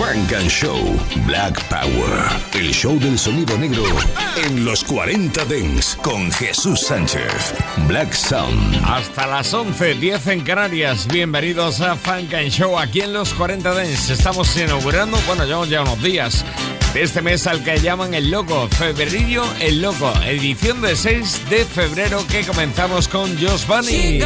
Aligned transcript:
Funk 0.00 0.32
and 0.32 0.48
Show 0.48 0.78
Black 1.26 1.62
Power. 1.68 2.30
El 2.54 2.72
show 2.72 2.98
del 2.98 3.18
sonido 3.18 3.58
negro 3.58 3.84
en 4.42 4.64
los 4.64 4.82
40 4.82 5.44
Dents 5.44 5.94
con 5.96 6.32
Jesús 6.32 6.80
Sánchez. 6.80 7.54
Black 7.86 8.10
Sound. 8.14 8.80
Hasta 8.86 9.26
las 9.26 9.52
11, 9.52 9.96
10 9.96 10.26
en 10.28 10.40
Canarias. 10.40 11.06
Bienvenidos 11.06 11.82
a 11.82 11.96
Funk 11.96 12.32
and 12.32 12.48
Show 12.48 12.78
aquí 12.78 13.02
en 13.02 13.12
los 13.12 13.34
40 13.34 13.74
Dents. 13.74 14.08
Estamos 14.08 14.56
inaugurando, 14.56 15.18
bueno, 15.26 15.44
llevamos 15.44 15.68
ya 15.68 15.82
unos 15.82 16.02
días 16.02 16.46
de 16.94 17.02
este 17.02 17.22
mes 17.22 17.46
al 17.46 17.62
que 17.62 17.78
llaman 17.80 18.14
el 18.14 18.30
loco, 18.30 18.68
febrero 18.68 19.44
el 19.60 19.80
loco, 19.80 20.12
edición 20.26 20.80
de 20.82 20.96
6 20.96 21.50
de 21.50 21.64
febrero 21.64 22.24
que 22.26 22.44
comenzamos 22.44 23.06
con 23.08 23.36
Josh 23.38 23.66
Bunny. 23.66 24.20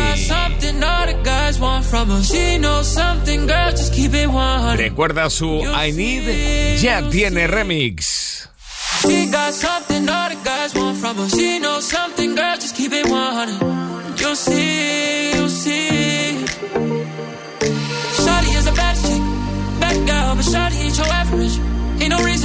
Recuerda 4.77 5.31
su 5.31 5.63
I 5.63 5.93
Need, 5.93 6.81
ya 6.81 7.09
tiene 7.11 7.47
remix. 7.47 8.49
She 9.07 9.27
got 9.27 9.53
something 9.53 10.09
all 10.09 10.31
the 10.31 10.37
guys 10.43 10.75
want 10.75 10.97
from 10.97 11.19
her. 11.19 11.29
She 11.29 11.59
knows 11.59 11.85
something, 11.85 12.24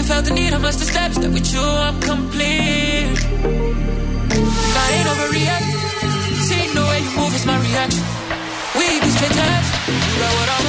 felt 0.09 0.25
the 0.25 0.33
need, 0.33 0.53
I 0.53 0.57
must 0.57 0.79
have 0.79 0.89
steps 0.89 1.17
that 1.19 1.31
with 1.31 1.53
you 1.53 1.61
I'm 1.61 2.01
complete. 2.01 3.19
I 4.81 4.85
ain't 4.95 5.07
overreacting. 5.13 5.77
See 6.47 6.65
the 6.73 6.83
way 6.89 6.99
you 7.05 7.11
move 7.19 7.33
is 7.37 7.45
my 7.45 7.57
reaction. 7.67 8.03
We 8.77 8.85
be 9.05 9.09
straight 9.15 9.35
You 9.37 10.21
want 10.23 10.33
what 10.39 10.49
I 10.55 10.68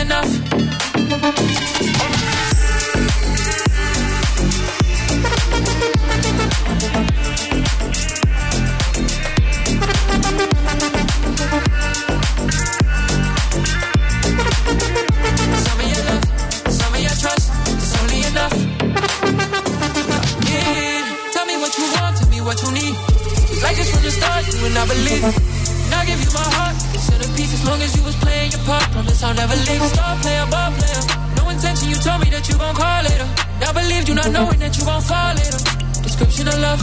enough. 0.00 0.49
Not 34.22 34.32
knowing 34.32 34.58
that 34.60 34.76
you 34.76 34.84
gon' 34.84 35.02
fall 35.02 35.32
later. 35.34 35.60
Description 36.02 36.48
of 36.48 36.58
love. 36.60 36.80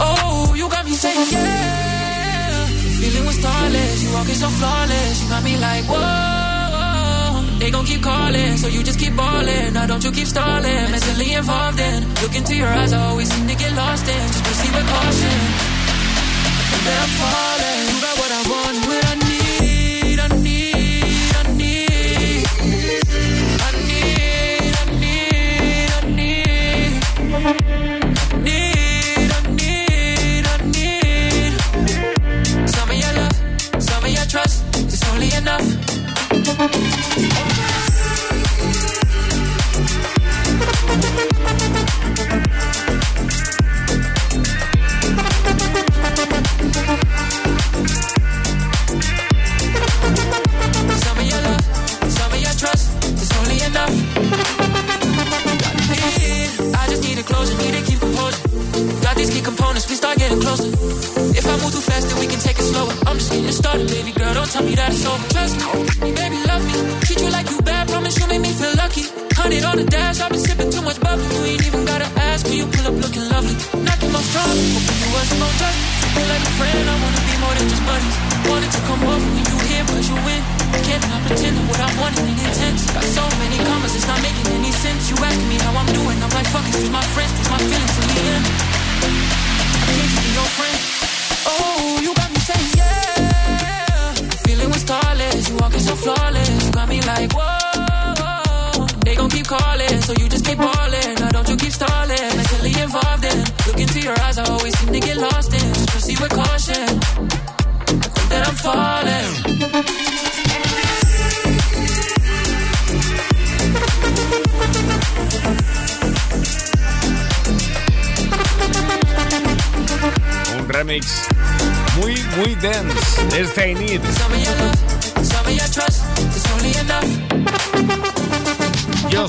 Oh, 0.00 0.54
you 0.56 0.68
got 0.68 0.84
me 0.84 0.94
saying 0.94 1.28
yeah. 1.30 2.66
Feeling 2.98 3.26
was 3.26 3.36
starless, 3.36 4.02
you 4.02 4.10
walking 4.12 4.34
so 4.34 4.48
flawless. 4.58 5.22
You 5.22 5.28
got 5.28 5.42
me 5.44 5.54
like 5.58 5.84
whoa. 5.86 7.58
They 7.60 7.70
gon' 7.70 7.86
keep 7.86 8.02
calling, 8.02 8.56
so 8.56 8.66
you 8.66 8.82
just 8.82 8.98
keep 8.98 9.14
balling. 9.14 9.72
Now 9.74 9.86
don't 9.86 10.02
you 10.02 10.10
keep 10.10 10.26
stalling, 10.26 10.90
mentally 10.90 11.32
involved 11.32 11.78
in. 11.78 11.98
Look 12.22 12.34
into 12.34 12.54
your 12.56 12.68
eyes, 12.68 12.92
I 12.92 13.00
always 13.10 13.28
seem 13.32 13.46
to 13.46 13.54
get 13.54 13.72
lost 13.76 14.06
in. 14.08 14.26
Just 14.34 14.44
proceed 14.44 14.72
with 14.74 14.86
caution. 14.94 15.38
That 16.86 16.98
I'm 17.04 17.12
falling, 17.22 17.82
you 17.90 17.96
got 18.02 18.14
what 18.18 18.30
I 18.38 18.42
want, 18.50 18.78
Thank 36.68 37.16
you. 41.22 41.31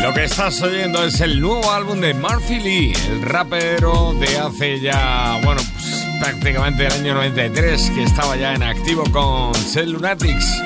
Lo 0.00 0.14
que 0.14 0.24
estás 0.24 0.62
oyendo 0.62 1.04
es 1.04 1.20
el 1.20 1.40
nuevo 1.40 1.70
álbum 1.70 2.00
de 2.00 2.14
Murphy 2.14 2.60
Lee, 2.60 2.92
el 3.10 3.22
rapero 3.22 4.14
de 4.14 4.38
hace 4.38 4.80
ya, 4.80 5.38
bueno, 5.44 5.60
pues, 5.60 5.69
prácticamente 6.20 6.86
el 6.86 6.92
año 6.92 7.14
93, 7.14 7.90
que 7.90 8.02
estaba 8.04 8.36
ya 8.36 8.54
en 8.54 8.62
activo 8.62 9.02
con 9.10 9.54
Cell 9.54 9.92
Lunatics. 9.92 10.62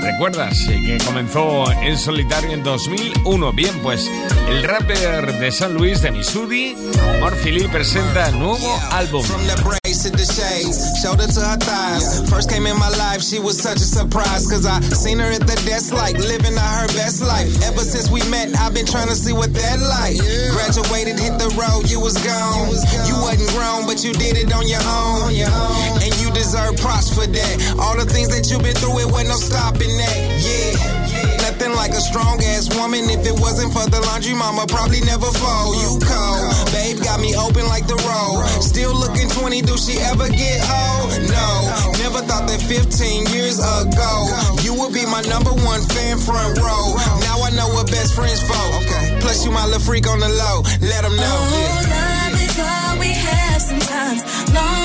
¿Recuerdas 0.00 0.56
que 0.66 0.98
comenzó 1.04 1.70
en 1.82 1.98
solitario 1.98 2.52
en 2.52 2.62
2001? 2.62 3.52
Bien, 3.52 3.78
pues 3.82 4.10
el 4.52 4.62
rapper 4.64 5.38
de 5.38 5.50
San 5.50 5.74
Luis 5.74 6.02
de 6.02 6.10
Missouri, 6.10 6.76
Murphy 7.20 7.66
presenta 7.68 8.30
nuevo 8.32 8.78
álbum. 8.90 9.22
to 9.22 10.10
the 10.10 10.24
shades, 10.24 11.00
to 11.02 11.08
her. 11.14 12.26
First 12.26 12.50
came 12.50 12.66
in 12.66 12.76
my 12.78 12.88
life, 12.98 13.22
she 13.22 13.38
was 13.38 13.56
such 13.56 13.76
a 13.76 13.86
surprise. 13.86 14.50
Cause 14.50 14.66
I 14.66 14.80
seen 14.80 15.18
her 15.20 15.30
at 15.30 15.46
the 15.46 15.56
desk 15.64 15.92
like 15.92 16.18
living 16.18 16.56
out 16.58 16.74
her 16.80 16.88
best 16.98 17.22
life. 17.22 17.48
Ever 17.62 17.80
since 17.80 18.10
we 18.10 18.20
met, 18.28 18.54
I've 18.56 18.74
been 18.74 18.86
trying 18.86 19.08
to 19.08 19.14
see 19.14 19.32
what 19.32 19.54
that. 19.54 19.78
Graduated, 20.52 21.18
hit 21.18 21.38
the 21.38 21.48
road, 21.56 21.90
you 21.90 22.00
was 22.00 22.18
gone. 22.20 22.68
You 23.08 23.16
wasn't 23.22 23.48
grown, 23.56 23.86
but 23.86 24.04
you 24.04 24.12
did 24.12 24.36
it 24.36 24.52
on 24.52 24.66
your 24.66 24.82
own. 24.82 25.32
And 26.02 26.12
you 26.20 26.30
deserve 26.32 26.76
props 26.78 27.14
for 27.14 27.26
that. 27.26 27.54
All 27.78 27.96
the 27.96 28.06
things 28.06 28.28
that 28.28 28.50
you've 28.50 28.62
been 28.62 28.76
through, 28.76 28.98
it 29.00 29.10
wasn't 29.12 29.30
no 29.30 29.36
stopping 29.36 29.96
that. 29.96 30.18
Yeah 30.42 31.01
like 31.70 31.94
a 31.94 32.02
strong 32.02 32.42
ass 32.42 32.66
woman. 32.74 33.06
If 33.06 33.22
it 33.22 33.38
wasn't 33.38 33.70
for 33.70 33.86
the 33.86 34.02
laundry, 34.10 34.34
mama 34.34 34.66
probably 34.66 35.00
never 35.06 35.30
fold. 35.30 35.78
You 35.78 36.02
cold, 36.02 36.50
babe, 36.74 36.98
got 36.98 37.22
me 37.22 37.36
open 37.38 37.66
like 37.70 37.86
the 37.86 37.98
road. 38.02 38.42
Still 38.58 38.90
looking 38.90 39.30
20, 39.30 39.62
do 39.62 39.78
she 39.78 39.98
ever 40.10 40.26
get 40.26 40.58
old? 40.66 41.14
No, 41.30 41.48
never 42.02 42.20
thought 42.26 42.50
that 42.50 42.58
15 42.66 43.30
years 43.30 43.62
ago 43.62 44.12
you 44.66 44.74
would 44.74 44.92
be 44.92 45.06
my 45.06 45.22
number 45.30 45.54
one 45.62 45.82
fan 45.94 46.18
front 46.18 46.58
row. 46.58 46.98
Now 47.22 47.38
I 47.46 47.50
know 47.54 47.68
what 47.70 47.86
best 47.86 48.14
friends 48.14 48.42
for. 48.42 48.62
Okay. 48.82 49.18
Plus 49.20 49.44
you 49.44 49.50
my 49.52 49.64
little 49.66 49.80
freak 49.80 50.08
on 50.08 50.18
the 50.18 50.28
low. 50.28 50.62
Let 50.82 51.02
them 51.06 51.14
know. 51.14 51.36
Oh, 51.38 51.60
yeah. 51.62 51.94
love 51.94 52.42
is 52.42 52.58
all 52.58 52.98
we 52.98 53.10
have 53.14 53.60
sometimes. 53.62 54.20
Long 54.50 54.81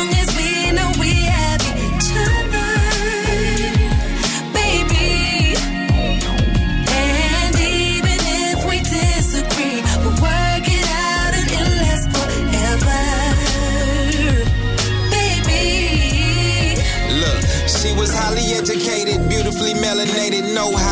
melanated, 19.97 20.53
no. 20.53 20.86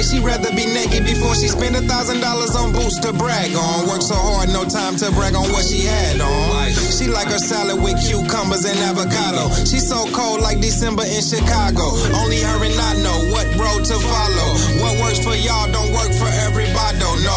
Say 0.00 0.16
she 0.16 0.24
rather 0.24 0.48
be 0.56 0.64
naked 0.64 1.04
before 1.04 1.34
she 1.34 1.48
spend 1.48 1.76
a 1.76 1.84
thousand 1.84 2.20
dollars 2.20 2.56
on 2.56 2.72
boots 2.72 2.98
to 3.00 3.12
brag 3.12 3.52
on. 3.52 3.88
Work 3.88 4.00
so 4.00 4.16
hard, 4.16 4.48
no 4.48 4.64
time 4.64 4.96
to 4.96 5.12
brag 5.12 5.36
on 5.36 5.44
what 5.52 5.64
she 5.64 5.84
had 5.84 6.20
on. 6.20 6.72
She 6.72 7.04
like 7.08 7.28
her 7.28 7.40
salad 7.40 7.76
with 7.82 8.00
cucumbers 8.00 8.64
and 8.64 8.78
avocado. 8.80 9.52
She 9.68 9.76
so 9.76 10.08
cold 10.16 10.40
like 10.40 10.60
December 10.60 11.04
in 11.04 11.20
Chicago. 11.20 11.84
Only 12.16 12.40
her 12.40 12.58
and 12.64 12.76
I 12.80 12.92
know 13.04 13.18
what 13.28 13.44
road 13.60 13.84
to 13.84 13.96
follow. 14.00 14.48
What 14.80 14.96
works 15.04 15.20
for 15.20 15.36
y'all 15.36 15.68
don't 15.68 15.92
work 15.92 16.12
for 16.16 16.30
everybody. 16.48 16.96
No, 17.00 17.36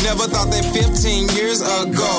never 0.00 0.24
thought 0.24 0.48
that 0.56 0.64
15 0.72 1.36
years 1.36 1.60
ago 1.60 2.12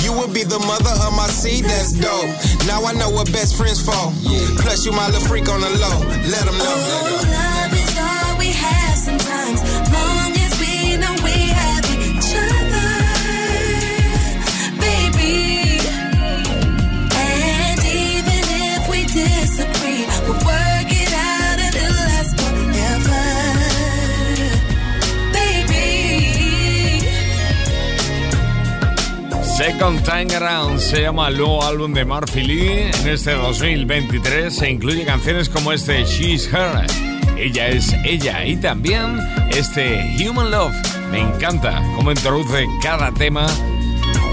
you 0.00 0.16
would 0.16 0.32
be 0.32 0.48
the 0.48 0.60
mother 0.64 0.94
of 1.04 1.12
my 1.12 1.28
seed. 1.28 1.64
That's 1.68 1.92
dope. 1.92 2.32
Now 2.64 2.88
I 2.88 2.96
know 2.96 3.10
what 3.12 3.28
best 3.32 3.56
friends 3.56 3.84
for. 3.84 4.12
Plus 4.64 4.86
you 4.86 4.92
my 4.92 5.06
little 5.12 5.28
freak 5.28 5.48
on 5.48 5.60
the 5.60 5.70
low. 5.76 5.96
Let 6.24 6.48
them 6.48 6.56
know. 6.56 7.45
Second 29.56 30.04
Time 30.04 30.34
Around 30.36 30.78
se 30.80 31.00
llama 31.00 31.28
el 31.28 31.38
nuevo 31.38 31.64
álbum 31.64 31.94
de 31.94 32.04
Murphy 32.04 32.42
Lee. 32.42 32.90
En 33.00 33.08
este 33.08 33.32
2023 33.32 34.54
se 34.54 34.68
incluye 34.68 35.06
canciones 35.06 35.48
como 35.48 35.72
este 35.72 36.04
She's 36.04 36.46
Her, 36.52 36.84
Ella 37.38 37.68
es 37.68 37.94
ella 38.04 38.44
y 38.44 38.56
también 38.56 39.18
este 39.48 40.14
Human 40.20 40.50
Love. 40.50 40.74
Me 41.10 41.20
encanta 41.20 41.82
cómo 41.96 42.10
introduce 42.10 42.66
cada 42.82 43.10
tema 43.12 43.46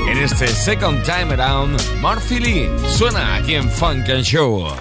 en 0.09 0.17
este 0.17 0.45
Second 0.45 1.01
Time 1.05 1.33
Around. 1.33 1.81
Murphy 2.01 2.39
Lee 2.39 2.69
suena 2.89 3.35
aquí 3.35 3.55
en 3.55 3.71
Funk 3.71 4.09
and 4.09 4.25
Show. 4.25 4.75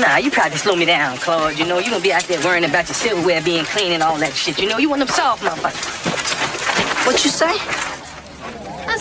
Nah, 0.00 0.16
you 0.16 0.30
probably 0.30 0.56
slow 0.56 0.74
me 0.74 0.86
down, 0.86 1.18
Claude. 1.18 1.58
You 1.58 1.66
know, 1.66 1.80
you 1.80 1.90
gonna 1.90 2.02
be 2.02 2.14
out 2.14 2.26
there 2.28 2.40
worrying 2.40 2.64
about 2.64 2.88
your 2.88 2.94
silverware 2.94 3.42
being 3.42 3.66
clean 3.66 3.92
and 3.92 4.02
all 4.02 4.18
that 4.20 4.32
shit. 4.32 4.58
You 4.58 4.70
know, 4.70 4.78
you 4.78 4.88
want 4.88 5.00
them 5.00 5.08
soft 5.08 5.42
motherfuckers. 5.42 7.06
What 7.06 7.22
you 7.22 7.30
say? 7.30 7.93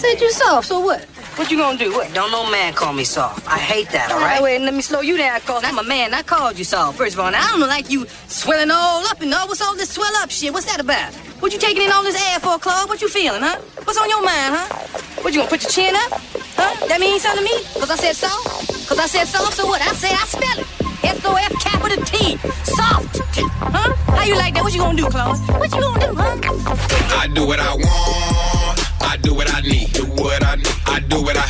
I 0.03 0.11
said 0.11 0.21
you 0.21 0.31
soft, 0.31 0.67
so 0.67 0.81
what? 0.81 1.01
What 1.39 1.49
you 1.49 1.55
gonna 1.55 1.77
do? 1.77 1.93
What? 1.93 2.13
Don't 2.13 2.29
no 2.29 2.43
man 2.51 2.73
call 2.73 2.91
me 2.91 3.05
soft. 3.05 3.47
I 3.47 3.57
hate 3.57 3.87
that, 3.91 4.11
all 4.11 4.19
right? 4.19 4.43
wait, 4.43 4.59
let 4.59 4.73
me 4.73 4.81
slow 4.81 4.99
you 4.99 5.15
down, 5.15 5.39
cause 5.41 5.63
I'm 5.63 5.79
a 5.79 5.83
man. 5.83 6.13
I 6.13 6.23
called 6.23 6.59
you 6.59 6.65
soft. 6.65 6.97
First 6.97 7.13
of 7.13 7.21
all, 7.21 7.31
now, 7.31 7.39
I 7.41 7.57
don't 7.57 7.61
like 7.61 7.89
you 7.89 8.05
swelling 8.27 8.69
all 8.69 8.99
up 9.07 9.21
and 9.21 9.33
all. 9.33 9.47
What's 9.47 9.61
all 9.61 9.73
this 9.77 9.91
swell 9.91 10.11
up 10.17 10.29
shit? 10.29 10.51
What's 10.51 10.65
that 10.65 10.81
about? 10.81 11.13
What 11.39 11.53
you 11.53 11.59
taking 11.59 11.83
in 11.83 11.91
all 11.93 12.03
this 12.03 12.19
air 12.19 12.39
for, 12.41 12.59
Claude? 12.59 12.89
What 12.89 13.01
you 13.01 13.07
feeling, 13.07 13.41
huh? 13.41 13.55
What's 13.85 13.97
on 13.97 14.09
your 14.09 14.21
mind, 14.21 14.55
huh? 14.59 14.67
What, 15.23 15.33
you 15.33 15.39
gonna 15.39 15.49
put 15.49 15.63
your 15.63 15.71
chin 15.71 15.95
up? 15.95 16.19
Huh? 16.59 16.85
That 16.87 16.99
means 16.99 17.21
something 17.21 17.47
to 17.47 17.49
me? 17.49 17.63
Cause 17.79 17.89
I 17.89 17.95
said 17.95 18.17
soft? 18.17 18.89
Cause 18.89 18.99
I 18.99 19.07
said 19.07 19.25
soft, 19.25 19.55
so 19.55 19.65
what? 19.67 19.81
I 19.81 19.93
say 19.93 20.11
I 20.11 20.25
spell 20.27 20.59
it. 20.59 20.67
S-O-F 21.15 21.53
capital 21.63 22.03
T. 22.03 22.35
Soft. 22.67 23.23
Huh? 23.71 23.95
How 24.11 24.23
you 24.25 24.35
like 24.35 24.53
that? 24.55 24.63
What 24.63 24.73
you 24.73 24.81
gonna 24.81 24.97
do, 24.97 25.07
Claude? 25.07 25.39
What 25.57 25.73
you 25.73 25.79
gonna 25.79 26.07
do, 26.07 26.13
huh? 26.13 27.21
I 27.23 27.27
do 27.33 27.47
what 27.47 27.61
I 27.61 27.73
want. 27.73 28.62
I 29.03 29.17
do 29.17 29.33
what 29.33 29.53
I 29.53 29.61
need. 29.61 29.91
Do 29.93 30.05
what 30.05 30.43
I 30.43 30.55
need. 30.55 30.67
I 30.85 30.99
do 30.99 31.21
what 31.21 31.37
I 31.37 31.47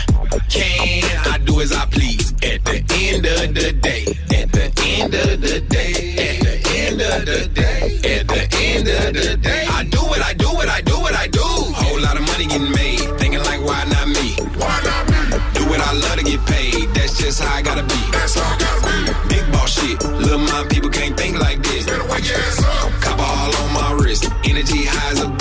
can. 0.50 1.04
I 1.32 1.38
do 1.40 1.62
as 1.62 1.72
I 1.72 1.86
please. 1.86 2.32
At 2.44 2.64
the 2.66 2.84
end 2.90 3.26
of 3.26 3.54
the 3.54 3.72
day. 3.74 4.06
At 4.38 4.52
the 4.52 4.72
end 4.86 5.14
of 5.14 5.42
the 5.42 5.62
day. 5.62 5.94
At 6.18 6.44
the 6.44 6.56
end 6.78 7.02
of 7.02 7.26
the 7.26 7.50
day. 7.54 8.20
At 8.20 8.28
the 8.28 8.42
end 8.58 8.88
of 8.88 9.14
the 9.14 9.38
day. 9.38 9.66
I 9.70 9.84
do 9.86 10.00
what 10.00 10.22
I 10.22 10.34
do 10.34 10.48
what 10.48 10.68
I 10.68 10.82
do 10.82 11.00
what 11.00 11.16
I 11.16 11.28
do. 11.28 11.42
Whole 11.42 12.00
lot 12.02 12.18
of 12.18 12.26
money 12.28 12.48
getting 12.48 12.72
made. 12.72 13.00
Thinking 13.20 13.44
like 13.44 13.62
why 13.62 13.84
not 13.86 14.08
me? 14.08 14.36
Why 14.58 14.80
not 14.84 15.04
me? 15.10 15.38
Do 15.54 15.70
what 15.70 15.80
I 15.80 15.94
love 15.94 16.18
to 16.18 16.24
get 16.24 16.46
paid. 16.46 16.90
That's 16.96 17.18
just 17.18 17.42
how 17.42 17.56
I 17.56 17.62
gotta 17.62 17.84
be. 17.84 18.02
That's 18.12 18.36
how 18.36 18.54
I 18.54 18.58
gotta 18.58 18.82
be. 18.88 19.36
Big 19.36 19.52
boss 19.52 19.80
shit. 19.80 20.02
Little 20.04 20.40
mom 20.40 20.68
people 20.68 20.90
can't 20.90 21.16
think 21.16 21.40
like 21.40 21.62
this. 21.64 21.86
Better 21.86 22.08
wake 22.10 22.28
your 22.28 22.38
ass 22.38 22.64
up. 22.64 22.92
Copper 23.02 23.22
all 23.24 23.56
on 23.64 23.74
my 23.74 24.04
wrist. 24.04 24.30
Energy 24.44 24.86
high 24.86 25.12
as 25.12 25.22
a 25.22 25.33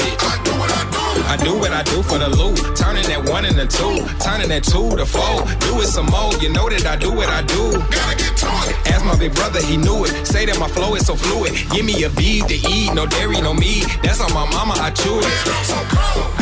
do. 1.44 1.58
What 1.62 1.72
I 1.72 1.82
do 1.84 2.02
for 2.02 2.18
the 2.18 2.28
loot. 2.28 2.58
Turning 2.76 3.06
that 3.06 3.28
one 3.28 3.44
into 3.44 3.66
two. 3.66 4.02
Turning 4.18 4.48
that 4.48 4.64
two 4.64 4.96
to 4.96 5.06
four. 5.06 5.46
Do 5.62 5.80
it 5.80 5.86
some 5.86 6.06
more. 6.06 6.34
You 6.42 6.50
know 6.50 6.68
that 6.68 6.86
I 6.86 6.96
do 6.96 7.12
what 7.12 7.28
I 7.28 7.42
do. 7.42 7.72
Gotta 7.78 8.16
get 8.18 8.34
to 8.42 8.50
it. 8.66 8.74
Ask 8.90 9.04
my 9.04 9.16
big 9.16 9.34
brother, 9.34 9.62
he 9.62 9.76
knew 9.76 10.04
it. 10.04 10.26
Say 10.26 10.46
that 10.46 10.58
my 10.58 10.68
flow 10.68 10.94
is 10.94 11.06
so 11.06 11.14
fluid. 11.14 11.52
Give 11.70 11.84
me 11.84 12.02
a 12.02 12.10
beat 12.10 12.48
to 12.48 12.54
eat. 12.54 12.92
No 12.94 13.06
dairy, 13.06 13.40
no 13.40 13.54
meat. 13.54 13.86
That's 14.02 14.20
on 14.20 14.32
my 14.34 14.48
mama, 14.50 14.74
I 14.78 14.90
chew 14.90 15.18
it. 15.20 15.30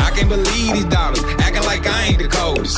can't 0.21 0.29
believe 0.29 0.73
these 0.73 0.85
dollars. 0.85 1.23
Acting 1.39 1.63
like 1.63 1.87
I 1.87 2.03
ain't 2.07 2.19
the 2.19 2.27
coldest. 2.27 2.77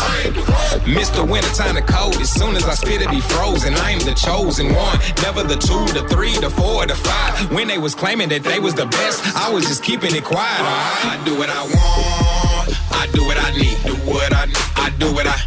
Mr. 0.86 1.28
Wintertime 1.28 1.76
the 1.76 1.82
coldest. 1.82 2.40
Soon 2.40 2.56
as 2.56 2.66
I 2.66 2.74
spit 2.74 3.02
it 3.02 3.10
be 3.10 3.20
frozen. 3.20 3.74
I 3.74 3.92
am 3.92 4.00
the 4.00 4.14
chosen 4.14 4.74
one. 4.74 4.98
Never 5.22 5.44
the 5.44 5.56
two, 5.56 5.84
the 5.94 6.08
three, 6.10 6.36
the 6.38 6.50
four, 6.50 6.86
the 6.86 6.96
five. 6.96 7.52
When 7.52 7.68
they 7.68 7.78
was 7.78 7.96
claiming 7.96 8.30
that 8.30 8.44
they 8.44 8.60
was 8.60 8.74
the 8.74 8.86
best, 8.86 9.26
I 9.36 9.52
was 9.54 9.66
just 9.66 9.84
keeping 9.84 10.16
it 10.16 10.24
quiet. 10.24 10.62
I 10.62 11.22
do 11.26 11.38
what 11.38 11.50
I 11.50 11.64
want. 11.64 12.70
I 12.92 13.08
do 13.14 13.26
what 13.26 13.38
I 13.38 13.52
need. 13.58 13.78
Do 13.84 13.96
what 14.10 14.34
I 14.34 14.46
need. 14.46 14.58
I 14.76 14.90
do 14.98 15.14
what 15.14 15.28
I 15.28 15.38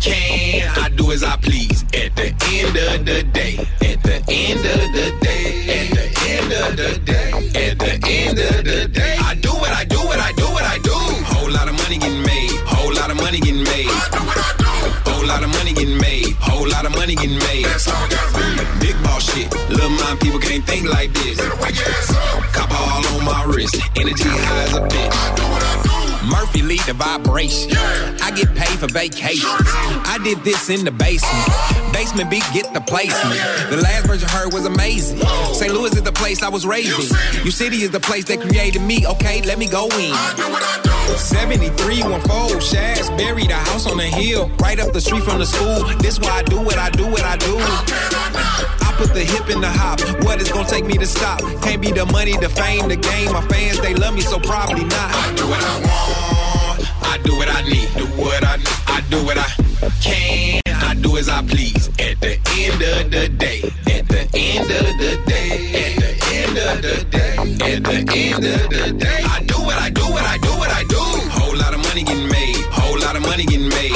can. 0.00 0.68
I 0.76 0.88
do 0.90 1.12
as 1.12 1.22
I 1.22 1.36
please. 1.36 1.84
At 1.94 2.16
the 2.16 2.34
end 2.50 2.76
of 2.76 3.06
the 3.06 3.22
day. 3.32 3.58
At 3.80 4.02
the 4.02 4.16
end 4.28 4.60
of 4.60 4.92
the 4.92 5.06
day. 5.20 5.46
At 5.70 5.90
the 5.94 6.06
end 6.30 6.52
of 6.52 6.76
the 6.76 7.00
day. 7.04 7.70
At 7.70 7.78
the 7.78 7.92
end 8.08 8.38
of 8.38 8.64
the 8.64 8.88
day. 8.88 9.13
Money 11.98 12.10
getting 12.10 12.22
made. 12.22 12.50
Whole 12.66 12.94
lot 12.94 13.10
of 13.10 13.16
money 13.16 13.40
getting 13.40 13.62
made. 13.62 13.86
I 13.86 14.08
do 14.10 14.18
what 14.26 14.38
I 14.38 14.50
do. 14.58 15.10
Whole 15.10 15.26
lot 15.26 15.42
of 15.44 15.50
money 15.50 15.72
getting 15.72 15.98
made. 15.98 16.34
Whole 16.40 16.68
lot 16.68 16.86
of 16.86 16.92
money 16.92 17.14
getting 17.14 17.38
made. 17.38 17.64
That's 17.64 17.86
how 17.86 18.04
it 18.04 18.10
gotta 18.10 18.80
be. 18.80 18.86
Big 18.86 19.02
boss 19.02 19.32
shit. 19.32 19.52
Little 19.70 19.90
mind 19.90 20.20
people 20.20 20.40
can't 20.40 20.64
think 20.64 20.88
like 20.88 21.12
this. 21.12 21.36
Better 21.36 21.56
wake 21.62 21.76
your 21.76 21.88
ass 21.88 22.10
up. 22.10 22.42
Copper 22.52 22.74
all 22.74 23.06
on 23.06 23.24
my 23.24 23.44
wrist. 23.44 23.76
Energy 23.96 24.24
high 24.24 24.62
as 24.64 24.74
a 24.74 24.80
bitch. 24.80 25.12
I 25.12 25.34
do 25.36 25.42
what 25.42 25.62
I 25.62 25.82
do. 25.82 25.83
Murphy 26.26 26.62
lead 26.62 26.80
the 26.80 26.94
vibration. 26.94 27.70
Yeah. 27.70 28.16
I 28.22 28.30
get 28.30 28.54
paid 28.54 28.78
for 28.78 28.86
vacations. 28.86 29.44
I 29.46 30.18
did 30.22 30.38
this 30.44 30.70
in 30.70 30.84
the 30.84 30.90
basement. 30.90 31.48
Basement 31.92 32.30
beat 32.30 32.44
get 32.52 32.72
the 32.72 32.80
placement. 32.80 33.38
The 33.70 33.76
last 33.82 34.06
version 34.06 34.28
heard 34.28 34.52
was 34.52 34.66
amazing. 34.66 35.18
St. 35.52 35.72
Louis 35.72 35.92
is 35.94 36.02
the 36.02 36.12
place 36.12 36.42
I 36.42 36.48
was 36.48 36.66
raised 36.66 36.98
in. 36.98 37.44
U 37.44 37.50
City 37.50 37.82
is 37.82 37.90
the 37.90 38.00
place 38.00 38.24
that 38.26 38.40
created 38.40 38.82
me. 38.82 39.06
Okay, 39.06 39.42
let 39.42 39.58
me 39.58 39.68
go 39.68 39.88
in. 39.98 40.14
73 41.18 42.02
one 42.02 42.20
fold 42.22 42.62
shafts 42.62 43.10
buried 43.10 43.50
a 43.50 43.54
house 43.54 43.86
on 43.86 43.98
the 43.98 44.04
hill 44.04 44.48
right 44.58 44.80
up 44.80 44.92
the 44.92 45.00
street 45.00 45.22
from 45.22 45.38
the 45.38 45.46
school. 45.46 45.84
This 45.98 46.18
why 46.18 46.38
I 46.38 46.42
do 46.42 46.60
what 46.60 46.78
I 46.78 46.90
do 46.90 47.06
what 47.06 47.22
I 47.22 47.36
do. 47.36 48.83
Put 48.96 49.12
the 49.12 49.24
hip 49.24 49.50
in 49.50 49.60
the 49.60 49.68
hop. 49.68 50.00
What 50.24 50.40
is 50.40 50.50
gonna 50.50 50.68
take 50.68 50.86
me 50.86 50.96
to 50.98 51.06
stop? 51.06 51.40
Can't 51.62 51.82
be 51.82 51.90
the 51.90 52.06
money, 52.06 52.36
the 52.36 52.48
fame, 52.48 52.88
the 52.88 52.96
game. 52.96 53.32
My 53.32 53.42
fans, 53.48 53.80
they 53.80 53.94
love 53.94 54.14
me, 54.14 54.20
so 54.20 54.38
probably 54.38 54.84
not. 54.84 55.10
I 55.14 55.34
do 55.34 55.48
what 55.48 55.62
I 55.62 55.74
want. 55.86 56.80
I 57.02 57.18
do 57.24 57.36
what 57.36 57.48
I 57.48 57.62
need. 57.62 57.88
Do 57.96 58.06
what 58.22 58.44
I 58.44 58.56
need. 58.56 58.68
I 58.86 59.00
do 59.10 59.24
what 59.24 59.38
I 59.38 59.48
can. 60.00 60.62
I 60.66 60.94
do 60.94 61.16
as 61.16 61.28
I 61.28 61.42
please. 61.42 61.88
At 61.98 62.20
the 62.20 62.38
end 62.54 62.80
of 62.82 63.10
the 63.10 63.28
day. 63.36 63.62
At 63.90 64.08
the 64.08 64.22
end 64.32 64.70
of 64.70 64.86
the 65.02 65.12
day. 65.26 65.50
At 65.82 65.94
the 65.98 66.10
end 66.38 66.56
of 66.58 66.82
the 66.82 67.04
day. 67.10 67.36
At 67.36 67.82
the 67.84 67.96
end 68.16 68.44
of 68.44 68.70
the 68.70 68.92
day. 68.96 69.20
I 69.24 69.42
do 69.42 69.54
what 69.54 69.76
I 69.76 69.90
do. 69.90 70.02
What 70.02 70.22
I 70.22 70.38
do. 70.38 70.50
What 70.50 70.70
I 70.70 70.84
do. 70.84 71.02
Whole 71.34 71.56
lot 71.56 71.74
of 71.74 71.80
money 71.80 72.04
getting 72.04 72.28
made. 72.28 72.56
Whole 72.70 72.98
lot 73.00 73.16
of 73.16 73.22
money 73.22 73.44
getting 73.44 73.68
made. 73.68 73.92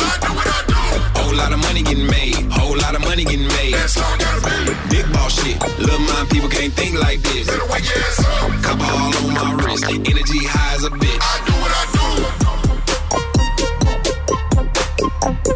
Lot 1.38 1.52
of 1.52 1.61
money 1.61 1.83
getting 1.83 2.07
made. 2.07 2.35
Whole 2.50 2.76
lot 2.76 2.95
of 2.95 3.00
money 3.02 3.25
getting 3.25 3.47
made. 3.47 3.73
That's 3.75 3.95
how 3.95 4.16
gotta 4.18 4.42
be. 4.42 4.75
Big 4.90 5.07
boss 5.12 5.33
shit. 5.40 5.57
Little 5.78 6.00
mind 6.00 6.28
people 6.30 6.49
can't 6.49 6.73
think 6.73 6.99
like 7.00 7.21
this. 7.21 7.47
Better 7.47 7.66
wake 7.73 7.87
your 7.88 8.02
ass 8.09 8.18
up. 8.26 8.50
Copper 8.66 8.85
all 8.85 9.16
on 9.23 9.35
my 9.35 9.64
wrist. 9.64 9.85
Energy 9.87 10.40
high 10.45 10.75
as 10.75 10.85
a 10.85 10.90
bitch. 10.90 11.23
I 11.23 11.37
do 11.47 11.52
what 11.62 11.73
I 11.80 11.85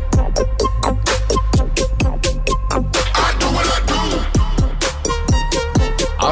do. 0.07 0.12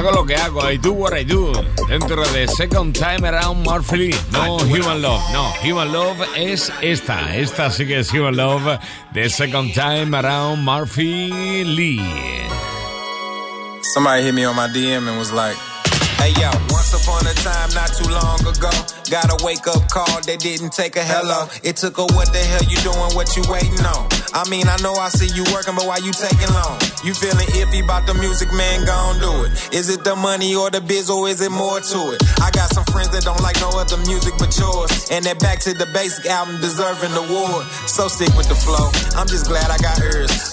Hago 0.00 0.12
lo 0.12 0.24
que 0.24 0.34
hago, 0.34 0.62
I 0.62 0.78
do 0.78 0.94
what 0.94 1.12
I 1.12 1.24
do. 1.24 1.52
Dentro 1.86 2.26
de 2.32 2.48
Second 2.48 2.94
Time 2.94 3.28
Around 3.28 3.66
Murphy 3.66 3.98
Lee. 3.98 4.14
No 4.32 4.56
Human 4.60 5.02
Love, 5.02 5.20
no. 5.30 5.52
Human 5.62 5.92
Love 5.92 6.26
es 6.34 6.72
esta. 6.80 7.36
Esta 7.36 7.70
sí 7.70 7.86
que 7.86 7.98
es 7.98 8.10
Human 8.10 8.34
Love 8.34 8.78
de 9.12 9.28
Second 9.28 9.74
Time 9.74 10.16
Around 10.16 10.64
Murphy 10.64 11.64
Lee. 11.64 12.00
Somebody 13.92 14.22
hit 14.22 14.32
me 14.32 14.46
on 14.46 14.56
my 14.56 14.68
DM 14.68 15.06
and 15.06 15.18
was 15.18 15.32
like, 15.32 15.58
Hey 16.20 16.36
yo, 16.36 16.52
once 16.68 16.92
upon 16.92 17.24
a 17.24 17.32
time, 17.40 17.72
not 17.72 17.88
too 17.96 18.04
long 18.12 18.36
ago, 18.44 18.68
got 19.08 19.32
a 19.32 19.40
wake 19.40 19.64
up 19.64 19.88
call 19.88 20.20
that 20.28 20.36
didn't 20.44 20.68
take 20.76 20.96
a 20.96 21.02
hello. 21.02 21.48
It 21.64 21.80
took 21.80 21.96
a 21.96 22.04
what 22.12 22.28
the 22.28 22.44
hell 22.44 22.60
you 22.68 22.76
doing, 22.84 23.16
what 23.16 23.32
you 23.40 23.42
waiting 23.48 23.80
on? 23.88 24.04
I 24.36 24.44
mean, 24.52 24.68
I 24.68 24.76
know 24.84 24.92
I 24.92 25.08
see 25.08 25.32
you 25.32 25.48
working, 25.48 25.72
but 25.74 25.88
why 25.88 25.96
you 26.04 26.12
taking 26.12 26.52
long? 26.52 26.76
You 27.00 27.16
feeling 27.16 27.48
iffy 27.56 27.82
about 27.82 28.04
the 28.06 28.12
music, 28.12 28.52
man, 28.52 28.84
gon' 28.84 29.16
do 29.16 29.48
it. 29.48 29.72
Is 29.72 29.88
it 29.88 30.04
the 30.04 30.14
money 30.14 30.54
or 30.54 30.68
the 30.68 30.84
biz 30.84 31.08
or 31.08 31.24
is 31.26 31.40
it 31.40 31.50
more 31.50 31.80
to 31.80 32.00
it? 32.12 32.20
I 32.44 32.52
got 32.52 32.68
some 32.68 32.84
friends 32.92 33.08
that 33.16 33.24
don't 33.24 33.40
like 33.40 33.56
no 33.64 33.72
other 33.72 33.96
music 34.04 34.36
but 34.36 34.52
yours. 34.60 35.08
And 35.08 35.24
that 35.24 35.40
back 35.40 35.58
to 35.64 35.72
the 35.72 35.88
basic 35.96 36.28
album 36.28 36.60
deserving 36.60 37.16
the 37.16 37.24
award. 37.24 37.64
So 37.88 38.12
sick 38.12 38.28
with 38.36 38.52
the 38.52 38.60
flow. 38.60 38.92
I'm 39.16 39.26
just 39.26 39.48
glad 39.48 39.72
I 39.72 39.80
got. 39.80 39.96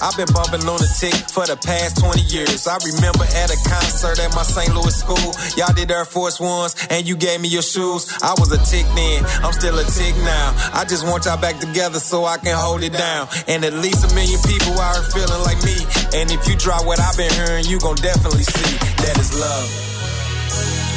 I've 0.00 0.16
been 0.16 0.30
bumping 0.32 0.62
lunatic 0.62 1.14
for 1.30 1.46
the 1.46 1.58
past 1.58 1.98
20 1.98 2.22
years. 2.30 2.66
I 2.66 2.78
remember 2.78 3.24
at 3.24 3.50
a 3.50 3.58
concert 3.66 4.18
at 4.22 4.30
my 4.34 4.42
St. 4.42 4.70
Louis 4.74 4.94
school. 4.94 5.30
Y'all 5.58 5.74
did 5.74 5.90
Air 5.90 6.04
Force 6.04 6.38
Ones 6.38 6.74
and 6.90 7.06
you 7.06 7.16
gave 7.16 7.40
me 7.40 7.48
your 7.48 7.62
shoes. 7.62 8.06
I 8.22 8.34
was 8.38 8.52
a 8.52 8.60
tick 8.62 8.86
then. 8.94 9.24
I'm 9.42 9.52
still 9.52 9.78
a 9.78 9.84
tick 9.84 10.14
now. 10.22 10.54
I 10.72 10.84
just 10.84 11.06
want 11.06 11.24
y'all 11.24 11.40
back 11.40 11.58
together 11.58 11.98
so 11.98 12.24
I 12.24 12.38
can 12.38 12.56
hold 12.56 12.82
it 12.82 12.92
down. 12.92 13.28
And 13.48 13.64
at 13.64 13.74
least 13.74 14.06
a 14.06 14.14
million 14.14 14.40
people 14.46 14.78
here 14.78 15.02
feeling 15.10 15.42
like 15.42 15.58
me. 15.66 15.76
And 16.14 16.30
if 16.30 16.46
you 16.46 16.54
drop 16.56 16.86
what 16.86 17.00
I've 17.00 17.16
been 17.16 17.32
hearing, 17.32 17.66
you 17.66 17.78
gon' 17.80 17.96
definitely 17.96 18.44
see 18.44 18.74
that 19.02 19.18
is 19.18 19.34
love. 19.34 19.70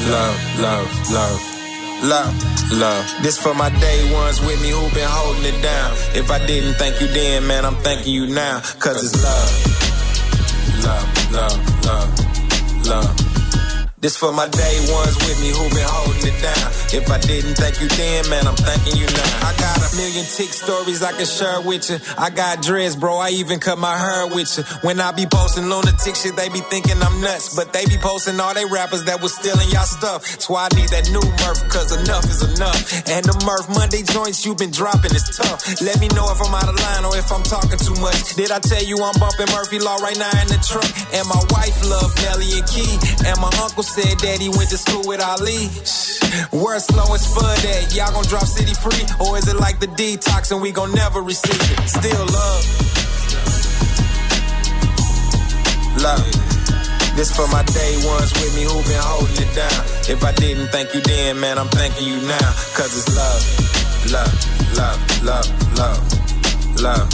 Love, 0.10 0.60
love, 0.60 1.12
love. 1.12 1.51
Love, 2.04 2.34
love. 2.74 3.06
This 3.22 3.38
for 3.38 3.54
my 3.54 3.70
day 3.80 4.12
ones 4.12 4.42
with 4.42 4.60
me 4.62 4.70
who 4.70 4.82
been 4.96 5.08
holding 5.08 5.54
it 5.54 5.62
down. 5.62 5.92
If 6.16 6.32
I 6.32 6.44
didn't 6.48 6.74
thank 6.74 7.00
you 7.00 7.08
then, 7.08 7.46
man, 7.46 7.64
I'm 7.64 7.76
thanking 7.76 8.14
you 8.14 8.26
now. 8.26 8.62
Cause 8.80 9.04
it's 9.04 9.24
love. 9.24 9.72
Love, 10.84 11.32
love, 11.32 11.86
love, 11.86 12.88
love. 12.88 13.31
This 14.02 14.18
for 14.18 14.34
my 14.34 14.50
day 14.50 14.78
ones 14.90 15.14
with 15.14 15.38
me 15.46 15.54
who 15.54 15.62
been 15.70 15.86
holding 15.86 16.34
it 16.34 16.42
down. 16.42 16.74
If 16.90 17.06
I 17.06 17.22
didn't 17.22 17.54
thank 17.54 17.78
you 17.78 17.86
then, 17.86 18.34
man, 18.34 18.50
I'm 18.50 18.58
thanking 18.58 18.98
you 18.98 19.06
now. 19.06 19.46
I 19.46 19.54
got 19.62 19.78
a 19.78 19.90
million 19.94 20.26
tick 20.26 20.50
stories 20.50 21.06
I 21.06 21.14
can 21.14 21.30
share 21.30 21.62
with 21.62 21.86
you. 21.86 22.02
I 22.18 22.34
got 22.34 22.66
dreads, 22.66 22.98
bro. 22.98 23.22
I 23.22 23.30
even 23.38 23.60
cut 23.62 23.78
my 23.78 23.94
hair 23.94 24.26
with 24.34 24.58
you. 24.58 24.66
When 24.82 24.98
I 24.98 25.14
be 25.14 25.30
posting 25.30 25.70
lunatic 25.70 26.18
shit, 26.18 26.34
they 26.34 26.50
be 26.50 26.66
thinking 26.74 26.98
I'm 26.98 27.22
nuts. 27.22 27.54
But 27.54 27.78
they 27.78 27.86
be 27.86 28.02
posting 28.02 28.42
all 28.42 28.58
they 28.58 28.66
rappers 28.66 29.06
that 29.06 29.22
was 29.22 29.38
stealing 29.38 29.70
y'all 29.70 29.86
stuff. 29.86 30.26
That's 30.26 30.50
why 30.50 30.66
I 30.66 30.74
need 30.74 30.90
that 30.90 31.06
new 31.14 31.22
Murph, 31.46 31.62
cause 31.70 31.94
enough 31.94 32.26
is 32.26 32.42
enough. 32.42 33.06
And 33.06 33.22
the 33.22 33.38
Murph 33.46 33.70
Monday 33.70 34.02
joints 34.02 34.42
you 34.42 34.58
been 34.58 34.74
dropping 34.74 35.14
is 35.14 35.30
tough. 35.30 35.62
Let 35.78 36.02
me 36.02 36.10
know 36.18 36.26
if 36.34 36.42
I'm 36.42 36.50
out 36.58 36.66
of 36.66 36.74
line 36.74 37.06
or 37.06 37.14
if 37.22 37.30
I'm 37.30 37.46
talking 37.46 37.78
too 37.78 37.94
much. 38.02 38.34
Did 38.34 38.50
I 38.50 38.58
tell 38.66 38.82
you 38.82 38.98
I'm 38.98 39.14
bumping 39.22 39.54
Murphy 39.54 39.78
Law 39.78 40.02
right 40.02 40.18
now 40.18 40.34
in 40.42 40.50
the 40.50 40.58
truck? 40.58 40.90
And 41.14 41.30
my 41.30 41.42
wife 41.54 41.78
love 41.86 42.10
Nelly 42.26 42.50
and 42.58 42.66
Key. 42.66 42.98
And 43.30 43.38
my 43.38 43.54
uncle 43.62 43.86
said 43.92 44.24
that 44.24 44.40
he 44.40 44.48
went 44.48 44.72
to 44.72 44.80
school 44.80 45.04
with 45.04 45.20
Ali. 45.20 45.68
Where 46.56 46.80
slow 46.80 47.12
and 47.12 47.20
spud 47.20 47.60
at? 47.60 47.92
Y'all 47.92 48.16
gon' 48.16 48.24
drop 48.32 48.48
city 48.48 48.72
free? 48.72 49.04
Or 49.20 49.36
is 49.36 49.52
it 49.52 49.60
like 49.60 49.84
the 49.84 49.92
detox 50.00 50.52
and 50.56 50.62
we 50.62 50.72
gon' 50.72 50.96
never 50.96 51.20
receive 51.20 51.60
it? 51.60 51.84
Still 51.92 52.24
love. 52.32 52.64
Love. 56.00 56.24
This 57.20 57.36
for 57.36 57.44
my 57.52 57.64
day 57.68 57.94
ones 58.08 58.32
with 58.40 58.56
me 58.56 58.64
who 58.64 58.80
been 58.88 59.04
holding 59.04 59.44
it 59.44 59.52
down. 59.52 59.80
If 60.08 60.24
I 60.24 60.32
didn't 60.40 60.72
thank 60.72 60.96
you 60.96 61.02
then, 61.02 61.42
man, 61.44 61.60
I'm 61.60 61.68
thanking 61.68 62.08
you 62.08 62.16
now. 62.24 62.50
Cause 62.80 62.96
it's 62.96 63.12
love. 63.12 63.44
Love, 64.08 64.36
love, 64.80 65.00
love, 65.20 65.48
love, 65.76 66.00
love. 66.80 67.08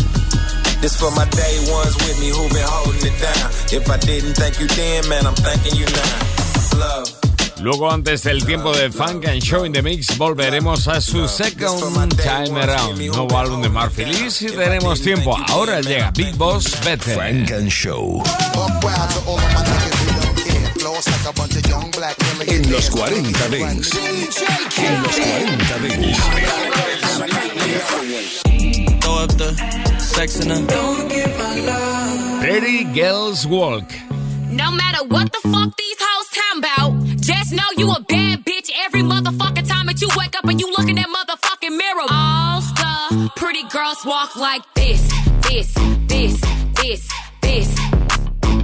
This 0.78 0.94
for 0.94 1.10
my 1.18 1.26
day 1.34 1.58
ones 1.74 1.98
with 2.06 2.22
me 2.22 2.30
who 2.30 2.46
been 2.54 2.70
holding 2.70 3.02
it 3.02 3.18
down. 3.18 3.50
If 3.74 3.90
I 3.90 3.98
didn't 3.98 4.38
thank 4.38 4.62
you 4.62 4.68
then, 4.68 5.10
man, 5.10 5.26
I'm 5.26 5.34
thanking 5.34 5.74
you 5.74 5.90
now. 5.90 6.37
Love. 6.78 7.28
Luego, 7.62 7.92
antes 7.92 8.24
del 8.24 8.46
tiempo 8.46 8.72
de 8.72 8.92
Funk 8.92 9.26
and 9.28 9.42
Show 9.42 9.66
in 9.66 9.74
the 9.74 9.82
Mix, 9.82 10.16
volveremos 10.18 10.88
a 10.88 11.02
su 11.02 11.28
Second 11.28 12.16
Time 12.16 12.62
Around, 12.62 13.00
nuevo 13.00 13.38
álbum 13.38 13.62
de 13.64 13.70
Murphy 13.70 14.06
Lee. 14.06 14.30
Si 14.30 14.46
tenemos 14.48 15.02
tiempo, 15.02 15.36
ahora 15.50 15.82
llega 15.82 16.12
Big 16.12 16.36
Boss 16.36 16.80
Better. 16.86 17.16
Frank 17.16 17.52
and 17.52 17.70
Show. 17.70 18.24
En 22.48 22.72
los 22.72 22.90
40 22.92 23.50
Dents. 23.50 23.92
En 24.78 25.02
los 25.04 25.16
40 25.16 25.80
Dents. 25.80 26.18
Throw 29.02 29.24
up 29.24 29.36
the 29.38 29.56
sex 30.00 30.40
in 30.40 30.50
them. 30.50 30.68
Pretty 32.40 32.84
Girls 32.94 33.48
Walk. 33.48 33.84
No 34.50 34.72
matter 34.72 35.04
what 35.08 35.32
the 35.32 35.40
fuck 35.50 35.76
these 35.76 35.98
talking 36.38 36.60
about, 36.60 37.18
just 37.18 37.54
know 37.54 37.64
you 37.78 37.92
a 37.92 38.00
bad 38.02 38.46
bitch 38.46 38.70
every 38.86 39.02
motherfucking 39.02 39.68
time 39.68 39.86
that 39.88 40.02
you 40.02 40.10
wake 40.18 40.36
up 40.38 40.46
and 40.46 40.60
you 40.60 40.70
look 40.72 40.90
in 40.90 40.96
that 40.96 41.08
motherfucking 41.08 41.76
mirror. 41.76 42.06
All 42.10 42.62
the 42.62 43.32
pretty 43.36 43.64
girls 43.70 44.06
walk 44.06 44.36
like 44.36 44.62
this, 44.76 45.02
this, 45.50 45.74
this, 46.08 46.42
this, 46.76 47.10
this. 47.42 47.80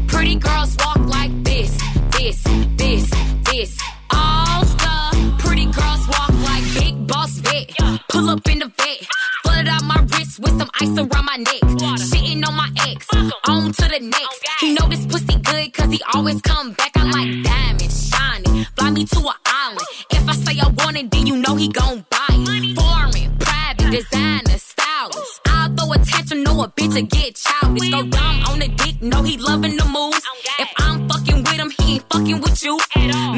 Pretty 0.08 0.36
girls 0.36 0.75
walk 0.80 1.00
like 1.08 1.32
this, 1.44 1.77
this, 2.12 2.44
this, 2.77 3.10
this. 3.51 3.80
All 4.12 4.63
the 4.65 5.36
pretty 5.39 5.65
girls 5.65 6.08
walk 6.08 6.34
like 6.50 6.63
big 6.74 7.08
boss 7.08 7.32
vet. 7.39 7.72
Pull 8.10 8.30
up 8.30 8.48
in 8.50 8.60
the 8.60 8.72
vet, 8.77 9.08
flooded 9.44 9.68
out 9.68 9.84
my 9.84 10.00
wrist 10.12 10.39
with 10.39 10.58
some 10.60 10.70
ice 10.80 10.98
around 10.98 11.25
my 11.25 11.38
neck. 11.38 11.62
Shitting 12.10 12.46
on 12.48 12.53
my 12.56 12.70
ex, 12.88 13.08
on 13.48 13.72
to 13.72 13.88
the 13.89 14.00
next. 14.00 14.48
He 14.60 14.74
know 14.74 14.88
this 14.88 15.06
pussy 15.06 15.33
good 15.54 15.74
cause 15.74 15.92
he 15.92 16.02
always 16.14 16.42
come 16.42 16.72
back. 16.74 16.92
I'm 16.96 17.12
like 17.12 17.44
diamonds, 17.44 18.10
shining, 18.10 18.66
fly 18.76 18.90
me 18.92 19.06
to 19.06 19.20
an 19.20 19.40
island. 19.46 19.88
If 20.12 20.28
I 20.28 20.34
say 20.34 20.60
I 20.60 20.68
want 20.80 20.98
it, 20.98 21.12
then 21.12 21.28
you 21.28 21.38
know 21.38 21.56
he 21.56 21.68
gon' 21.68 22.06
buy 22.10 22.32
it. 22.32 22.76
Foreign, 22.80 23.38
private, 23.40 23.92
designer, 23.92 24.58
stylish. 24.58 25.34
I'll 25.48 25.70
throw 25.76 25.94
attention, 25.94 26.44
know 26.44 26.64
a 26.64 26.68
bitch 26.68 26.94
to 26.96 27.02
get 27.02 27.36
childish. 27.36 27.90
Go 27.92 28.04
dumb 28.04 28.38
on 28.50 28.60
the 28.60 28.70
dick, 28.82 29.02
know 29.02 29.22
he 29.24 29.38
loving 29.38 29.76
the 29.78 29.86
moves. 29.86 30.24
If 30.60 30.70
I'm 30.78 31.08
fucking 31.10 31.40
with 31.44 31.60
him, 31.64 31.72
he 31.80 31.96
ain't 31.96 32.06
fucking 32.12 32.40
with 32.42 32.64
you. 32.64 32.80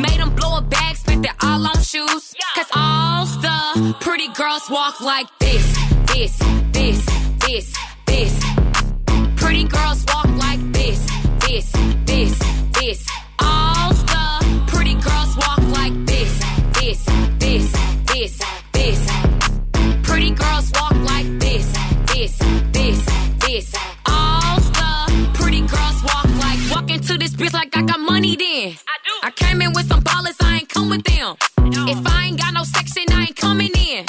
Made 0.05 0.19
him 0.23 0.35
blow 0.35 0.57
a 0.57 0.61
bag, 0.61 0.95
spent 0.95 1.25
it 1.25 1.35
all 1.43 1.67
on 1.67 1.79
shoes. 1.81 2.33
Cause 2.55 2.69
all 2.73 3.25
the 3.45 3.95
pretty 3.99 4.29
girls 4.29 4.69
walk 4.69 5.01
like 5.01 5.27
this, 5.39 5.65
this, 6.11 6.33
this, 6.71 7.05
this, 7.45 7.67
this. 8.05 8.33
Pretty 9.35 9.65
girls 9.65 10.03
walk 10.07 10.24
like 10.24 10.24
this, 10.24 10.24
this, 10.24 10.24
this. 12.85 13.07
All 13.39 13.89
the 13.93 14.63
pretty 14.67 14.93
girls 14.95 15.35
walk 15.37 15.61
like 15.79 15.95
this, 16.05 16.33
this, 16.77 17.03
this, 17.39 17.71
this, 18.11 18.33
this. 18.73 19.01
Pretty 20.03 20.31
girls 20.31 20.71
walk 20.75 20.95
like 21.13 21.27
this, 21.39 21.65
this, 22.13 22.37
this, 22.71 22.99
this. 23.39 23.75
All 24.05 24.59
the 24.79 25.29
pretty 25.33 25.61
girls 25.61 26.03
walk 26.03 26.29
like 26.45 26.59
walk 26.69 26.91
into 26.91 27.17
this 27.17 27.33
bitch 27.33 27.53
like 27.53 27.75
I 27.75 27.81
got 27.81 27.99
money 27.99 28.35
then. 28.35 28.75
I 28.93 28.97
do. 29.07 29.13
I 29.23 29.31
came 29.31 29.61
in 29.61 29.73
with 29.73 29.87
some 29.87 30.03
ballers, 30.03 30.37
I 30.41 30.57
ain't 30.57 30.69
come 30.69 30.89
with 30.89 31.03
them. 31.03 31.35
If 31.87 32.05
I 32.05 32.25
ain't 32.25 32.39
got 32.39 32.53
no 32.53 32.63
section, 32.63 33.05
I 33.11 33.21
ain't 33.27 33.35
coming 33.35 33.71
in. 33.89 34.05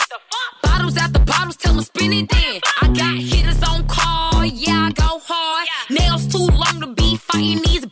Bottles 0.62 0.96
after 0.98 1.20
bottles, 1.20 1.56
tell 1.56 1.74
them 1.74 1.82
spin 1.82 2.12
it 2.12 2.28
then. 2.28 2.60
I 2.82 2.88
got 2.88 3.16
hitters 3.16 3.62
on 3.62 3.86
call, 3.88 4.44
yeah, 4.44 4.88
I 4.88 4.92
go 4.92 5.20
hard. 5.24 5.66
Nails 5.88 6.26
too 6.26 6.46
long 6.62 6.80
to 6.80 6.88
be 6.88 7.16
fighting 7.16 7.62
these 7.62 7.85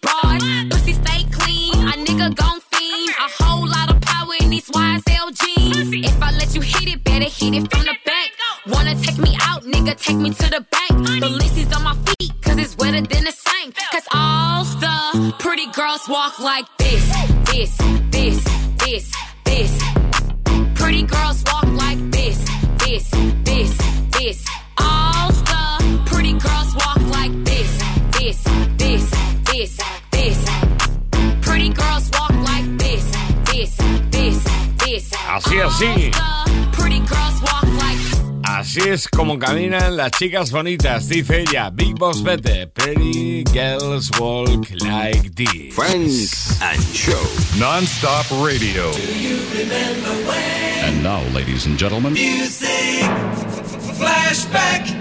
If 6.02 6.20
I 6.20 6.32
let 6.32 6.54
you 6.54 6.60
hit 6.60 6.88
it, 6.88 7.04
better 7.04 7.24
hit 7.24 7.54
it 7.54 7.70
from 7.70 7.84
the 7.84 7.94
back. 8.04 8.30
Wanna 8.66 8.94
take 8.96 9.18
me 9.18 9.36
out, 9.42 9.62
nigga, 9.62 9.96
take 9.96 10.16
me 10.16 10.30
to 10.30 10.50
the 10.50 10.66
bank. 10.70 10.90
Balenci's 11.22 11.72
on 11.76 11.84
my 11.84 11.94
feet, 11.94 12.32
cause 12.42 12.58
it's 12.58 12.76
wetter 12.76 13.00
than 13.00 13.24
the 13.24 13.30
sink. 13.30 13.76
Cause 13.92 14.06
all 14.12 14.64
the 14.64 15.34
pretty 15.38 15.66
girls 15.72 16.08
walk 16.08 16.40
like 16.40 16.66
this, 16.78 17.04
this, 17.50 17.76
this, 18.10 18.44
this, 18.78 19.12
this. 19.44 19.82
Pretty 20.74 21.02
girls 21.04 21.44
walk 21.46 21.66
like 21.66 21.98
this, 22.10 22.38
this, 22.78 23.10
this, 23.44 23.78
this. 24.18 24.46
All 24.78 25.30
the 25.30 26.02
pretty 26.06 26.32
girls 26.32 26.74
walk 26.74 27.03
Así, 35.34 35.58
así. 35.58 35.84
All 36.14 36.44
the 36.44 36.76
pretty 36.76 37.00
girls 37.00 37.42
walk 37.42 37.64
like 37.80 37.98
Así 38.44 38.88
es 38.88 39.08
como 39.08 39.36
caminan 39.36 39.96
las 39.96 40.12
chicas 40.12 40.52
bonitas, 40.52 41.08
dice 41.08 41.40
ella. 41.40 41.70
Big 41.70 41.98
Boss 41.98 42.22
Bete. 42.22 42.68
Pretty 42.68 43.42
girls 43.52 44.12
walk 44.20 44.70
like 44.82 45.34
this. 45.34 45.74
Frank 45.74 46.06
and 46.62 46.80
Show. 46.94 47.20
Non-stop 47.58 48.26
radio. 48.46 48.92
And 50.84 51.02
now, 51.02 51.20
ladies 51.34 51.66
and 51.66 51.76
gentlemen, 51.76 52.12
Music. 52.12 53.02
Flashback. 53.98 54.94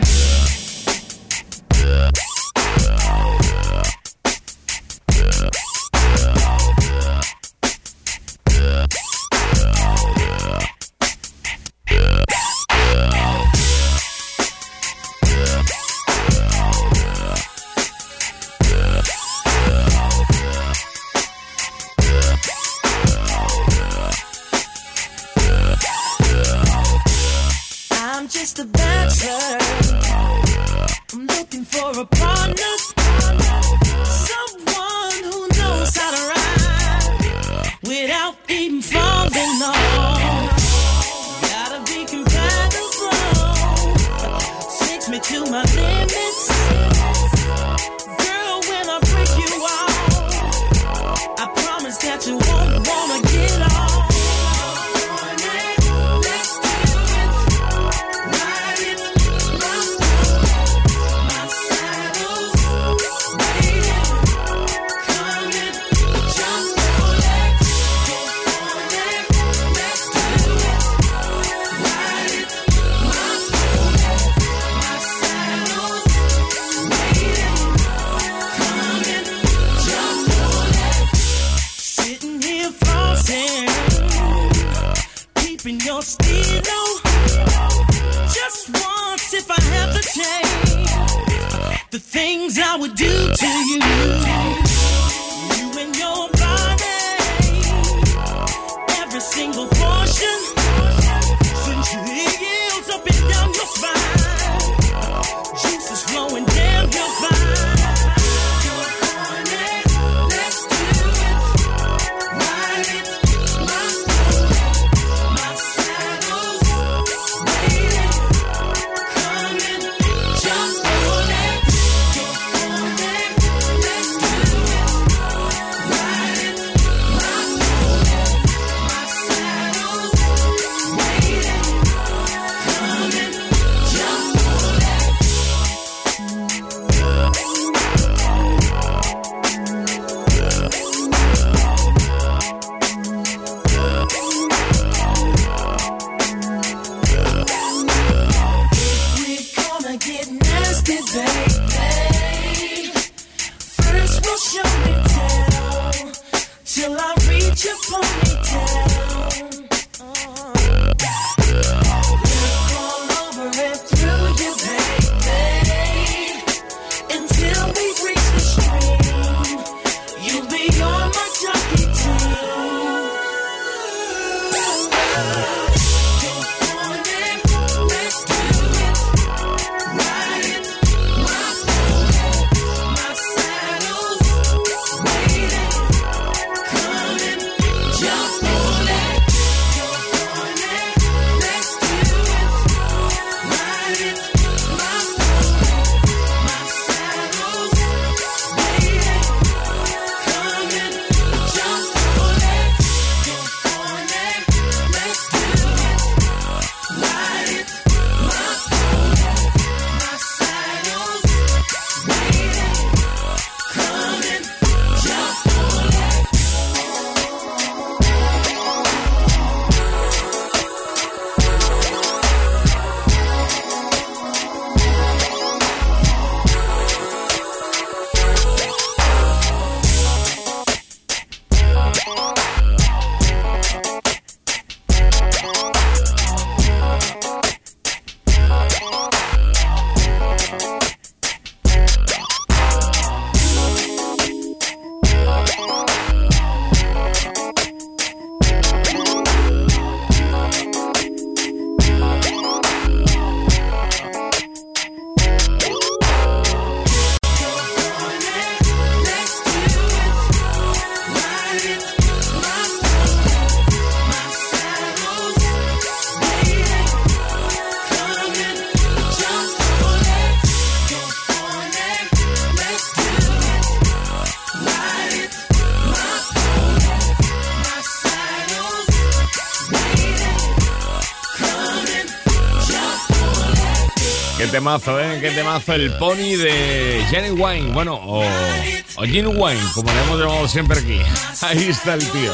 Temazo, 284.63 284.97
¿eh? 284.97 285.19
Qué 285.19 285.31
temazo 285.31 285.73
el 285.73 285.91
pony 285.97 286.37
de 286.37 287.05
Jenny 287.09 287.31
Wine. 287.31 287.73
Bueno, 287.73 287.95
o, 287.95 288.23
o 288.23 289.01
Jenny 289.03 289.27
Wine, 289.27 289.59
como 289.75 289.91
le 289.91 290.01
hemos 290.03 290.17
llamado 290.17 290.47
siempre 290.47 290.79
aquí. 290.79 291.01
Ahí 291.41 291.67
está 291.67 291.95
el 291.95 292.09
tío. 292.09 292.31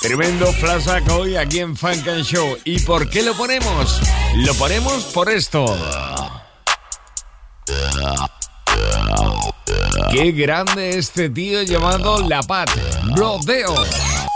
Tremendo 0.00 0.46
flashback 0.54 1.06
hoy 1.10 1.36
aquí 1.36 1.58
en 1.58 1.76
Funk 1.76 2.08
and 2.08 2.24
Show. 2.24 2.56
¿Y 2.64 2.78
por 2.78 3.10
qué 3.10 3.22
lo 3.22 3.34
ponemos? 3.34 4.00
Lo 4.36 4.54
ponemos 4.54 5.04
por 5.12 5.28
esto. 5.28 5.66
Qué 10.10 10.32
grande 10.32 10.96
este 10.98 11.28
tío 11.28 11.60
llamado 11.62 12.26
La 12.26 12.42
Pat. 12.42 12.70
Brodeo. 13.14 13.74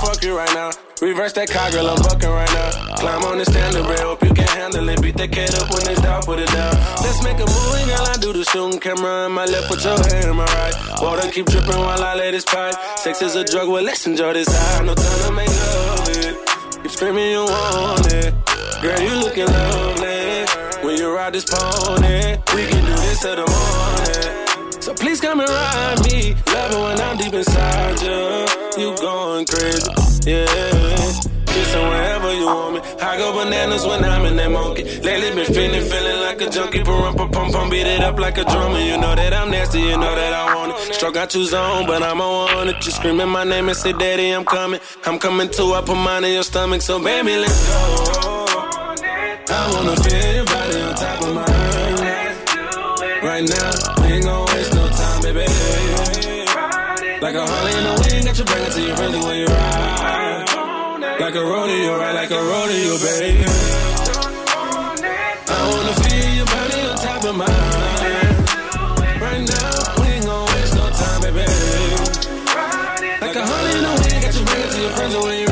Fuck 0.00 0.22
you 0.24 0.36
right 0.36 0.52
now. 0.54 0.70
Reverse 1.02 1.32
that 1.34 1.50
car, 1.50 1.70
girl, 1.70 1.88
I'm 1.88 2.00
bucking 2.02 2.28
right 2.28 2.52
now. 2.52 2.96
Climb 2.96 3.24
on 3.24 3.38
the 3.38 3.44
standard 3.44 3.84
rail, 3.84 4.16
hope 4.16 4.22
you 4.22 4.34
can 4.34 4.48
handle 4.48 4.88
it. 4.88 5.00
Beat 5.00 5.16
that 5.16 5.32
kid 5.32 5.54
up 5.54 5.68
when 5.72 5.88
it's 5.88 6.00
down, 6.00 6.22
put 6.22 6.38
it 6.38 6.48
down. 6.52 6.72
Let's 7.04 7.22
make 7.24 7.36
a 7.36 7.48
movie, 7.48 7.84
girl, 7.84 8.04
I 8.08 8.16
do 8.16 8.32
the 8.32 8.44
shooting 8.44 8.80
camera 8.80 9.26
in 9.26 9.32
my 9.32 9.44
left, 9.44 9.68
put 9.68 9.84
your 9.84 9.96
hand 9.96 10.28
in 10.28 10.36
my 10.36 10.44
right. 10.44 10.74
Water 11.00 11.28
keep 11.30 11.46
dripping 11.46 11.80
while 11.80 12.02
I 12.02 12.14
lay 12.14 12.30
this 12.30 12.44
pipe. 12.44 12.74
Sex 12.96 13.22
is 13.22 13.36
a 13.36 13.44
drug, 13.44 13.68
well, 13.68 13.82
let's 13.82 14.06
enjoy 14.06 14.32
this 14.32 14.48
high. 14.48 14.84
No 14.84 14.94
time 14.94 15.20
to 15.24 15.32
make 15.32 15.48
love 15.48 16.08
it. 16.08 16.36
Keep 16.82 16.90
screaming 16.92 17.30
you 17.30 17.44
want 17.44 18.12
it. 18.12 18.34
Girl, 18.80 19.00
you 19.00 19.14
looking 19.20 19.46
lovely. 19.46 20.44
When 20.84 20.96
you 20.96 21.14
ride 21.14 21.34
this 21.34 21.44
pony, 21.44 22.36
we 22.56 22.68
can 22.68 22.84
do 22.84 22.94
this 23.04 23.20
till 23.20 23.36
the 23.36 23.44
morning. 23.44 24.39
So 24.80 24.94
please 24.94 25.20
come 25.20 25.40
and 25.40 25.48
ride 25.48 26.00
me. 26.10 26.34
Love 26.46 26.72
it 26.72 26.80
when 26.80 27.00
I'm 27.00 27.16
deep 27.18 27.34
inside 27.34 28.00
you. 28.00 28.82
You 28.82 28.96
going 28.96 29.44
crazy, 29.46 29.90
yeah. 30.30 30.46
Kissing 31.46 31.82
wherever 31.82 32.32
you 32.34 32.46
want 32.46 32.74
me. 32.76 32.80
I 33.02 33.16
go 33.18 33.32
bananas 33.44 33.84
when 33.84 34.04
I'm 34.04 34.24
in 34.24 34.36
that 34.36 34.50
monkey. 34.50 34.84
Lately 34.84 35.34
been 35.34 35.52
feeling, 35.52 35.82
feeling 35.84 36.20
like 36.22 36.40
a 36.40 36.48
junkie. 36.48 36.82
Pum, 36.82 37.14
pum, 37.14 37.30
pum, 37.30 37.52
pum, 37.52 37.68
beat 37.70 37.86
it 37.86 38.02
up 38.02 38.18
like 38.18 38.38
a 38.38 38.44
drummer. 38.44 38.78
You 38.78 38.96
know 38.96 39.14
that 39.14 39.34
I'm 39.34 39.50
nasty, 39.50 39.80
you 39.80 39.98
know 39.98 40.14
that 40.14 40.32
I 40.32 40.54
want 40.54 40.72
it. 40.72 40.94
Struck 40.94 41.16
out 41.16 41.28
two 41.28 41.44
zone, 41.44 41.86
but 41.86 42.02
I'm 42.02 42.20
on 42.20 42.68
it. 42.68 42.84
You 42.86 42.92
screaming 42.92 43.28
my 43.28 43.44
name 43.44 43.68
and 43.68 43.76
say, 43.76 43.92
Daddy, 43.92 44.30
I'm 44.30 44.44
coming. 44.44 44.80
I'm 45.04 45.18
coming 45.18 45.50
too. 45.50 45.74
I 45.74 45.82
put 45.82 45.96
mine 45.96 46.24
in 46.24 46.32
your 46.32 46.42
stomach, 46.42 46.80
so 46.80 47.02
baby, 47.02 47.36
let's 47.36 47.66
go. 47.68 48.46
I 49.52 49.72
wanna 49.74 49.96
feel 49.96 50.34
your 50.36 50.44
body 50.46 50.80
on 50.80 50.94
top 50.94 51.22
of 51.22 51.34
mine. 51.34 51.70
Right 53.22 53.44
now, 53.46 54.08
we 54.08 54.20
gon' 54.22 54.49
Like 57.20 57.34
a 57.34 57.46
Harley 57.46 57.72
in 57.76 57.84
the 57.84 57.92
wind, 58.00 58.24
got 58.24 58.38
you 58.38 58.44
bring 58.44 58.64
it 58.64 58.72
to 58.72 58.80
your 58.80 58.96
friendly 58.96 59.20
when 59.20 59.36
you 59.36 59.46
ride. 59.46 60.44
Like 61.20 61.34
a 61.34 61.44
rodeo, 61.44 61.98
right? 61.98 62.14
Like 62.14 62.30
a 62.30 62.40
rodeo, 62.40 62.96
baby. 62.96 63.44
I 65.46 65.58
wanna 65.68 65.94
feel 66.00 66.30
your 66.32 66.46
body 66.46 66.80
on 66.80 66.96
top 66.96 67.24
of 67.24 67.36
mine. 67.36 67.50
Right 69.20 69.42
now, 69.52 70.00
we 70.00 70.06
ain't 70.16 70.24
gon' 70.24 70.46
waste 70.48 70.74
no 70.74 70.88
time, 70.88 71.20
baby. 71.20 71.44
Like 73.20 73.36
a 73.36 73.44
Harley 73.44 73.72
in 73.76 73.84
the 73.84 73.92
wind, 74.00 74.22
got 74.24 74.34
you 74.34 74.44
bring 74.46 74.62
it 74.64 74.70
to 74.70 74.80
your 74.80 74.90
friends 74.96 75.14
when 75.16 75.38
you 75.40 75.49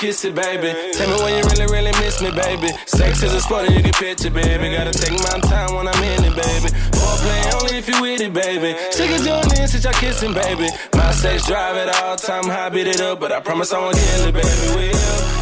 kiss 0.00 0.24
it, 0.24 0.34
baby. 0.34 0.72
Tell 0.92 1.08
me 1.08 1.16
when 1.24 1.32
you 1.38 1.44
really, 1.50 1.66
really 1.72 1.92
miss 2.00 2.20
me, 2.20 2.30
baby. 2.30 2.68
Sex 2.86 3.22
is 3.22 3.32
a 3.32 3.40
sport 3.40 3.66
and 3.66 3.74
you 3.74 3.82
can 3.82 3.92
picture, 3.92 4.30
baby. 4.30 4.70
Gotta 4.76 4.92
take 4.92 5.12
my 5.12 5.38
time 5.48 5.74
when 5.74 5.88
I'm 5.88 6.02
in 6.02 6.24
it, 6.24 6.34
baby. 6.36 6.68
Foreplay 6.92 7.54
only 7.54 7.78
if 7.78 7.88
you 7.88 8.00
with 8.02 8.20
it, 8.20 8.32
baby. 8.32 8.76
Sick 8.90 9.10
of 9.10 9.24
doing 9.24 9.48
this 9.48 9.72
since 9.72 9.84
y'all 9.84 9.92
kissing, 9.94 10.34
baby. 10.34 10.68
My 10.94 11.10
sex 11.12 11.46
drive 11.46 11.76
at 11.76 12.02
all 12.02 12.16
time 12.16 12.44
high, 12.44 12.68
beat 12.68 12.86
it 12.86 13.00
up, 13.00 13.20
but 13.20 13.32
I 13.32 13.40
promise 13.40 13.72
I 13.72 13.78
won't 13.78 13.96
kill 13.96 14.28
it, 14.28 14.34
baby. 14.34 14.92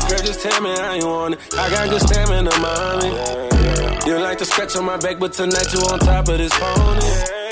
Girl, 0.08 0.22
just 0.22 0.40
tell 0.40 0.60
me 0.62 0.70
how 0.76 0.94
you 0.94 1.06
want 1.06 1.34
it. 1.34 1.40
I 1.54 1.70
got 1.70 1.90
good 1.90 2.02
stamina, 2.02 2.50
mommy. 2.60 3.10
You 4.06 4.18
like 4.18 4.38
to 4.38 4.44
scratch 4.44 4.76
on 4.76 4.84
my 4.84 4.98
back, 4.98 5.18
but 5.18 5.32
tonight 5.32 5.72
you 5.72 5.80
on 5.80 5.98
top 5.98 6.28
of 6.28 6.38
this 6.38 6.52
pony. 6.52 7.43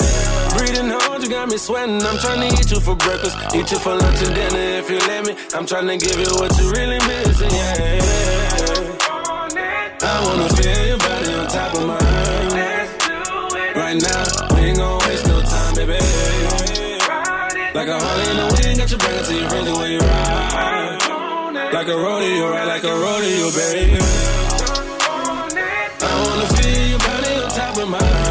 Breathing 0.63 0.95
hard, 0.95 1.21
you 1.21 1.27
got 1.27 1.49
me 1.49 1.57
sweating. 1.57 2.01
I'm 2.01 2.17
trying 2.19 2.39
to 2.39 2.47
eat 2.55 2.71
you 2.71 2.79
for 2.79 2.95
breakfast, 2.95 3.35
eat 3.53 3.69
you 3.69 3.79
for 3.79 3.95
lunch 3.99 4.23
and 4.23 4.33
dinner 4.33 4.79
if 4.79 4.89
you 4.89 4.97
let 5.11 5.27
me. 5.27 5.35
I'm 5.53 5.65
trying 5.65 5.87
to 5.91 5.97
give 5.97 6.15
you 6.15 6.31
what 6.39 6.55
you 6.55 6.71
really 6.71 6.99
missing, 7.03 7.51
yeah. 7.51 7.99
I 10.07 10.23
wanna 10.23 10.47
feel 10.55 10.87
your 10.87 10.97
body 11.03 11.33
on 11.35 11.47
top 11.51 11.75
of 11.75 11.83
mine. 11.83 12.55
Right 13.75 13.99
now, 14.07 14.23
we 14.55 14.71
ain't 14.71 14.77
gon' 14.77 14.99
waste 15.03 15.27
no 15.27 15.41
time, 15.43 15.75
baby. 15.75 15.99
Like 17.75 17.89
a 17.91 17.99
Harley 17.99 18.31
in 18.31 18.37
the 18.39 18.47
wind, 18.55 18.79
got 18.79 18.87
you 18.87 18.97
bring 19.03 19.19
it 19.19 19.25
to 19.27 19.33
your 19.35 19.49
friends 19.49 19.67
when 19.67 19.91
you 19.91 19.99
ride. 19.99 21.73
Like 21.73 21.87
a 21.89 21.97
rodeo, 21.97 22.49
right? 22.51 22.67
Like 22.71 22.85
a 22.85 22.95
rodeo, 23.03 23.51
baby. 23.51 23.99
I 25.99 26.11
wanna 26.23 26.47
feel 26.55 26.87
your 26.87 26.99
body 26.99 27.35
on 27.35 27.49
top 27.51 27.77
of 27.83 27.89
mine. 27.89 28.22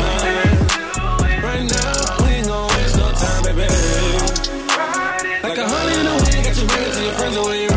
You. 7.33 7.69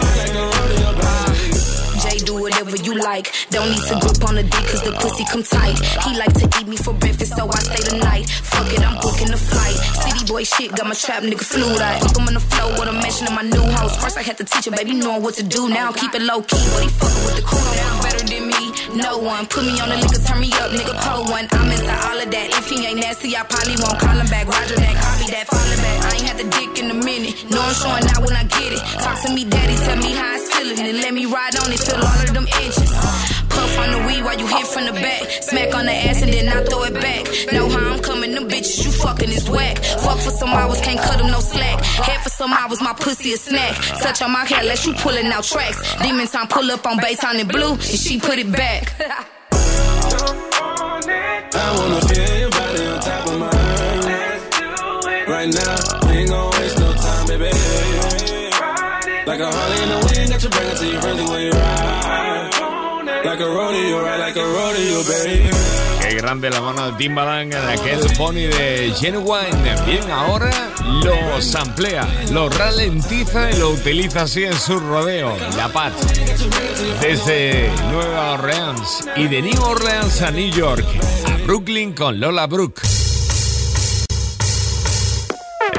Jay, 2.04 2.17
do 2.19 2.36
whatever 2.41 2.75
you 2.75 2.95
like. 2.99 3.32
Don't 3.49 3.69
need 3.71 3.82
to 3.88 3.95
grip 4.01 4.23
on 4.28 4.36
the 4.36 4.43
dick 4.43 4.65
cause 4.67 4.84
the 4.84 4.91
pussy 4.99 5.23
come 5.32 5.43
tight. 5.43 5.80
He 6.04 6.17
like 6.17 6.34
to 6.34 6.45
eat 6.60 6.67
me 6.67 6.75
for 6.75 6.93
breakfast, 6.93 7.36
so 7.36 7.47
I 7.47 7.60
stay 7.60 7.84
the 7.89 8.04
night. 8.04 8.30
Fuck 8.30 8.67
it, 8.73 8.82
I'm 8.82 8.99
booking 8.99 9.32
the 9.32 9.38
flight. 9.38 9.75
City 10.04 10.25
boy 10.28 10.43
shit, 10.43 10.75
got 10.75 10.88
my 10.88 10.93
trap 10.93 11.23
nigga 11.23 11.39
flued. 11.39 11.80
I 11.82 11.99
fuck 11.99 12.17
him 12.17 12.28
on 12.28 12.34
the 12.34 12.41
floor 12.41 12.71
with 12.78 12.89
a 12.89 12.93
mansion 12.93 13.28
in 13.28 13.34
my 13.34 13.43
new 13.43 13.63
house. 13.80 13.95
First 14.04 14.17
I 14.17 14.21
had 14.21 14.38
to 14.38 14.43
teach 14.43 14.67
him, 14.67 14.75
baby, 14.75 14.93
knowing 14.93 15.23
what 15.23 15.36
to 15.36 15.43
do. 15.43 15.69
Now 15.69 15.91
keep 15.93 16.13
it 16.13 16.21
low 16.21 16.41
key, 16.41 16.65
but 16.75 16.84
he 16.84 16.89
fucking 16.89 17.23
with 17.25 17.36
the 17.39 17.43
crew. 17.47 17.63
Now 17.63 18.01
better 18.04 18.25
than 18.28 18.43
me, 18.51 18.62
no 19.01 19.17
one. 19.19 19.45
Put 19.47 19.63
me 19.63 19.80
on 19.80 19.88
the 19.88 19.95
liquor, 20.04 20.19
turn 20.28 20.41
me 20.41 20.51
up, 20.60 20.71
nigga, 20.75 20.93
pull 20.99 21.32
one. 21.32 21.47
I'm 21.51 21.71
into 21.71 21.95
all 22.12 22.19
of 22.19 22.28
that. 22.30 22.47
If 22.60 22.67
he 22.69 22.86
ain't 22.86 22.99
nasty, 22.99 23.38
I 23.38 23.43
probably 23.47 23.80
won't 23.80 23.99
call 24.04 24.19
him 24.19 24.28
back. 24.28 24.47
Roger 24.51 24.75
that, 24.75 24.95
copy 24.99 25.32
that, 25.32 25.47
follow 25.47 25.80
back. 25.80 26.12
I 26.12 26.14
ain't 26.35 26.51
had 26.51 26.51
the 26.51 26.59
dick 26.59 26.83
in 26.83 26.91
a 26.91 26.93
minute. 26.93 27.49
No, 27.49 27.61
I'm 27.61 27.73
showing 27.73 28.05
out 28.09 28.19
when 28.19 28.35
I 28.35 28.43
get 28.43 28.73
it. 28.73 28.79
Talk 29.01 29.21
to 29.23 29.33
me, 29.33 29.45
daddy, 29.45 29.75
tell 29.75 29.97
me 29.97 30.11
how 30.13 30.35
it's 30.35 30.53
feeling. 30.53 30.79
And 30.79 30.97
let 30.99 31.13
me 31.13 31.25
ride 31.25 31.55
on 31.57 31.71
it, 31.71 31.79
feel 31.79 31.95
all 31.95 32.21
of 32.23 32.33
them 32.33 32.47
inches. 32.47 32.91
Puff 33.49 33.79
on 33.79 33.91
the 33.91 33.99
weed 34.07 34.23
while 34.23 34.37
you 34.37 34.47
hit 34.47 34.67
from 34.67 34.85
the 34.85 34.93
back. 34.93 35.21
Smack 35.43 35.73
on 35.75 35.85
the 35.85 35.91
ass 35.91 36.21
and 36.21 36.33
then 36.33 36.49
I 36.49 36.63
throw 36.65 36.83
it 36.83 36.93
back. 36.93 37.27
Know 37.53 37.69
how 37.69 37.93
I'm 37.93 37.99
coming, 38.01 38.33
them 38.33 38.47
bitches 38.49 38.85
you 38.85 38.91
fucking 38.91 39.29
is 39.29 39.49
whack. 39.49 39.77
Fuck 39.77 40.19
for 40.19 40.31
some 40.31 40.49
hours, 40.49 40.81
can't 40.81 40.99
cut 40.99 41.17
them 41.17 41.31
no 41.31 41.39
slack. 41.39 41.81
Head 41.83 42.21
for 42.21 42.29
some 42.29 42.53
hours, 42.53 42.81
my 42.81 42.93
pussy 42.93 43.33
a 43.33 43.37
snack. 43.37 43.75
Touch 44.01 44.21
on 44.21 44.31
my 44.31 44.45
hair, 44.45 44.63
let 44.63 44.85
you 44.85 44.93
pulling 44.93 45.27
out 45.27 45.43
tracks. 45.43 45.79
Demon 46.01 46.27
time 46.27 46.47
pull 46.47 46.69
up 46.71 46.85
on 46.85 46.97
Baytown 46.97 47.39
and 47.39 47.49
blue, 47.49 47.73
and 47.73 47.81
she 47.81 48.19
put 48.19 48.37
it 48.37 48.51
back. 48.51 48.93
I 51.57 51.71
wanna 51.77 52.01
feel 52.01 52.39
your 52.39 52.49
body 52.49 52.85
on 52.85 52.99
top 52.99 53.27
of 53.27 53.39
mine. 53.39 53.75
Right 55.27 55.49
now, 55.51 55.84
Like 59.35 59.43
a 59.43 59.83
in 59.83 59.89
the 59.89 59.97
wind, 60.07 60.31
you 60.39 60.99
bring 61.01 61.51
ride. 61.51 63.25
Like 63.25 63.41
a 63.41 63.45
rodeo, 63.45 64.01
right? 64.01 64.17
Like 64.17 64.37
a 64.37 64.45
rodeo, 64.45 65.03
baby. 65.03 65.49
Qué 66.01 66.15
grande 66.15 66.49
la 66.49 66.61
mano 66.61 66.89
de 66.89 66.97
Timbaland 66.97 67.53
en 67.53 67.67
aquel 67.67 67.99
pony 68.15 68.47
de 68.47 68.93
Genuine. 68.97 69.51
Bien, 69.85 70.09
ahora 70.09 70.71
lo 71.03 71.41
samplea, 71.41 72.07
lo 72.31 72.47
ralentiza 72.47 73.51
y 73.51 73.57
lo 73.57 73.71
utiliza 73.71 74.21
así 74.21 74.45
en 74.45 74.57
su 74.57 74.79
rodeo. 74.79 75.35
La 75.57 75.67
Pat. 75.67 75.91
Desde 77.01 77.69
Nueva 77.91 78.35
Orleans 78.35 79.05
y 79.17 79.27
de 79.27 79.41
New 79.41 79.61
Orleans 79.63 80.21
a 80.21 80.31
New 80.31 80.49
York. 80.49 80.85
A 81.25 81.35
Brooklyn 81.45 81.91
con 81.91 82.21
Lola 82.21 82.47
Brooke. 82.47 82.81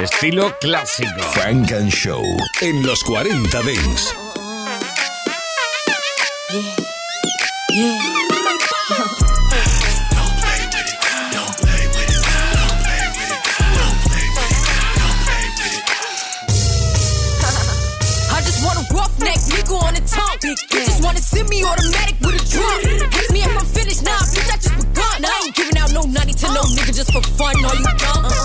Estilo 0.02 0.54
clásico. 0.60 1.22
Funk 1.32 1.72
and 1.72 1.90
Show 1.90 2.22
en 2.60 2.86
los 2.86 3.02
40 3.02 3.62
Dance. 3.62 4.14
I 18.30 18.42
just 18.42 18.64
want 18.64 18.78
a 18.78 18.94
roughneck 18.94 19.38
nigga 19.48 19.82
on 19.82 19.94
the 19.94 20.00
tongue. 20.00 20.38
You 20.42 20.54
just 20.70 21.02
wanna 21.02 21.20
send 21.20 21.48
me 21.48 21.64
automatic 21.64 22.16
with 22.20 22.34
a 22.34 22.44
drum. 22.50 23.10
Ask 23.12 23.30
me 23.32 23.40
if 23.40 23.58
I'm 23.58 23.66
finished, 23.66 24.04
nah, 24.04 24.10
bitch, 24.10 24.52
I 24.52 24.56
just 24.56 24.76
begun. 24.76 25.24
I 25.24 25.42
ain't 25.46 25.56
for 27.12 27.22
fun, 27.22 27.64
are 27.64 27.76
you 27.76 27.84
dumb? 27.98 28.35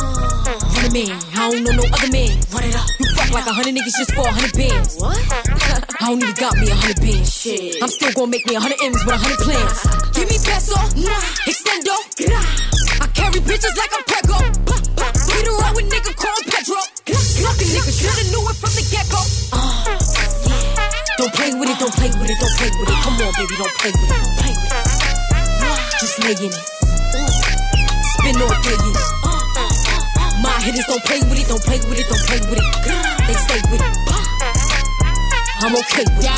Hundred 0.92 1.08
man, 1.08 1.24
I 1.40 1.48
don't 1.48 1.64
know 1.64 1.72
no 1.72 1.88
other 1.88 2.12
man. 2.12 2.36
Run 2.52 2.68
it 2.68 2.76
up. 2.76 2.84
You 3.00 3.08
fuck 3.16 3.32
like 3.32 3.48
a 3.48 3.56
hundred 3.56 3.80
niggas 3.80 3.96
just 3.96 4.12
for 4.12 4.28
a 4.28 4.34
hundred 4.36 4.52
bands. 4.60 5.00
What? 5.00 5.16
I 6.04 6.12
don't 6.12 6.20
even 6.20 6.36
got 6.36 6.52
me 6.60 6.68
a 6.68 6.76
hundred 6.76 7.00
bands. 7.00 7.32
Shit. 7.32 7.80
I'm 7.80 7.88
still 7.88 8.12
gonna 8.12 8.28
make 8.28 8.44
me 8.44 8.56
a 8.56 8.60
hundred 8.60 8.76
M's 8.84 9.00
with 9.08 9.16
a 9.16 9.22
hundred 9.24 9.40
plans. 9.40 9.72
Give 10.12 10.28
me 10.28 10.36
peso, 10.36 10.76
nah. 11.00 11.48
extendo. 11.48 11.96
I 13.00 13.08
carry 13.16 13.40
bitches 13.40 13.72
like 13.80 13.88
I'm 13.96 14.04
Prego. 14.04 14.36
Beat 15.32 15.48
around 15.48 15.80
with 15.80 15.88
nigga 15.88 16.12
called 16.12 16.44
Pedro. 16.52 16.84
Fucking 16.84 17.72
nigga 17.72 17.92
shoulda 17.96 18.24
knew 18.28 18.44
it 18.52 18.58
from 18.60 18.76
the 18.76 18.84
get 18.92 19.08
go. 19.08 19.24
Uh, 19.56 19.96
don't 21.16 21.32
play 21.32 21.56
with 21.56 21.72
it, 21.72 21.80
don't 21.80 21.96
play 21.96 22.12
with 22.12 22.28
it, 22.28 22.36
don't 22.36 22.56
play 22.60 22.68
with 22.68 22.92
it. 22.92 23.00
Come 23.00 23.16
on, 23.16 23.32
baby, 23.40 23.56
don't 23.56 23.76
play 23.80 23.92
with 23.96 24.04
it, 24.04 24.12
don't 24.12 24.36
play 24.44 24.54
with 24.60 24.76
it. 24.76 24.92
Just 26.04 26.20
lay 26.20 26.36
in 26.36 26.52
it. 26.52 26.68
Spin 28.20 28.36
all 28.44 28.52
day 28.60 28.76
in 28.76 28.92
it. 28.92 29.08
Uh. 29.24 29.31
Hitters 30.62 30.86
don't 30.86 31.04
play 31.06 31.20
with 31.22 31.40
it, 31.40 31.48
don't 31.48 31.64
play 31.64 31.80
with 31.90 31.98
it, 31.98 32.06
don't 32.08 32.22
play 32.28 32.40
with 32.48 32.60
it. 32.60 32.66
They 33.26 33.34
stay 33.34 33.62
with 33.72 33.82
it. 33.82 33.98
I'm 35.64 35.74
okay 35.74 36.06
with 36.06 36.22
it. 36.22 36.32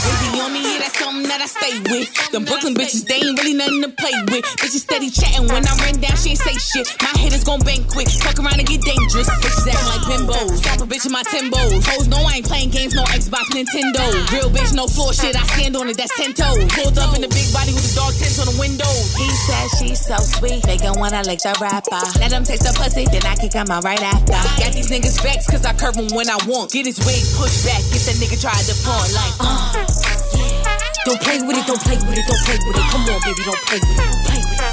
Baby 0.00 0.40
on 0.40 0.52
me, 0.52 0.69
that's 0.90 1.04
something 1.04 1.28
that 1.28 1.40
I 1.40 1.46
stay 1.46 1.74
with. 1.90 2.10
Them 2.32 2.44
Brooklyn 2.44 2.74
bitches, 2.74 3.06
they 3.06 3.22
ain't 3.22 3.38
really 3.38 3.54
nothing 3.54 3.82
to 3.82 3.90
play 3.94 4.14
with. 4.30 4.44
Bitches 4.58 4.82
steady 4.82 5.10
chatting 5.10 5.46
when 5.46 5.62
I 5.62 5.74
ran 5.86 6.00
down, 6.02 6.16
she 6.18 6.34
ain't 6.34 6.42
say 6.42 6.54
shit. 6.54 6.86
My 7.02 7.14
hitters 7.18 7.44
gon' 7.44 7.60
bang 7.62 7.84
quick, 7.86 8.10
fuck 8.10 8.38
around 8.38 8.58
and 8.58 8.66
get 8.66 8.82
dangerous. 8.82 9.30
Bitches 9.42 9.70
acting 9.70 9.86
like 9.86 10.04
bimbos, 10.10 10.58
stop 10.58 10.80
a 10.82 10.86
bitch 10.86 11.06
in 11.06 11.12
my 11.12 11.22
Timbos. 11.30 11.86
Hoes 11.86 12.08
know 12.08 12.22
I 12.26 12.42
ain't 12.42 12.46
playing 12.46 12.70
games, 12.70 12.94
no 12.94 13.04
Xbox, 13.14 13.50
Nintendo. 13.54 14.02
Real 14.34 14.50
bitch, 14.50 14.74
no 14.74 14.86
floor 14.86 15.12
shit, 15.12 15.36
I 15.36 15.44
stand 15.54 15.76
on 15.76 15.88
it, 15.88 15.96
that's 15.96 16.14
ten 16.16 16.34
toes. 16.34 16.58
Pulled 16.74 16.98
up 16.98 17.14
in 17.14 17.22
the 17.22 17.30
big 17.30 17.46
body 17.52 17.72
with 17.74 17.86
the 17.86 17.94
dog 17.94 18.14
tents 18.18 18.38
on 18.42 18.50
the 18.50 18.58
window. 18.58 18.90
He 19.18 19.28
said 19.46 19.66
she's 19.78 20.00
so 20.02 20.16
sweet, 20.18 20.62
they 20.64 20.78
gon' 20.78 20.98
wanna 20.98 21.22
lick 21.22 21.40
the 21.40 21.54
rapper. 21.60 22.02
Let 22.18 22.30
them 22.30 22.44
taste 22.44 22.66
the 22.66 22.74
pussy, 22.74 23.06
then 23.06 23.22
I 23.26 23.36
kick 23.36 23.54
'em 23.54 23.70
out 23.70 23.84
right 23.84 24.02
after. 24.02 24.38
Got 24.58 24.72
these 24.74 24.90
niggas 24.90 25.22
vexed, 25.22 25.50
cause 25.50 25.64
I 25.64 25.72
curve 25.74 25.96
'em 25.96 26.08
when 26.16 26.28
I 26.28 26.38
want. 26.46 26.72
Get 26.72 26.86
his 26.86 26.98
wig 27.04 27.22
pushed 27.38 27.64
back, 27.64 27.82
get 27.92 28.02
that 28.08 28.16
nigga 28.18 28.40
try 28.40 28.54
to 28.54 28.74
pawn 28.82 29.06
like, 29.14 29.34
uh. 29.40 30.69
Don't 31.06 31.20
play 31.22 31.40
with 31.40 31.56
it, 31.56 31.66
don't 31.66 31.80
play 31.80 31.96
with 31.96 32.18
it, 32.18 32.26
don't 32.28 32.42
play 32.44 32.58
with 32.60 32.76
it. 32.76 32.84
Come 32.92 33.02
on, 33.08 33.20
baby, 33.24 33.42
don't 33.44 33.62
play 33.64 33.80
with 33.80 33.90
it, 33.90 34.04
don't 34.04 34.24
play 34.28 34.40
with 34.44 34.60
it. 34.60 34.72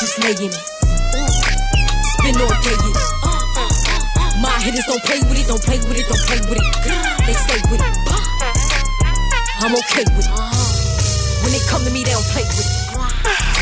Just 0.00 0.16
lay 0.24 0.34
in 0.40 0.48
it. 0.48 0.64
Spin 2.16 2.36
all 2.40 2.48
day 2.64 2.72
in 2.72 2.88
it. 2.88 2.96
Uh, 3.20 3.28
uh, 3.28 3.68
uh, 4.16 4.40
My 4.40 4.56
hitters 4.64 4.86
don't 4.88 5.04
play 5.04 5.20
with 5.28 5.38
it, 5.38 5.46
don't 5.46 5.62
play 5.62 5.78
with 5.84 5.98
it, 6.00 6.06
don't 6.08 6.24
play 6.26 6.40
with 6.48 6.56
it. 6.56 6.64
They 7.28 7.36
stay 7.36 7.60
with 7.68 7.80
it. 7.84 7.94
I'm 9.60 9.74
okay 9.76 10.04
with 10.16 10.24
it. 10.24 10.32
When 11.44 11.52
they 11.52 11.62
come 11.68 11.84
to 11.84 11.90
me, 11.92 12.04
they 12.04 12.12
don't 12.12 12.30
play 12.32 12.44
with 12.48 12.64
it. 12.64 12.82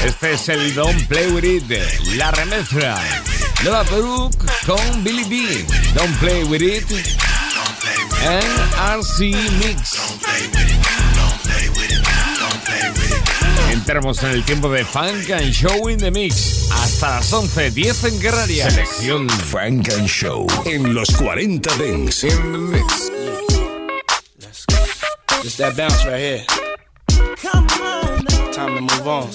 Este 0.04 0.32
es 0.32 0.48
el 0.48 0.74
Don't 0.74 1.06
Play 1.08 1.26
With 1.32 1.44
It, 1.44 2.16
la 2.16 2.30
remezcla. 2.30 2.98
Nueva 3.62 3.82
Brooke 3.82 4.46
con 4.64 5.04
Billy 5.04 5.24
B. 5.24 5.66
Don't 5.94 6.16
Play 6.20 6.44
With 6.44 6.62
It. 6.62 6.90
En 8.22 8.40
RC 8.98 9.34
Mix. 9.58 10.69
Entramos 13.90 14.22
en 14.22 14.31
el 14.31 14.44
tiempo 14.44 14.70
de 14.70 14.85
Funk 14.85 15.31
and 15.31 15.50
Show 15.50 15.88
in 15.88 15.98
the 15.98 16.12
Mix. 16.12 16.70
Hasta 16.70 17.11
las 17.11 17.33
11, 17.33 17.72
10 17.72 18.05
en 18.05 18.20
Canarias. 18.20 18.72
Selección 18.72 19.29
Funk 19.29 19.88
and 19.98 20.07
Show 20.07 20.46
en 20.64 20.94
los 20.94 21.11
40 21.16 21.76
Dents. 21.76 22.22
In 22.22 22.31
the 22.31 22.59
Mix. 22.59 23.11
Just 25.42 25.59
that 25.59 25.76
bounce 25.76 26.07
right 26.07 26.20
here. 26.20 26.44
Time 28.53 28.76
to 28.76 28.81
move 28.81 29.09
on. 29.09 29.29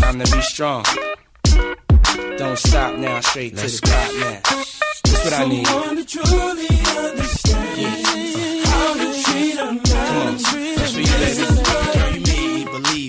Time 0.00 0.18
to 0.18 0.36
be 0.36 0.42
strong. 0.42 0.82
Don't 2.38 2.58
stop 2.58 2.98
now, 2.98 3.20
straight 3.20 3.56
to 3.56 3.62
the 3.62 3.80
top 3.80 4.12
now. 4.18 4.40
That's 5.04 5.24
what 5.24 5.34
I 5.34 5.44
need. 5.44 5.66
Come 5.66 5.82
on, 5.84 5.94
that's 5.94 6.16
what 6.16 6.28
you 6.28 6.36
let 6.36 7.66
Girl, 10.86 11.02
you 11.02 11.46
made 11.46 11.65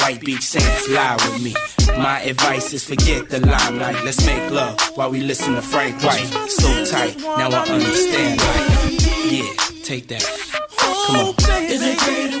White 0.00 0.20
Beach 0.20 0.42
Saints 0.42 0.88
lie 0.88 1.16
with 1.16 1.42
me. 1.42 1.54
My 1.98 2.20
advice 2.20 2.72
is 2.72 2.84
forget 2.84 3.28
the 3.28 3.40
limelight. 3.40 4.04
Let's 4.04 4.24
make 4.26 4.50
love 4.50 4.78
while 4.94 5.10
we 5.10 5.20
listen 5.20 5.54
to 5.54 5.62
Frank 5.62 6.02
White. 6.02 6.26
So 6.48 6.84
tight, 6.86 7.18
now 7.18 7.50
I 7.50 7.68
understand 7.68 8.40
life. 8.40 9.30
Yeah, 9.30 9.82
take 9.84 10.08
that. 10.08 10.24
Come 11.06 11.16
on. 11.16 11.34
Is 11.70 11.82
a 11.82 11.96
pretty 11.96 12.40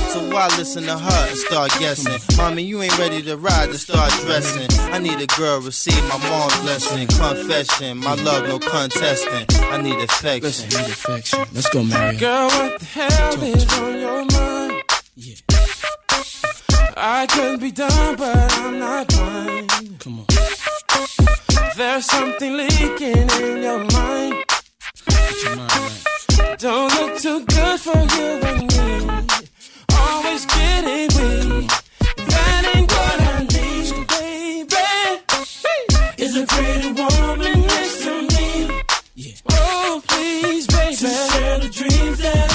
So 0.11 0.19
why 0.29 0.47
listen 0.57 0.83
to 0.83 0.97
her 0.97 1.29
and 1.29 1.37
start 1.37 1.71
guessing? 1.79 2.19
Mommy, 2.35 2.63
you 2.63 2.81
ain't 2.81 2.99
ready 2.99 3.21
to 3.21 3.37
ride 3.37 3.69
to 3.69 3.77
start 3.77 4.11
dressing. 4.25 4.67
I 4.91 4.99
need 4.99 5.21
a 5.21 5.27
girl 5.37 5.61
receive 5.61 6.03
my 6.09 6.17
mom's 6.17 6.59
blessing, 6.59 7.07
confession. 7.07 7.99
My 7.99 8.15
love, 8.15 8.45
no 8.45 8.59
contesting. 8.59 9.45
I 9.71 9.81
need 9.81 9.97
affection. 9.99 10.43
Listen, 10.43 10.81
need 10.81 10.91
affection. 10.91 11.39
Let's 11.53 11.69
go, 11.69 11.85
Mary. 11.85 12.17
Girl, 12.17 12.47
what 12.47 12.79
the 12.79 12.85
hell 12.85 13.43
is 13.43 13.79
on 13.79 13.99
your 14.01 14.25
mind? 14.25 14.83
Yeah. 15.15 15.35
I 16.97 17.25
could 17.27 17.61
be 17.61 17.71
done, 17.71 18.17
but 18.17 18.57
I'm 18.57 18.79
not 18.79 19.07
blind. 19.07 19.97
Come 19.99 20.19
on. 20.19 20.25
There's 21.77 22.05
something 22.05 22.57
leaking 22.57 23.29
in 23.29 23.63
your 23.63 23.79
mind. 23.93 24.43
Get 25.07 25.43
your 25.43 25.55
mind 25.55 25.71
right. 25.71 26.59
Don't 26.59 26.93
look 26.95 27.17
too 27.17 27.45
good 27.45 27.79
for 27.79 27.97
you 27.97 28.29
and 28.43 28.61
me. 28.67 29.40
Always 30.11 30.45
getting 30.45 31.07
weak. 31.17 31.71
That 32.31 32.71
ain't 32.75 32.91
what 32.91 33.21
I 33.21 33.47
need, 33.55 34.07
baby. 34.11 34.87
Is 36.17 36.35
a 36.35 36.45
pretty 36.45 36.91
woman 36.91 37.61
next 37.61 38.03
to 38.03 38.13
me. 38.31 38.45
Oh, 39.51 40.01
please, 40.07 40.67
baby. 40.67 40.95
To 40.97 41.07
share 41.07 41.59
the 41.59 41.69
dreams 41.69 42.17
that 42.19 42.50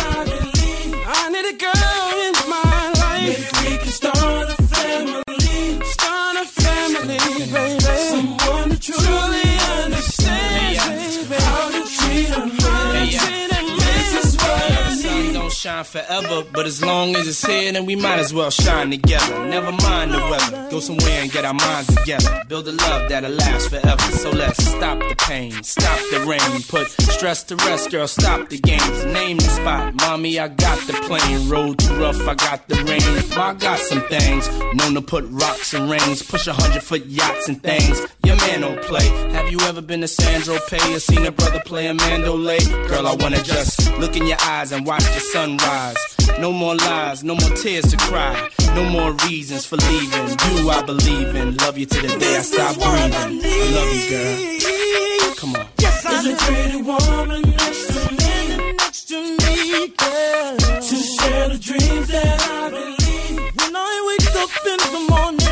last 15.95 16.09
forever, 16.09 16.49
but 16.53 16.67
as 16.67 16.83
long 16.83 17.17
as 17.17 17.29
it's 17.29 17.45
here, 17.45 17.73
then 17.73 17.87
we 17.87 17.97
might 17.97 18.19
as 18.19 18.33
well 18.33 18.51
shine 18.51 18.91
together. 18.91 19.47
Never 19.47 19.73
mind 19.73 20.13
the 20.13 20.19
weather, 20.19 20.69
go 20.71 20.81
somewhere 20.81 21.23
and 21.23 21.31
get 21.31 21.45
our 21.45 21.55
minds 21.55 21.95
together. 21.95 22.43
Build 22.49 22.69
a 22.69 22.73
love 22.73 23.09
that'll 23.09 23.31
last 23.31 23.71
forever. 23.71 24.03
So 24.13 24.31
let's 24.31 24.65
stop 24.65 24.99
the 24.99 25.15
pain, 25.27 25.53
stop 25.63 25.99
the 26.11 26.25
rain, 26.27 26.63
put 26.69 26.89
stress 27.13 27.43
to 27.45 27.57
rest, 27.57 27.91
girl. 27.91 28.07
Stop 28.07 28.49
the 28.49 28.59
games, 28.59 29.05
name 29.07 29.37
the 29.39 29.45
spot. 29.45 29.95
Mommy, 29.95 30.39
I 30.39 30.49
got 30.49 30.79
the 30.87 30.95
plane. 31.07 31.49
Road 31.49 31.79
too 31.79 31.95
rough, 31.97 32.21
I 32.21 32.35
got 32.35 32.67
the 32.69 32.77
rain. 32.85 32.97
I 33.39 33.55
got 33.55 33.79
some 33.79 34.03
things 34.09 34.49
known 34.75 34.95
to 34.95 35.03
put 35.03 35.25
rocks 35.29 35.75
and 35.75 35.91
rings, 35.91 36.23
push 36.23 36.47
a 36.47 36.53
hundred 36.53 36.83
foot 36.83 37.07
yachts 37.07 37.49
and 37.49 37.63
things. 37.63 38.01
Your 38.27 38.37
man 38.37 38.61
don't 38.63 38.83
play. 38.83 39.07
Have 39.35 39.53
you 39.53 39.61
ever 39.61 39.81
been 39.81 40.01
to 40.01 40.09
Sandro 40.09 40.59
Pay 40.69 40.95
or 40.95 40.99
seen 40.99 41.25
a 41.27 41.31
brother 41.31 41.61
play 41.65 41.87
a 41.87 41.95
mandolay? 41.95 42.59
Girl, 42.89 43.07
I 43.07 43.15
wanna 43.15 43.41
just 43.41 43.89
look 44.01 44.17
in 44.17 44.27
your 44.27 44.37
eyes 44.43 44.73
and 44.73 44.85
watch 44.85 45.05
the 45.05 45.21
sunrise. 45.21 45.97
No 46.41 46.51
more 46.53 46.75
lies, 46.75 47.23
no 47.23 47.37
more 47.37 47.51
tears 47.51 47.85
to 47.93 47.97
cry, 47.97 48.35
no 48.75 48.85
more 48.91 49.13
reasons 49.29 49.65
for 49.65 49.77
leaving. 49.77 50.29
You, 50.57 50.71
I 50.71 50.83
believe 50.83 51.37
in. 51.37 51.57
Love 51.59 51.79
you 51.79 51.87
to 51.87 52.01
the 52.03 52.19
day 52.19 52.37
I 52.37 52.41
stop 52.41 52.75
breathing. 52.75 53.41
I 53.45 53.71
love 53.77 53.91
you, 53.95 54.11
girl. 54.11 55.35
Come 55.37 55.55
on. 55.57 55.67
Yes, 55.79 56.05
I 56.05 56.11
There's 56.11 56.27
a 56.27 56.37
pretty 56.45 56.83
woman 56.83 57.43
next 57.43 57.87
to 57.95 58.01
me, 58.11 58.73
next 58.73 59.05
to 59.09 59.19
me, 59.23 59.89
girl. 60.03 60.57
To 60.89 60.97
share 61.15 61.49
the 61.49 61.59
dreams 61.61 62.09
that 62.09 62.41
I 62.51 62.71
believe. 62.71 63.39
When 63.55 63.77
I 63.77 63.95
wake 64.09 64.35
up 64.43 64.51
in 64.67 64.79
the 64.95 65.07
morning, 65.15 65.46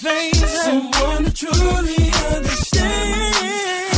face, 0.00 0.62
someone 0.64 1.24
to 1.24 1.32
truly 1.34 2.04
understand 2.34 3.34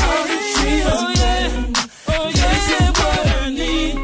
how 0.02 0.20
to 0.30 0.36
treat 0.54 0.82
a 0.82 0.98
man. 1.18 1.72
Oh 2.08 2.26
yeah, 2.38 2.54
that's 2.68 2.98
what 2.98 3.26
I 3.26 3.50
need. 3.50 3.94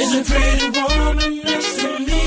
Is 0.00 0.12
a 0.14 0.22
pretty 0.30 0.68
woman 0.78 1.32
next 1.44 1.72
to 1.80 1.90
me. 2.08 2.24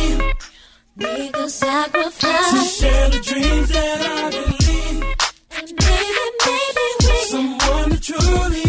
Make 0.97 1.37
a 1.37 1.49
sacrifice. 1.49 2.51
To 2.51 2.61
share 2.79 3.09
the 3.11 3.19
dreams 3.19 3.69
that 3.69 3.99
I 4.01 4.29
believe. 4.35 4.97
And 5.57 5.69
maybe, 5.85 6.23
maybe 6.47 6.85
we 6.99 7.15
Someone 7.31 7.89
to 7.91 7.99
truly 8.01 8.66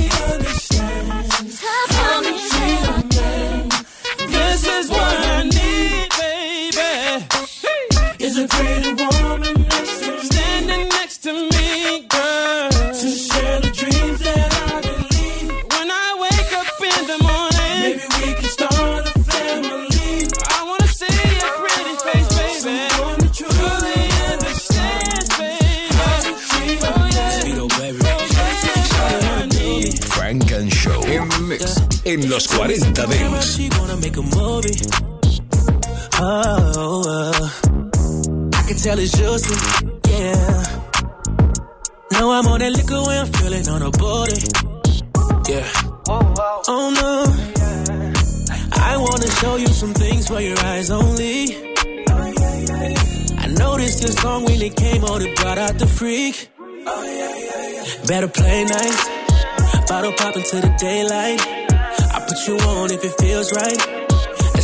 En 31.10 31.48
mix. 31.48 31.82
En 32.04 32.28
los 32.28 32.46
40 32.48 33.06
Dance. 33.06 33.56
She 33.56 33.70
wanna 33.78 33.96
make 33.96 34.16
a 34.18 34.22
movie. 34.22 34.76
Oh, 36.20 37.02
uh, 37.06 37.48
I 37.64 37.67
can 38.68 38.76
tell 38.76 38.98
it's 38.98 39.16
juicy, 39.16 39.54
yeah. 40.10 40.62
Now 42.12 42.32
I'm 42.32 42.46
on 42.48 42.58
that 42.60 42.72
liquor 42.76 43.00
when 43.06 43.18
I'm 43.18 43.32
feeling 43.32 43.66
on 43.68 43.80
a 43.80 43.90
body, 43.90 44.40
yeah. 45.48 45.64
Oh 46.68 46.92
no, 47.00 47.24
I 48.72 48.96
wanna 48.98 49.30
show 49.40 49.56
you 49.56 49.68
some 49.68 49.94
things 49.94 50.28
for 50.28 50.40
your 50.40 50.58
eyes 50.58 50.90
only. 50.90 51.56
I 53.38 53.46
noticed 53.56 54.02
your 54.02 54.12
song 54.12 54.44
when 54.44 54.60
it 54.60 54.76
came 54.76 55.02
on, 55.02 55.22
it 55.22 55.34
brought 55.36 55.56
out 55.56 55.78
the 55.78 55.86
freak. 55.86 56.50
Better 58.06 58.28
play 58.28 58.64
nice, 58.64 59.08
bottle 59.88 60.12
popping 60.12 60.42
to 60.42 60.56
the 60.60 60.74
daylight. 60.78 61.40
I 61.40 62.20
put 62.28 62.46
you 62.46 62.56
on 62.68 62.90
if 62.92 63.02
it 63.02 63.14
feels 63.18 63.50
right. 63.50 63.97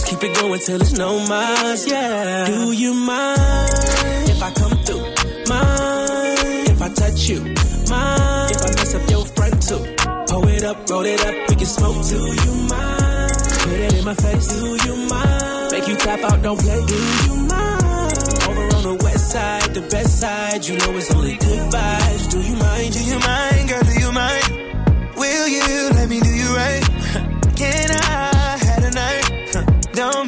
Keep 0.07 0.23
it 0.23 0.37
going 0.37 0.61
till 0.61 0.79
there's 0.79 0.93
no 0.99 1.19
miles, 1.27 1.87
yeah. 1.87 2.47
Do 2.47 2.73
you 2.73 2.95
mind 2.95 4.29
if 4.29 4.43
I 4.43 4.51
come 4.53 4.77
through? 4.85 5.01
Mind 5.49 6.69
if 6.69 6.83
I 6.83 6.89
touch 6.89 7.29
you? 7.29 7.41
Mind 7.41 8.51
if 8.55 8.63
I 8.63 8.71
mess 8.77 8.95
up 8.95 9.11
your 9.11 9.25
front 9.27 9.63
too? 9.69 9.83
Pull 10.29 10.49
it 10.49 10.65
up, 10.65 10.91
roll 10.91 11.05
it 11.07 11.21
up, 11.25 11.35
we 11.49 11.57
can 11.57 11.67
smoke 11.67 12.05
too. 12.05 12.19
Do 12.19 12.35
you 12.45 12.55
mind? 12.69 13.33
Put 13.65 13.81
it 13.81 13.95
in 13.95 14.05
my 14.05 14.15
face. 14.15 14.49
Do 14.49 14.67
you 14.87 14.97
mind? 15.09 15.73
Make 15.73 15.89
you 15.89 15.97
tap 15.97 16.21
out, 16.31 16.43
don't 16.43 16.61
play. 16.61 16.87
Do 16.87 16.95
you 16.95 17.37
mind? 17.49 18.15
Over 18.49 18.77
on 18.77 18.83
the 18.83 19.01
west 19.03 19.31
side, 19.31 19.75
the 19.75 19.81
best 19.91 20.21
side, 20.21 20.67
you 20.67 20.77
know 20.77 20.93
it's 20.99 21.15
only 21.15 21.37
good 21.37 21.73
vibes. 21.73 22.31
Do 22.31 22.41
you 22.41 22.57
mind? 22.57 22.93
Do 22.93 23.05
you 23.05 23.19
mind, 23.19 23.69
girl? 23.71 23.83
Do 23.83 24.01
you 24.01 24.13
mind? 24.13 25.17
Will 25.17 25.49
you 25.49 25.91
let 25.95 26.09
me 26.09 26.21
do 26.21 26.29
you 26.29 26.57
right? 26.57 26.83
Can 27.57 27.91
I 27.91 28.34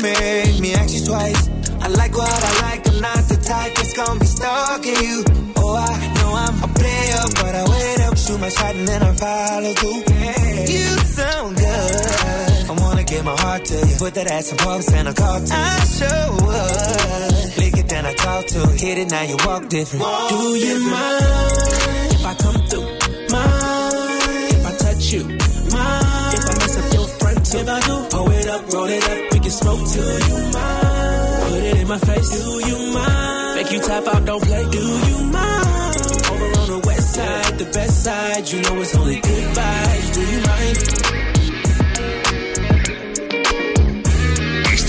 make 0.06 0.60
me 0.60 0.74
ask 0.74 0.94
you 0.94 1.04
twice. 1.06 1.42
I 1.80 1.88
like 1.88 2.14
what 2.16 2.40
I 2.50 2.52
like, 2.66 2.82
I'm 2.88 3.00
not 3.00 3.22
the 3.32 3.36
type 3.36 3.74
that's 3.74 3.94
gonna 3.96 4.20
be 4.20 4.26
stalking 4.26 4.98
you. 5.06 5.24
Oh, 5.56 5.76
I 5.76 5.96
know 6.16 6.30
I'm 6.44 6.56
a 6.62 6.68
player, 6.78 7.22
but 7.40 7.52
I 7.60 7.62
wait 7.72 8.00
up, 8.06 8.16
shoot 8.18 8.40
my 8.40 8.48
shot, 8.48 8.74
and 8.74 8.86
then 8.88 9.02
I 9.02 9.12
follow 9.14 9.72
through. 9.80 10.02
You 10.74 10.86
sound 11.18 11.56
good. 11.56 12.70
I 12.70 12.72
wanna 12.82 13.04
give 13.04 13.24
my 13.24 13.36
heart 13.40 13.64
to 13.66 13.76
you. 13.88 13.96
Put 13.98 14.14
that 14.14 14.26
ass 14.30 14.50
in 14.52 14.58
pumps 14.58 14.92
and 14.92 15.08
I 15.08 15.12
call 15.12 15.40
to 15.40 15.54
I 15.54 15.84
sure 15.98 16.26
would. 16.46 17.58
Lick 17.58 17.76
it, 17.82 17.88
then 17.88 18.06
I 18.06 18.14
talk 18.14 18.46
to 18.46 18.58
it. 18.72 18.80
Hit 18.80 18.98
it, 18.98 19.10
now 19.10 19.22
you 19.22 19.36
walk 19.46 19.68
different. 19.68 20.04
Do 20.30 20.40
you 20.66 20.76
mind 20.90 22.12
if 22.16 22.24
I 22.26 22.34
come 22.44 22.58
through? 22.68 22.88
Mind 23.34 24.52
if 24.56 24.66
I 24.66 24.72
touch 24.84 25.12
you? 25.12 25.22
Mind 25.76 26.34
if 26.36 26.44
I 26.50 26.54
mess 26.60 26.76
up 26.80 26.94
your 26.94 27.08
front 27.18 27.46
too? 27.46 27.58
If 27.58 27.68
I 27.68 27.80
do, 27.86 27.94
pull 28.10 28.30
it 28.30 28.46
up, 28.48 28.72
roll 28.72 28.88
it 28.88 29.04
up, 29.12 29.35
can 29.46 29.52
smoke. 29.52 29.92
Do 29.92 30.00
you 30.00 30.38
mind? 30.52 31.50
Put 31.50 31.62
it 31.62 31.76
in 31.78 31.88
my 31.88 31.98
face. 31.98 32.30
Do 32.30 32.68
you 32.68 32.92
mind? 32.92 33.54
Make 33.56 33.72
you 33.72 33.80
tap 33.80 34.06
out, 34.06 34.24
don't 34.24 34.42
play. 34.42 34.64
Do 34.70 34.78
you 34.78 35.18
mind? 35.24 35.96
Over 36.30 36.48
on 36.60 36.68
the 36.74 36.82
west 36.86 37.14
side, 37.14 37.58
the 37.58 37.64
best 37.66 38.04
side, 38.04 38.50
you 38.50 38.60
know 38.62 38.80
it's 38.80 38.94
only 38.96 39.20
good 39.20 39.46
vibes. 39.56 40.14
Do 40.14 40.20
you 40.32 40.40
mind? 40.50 41.35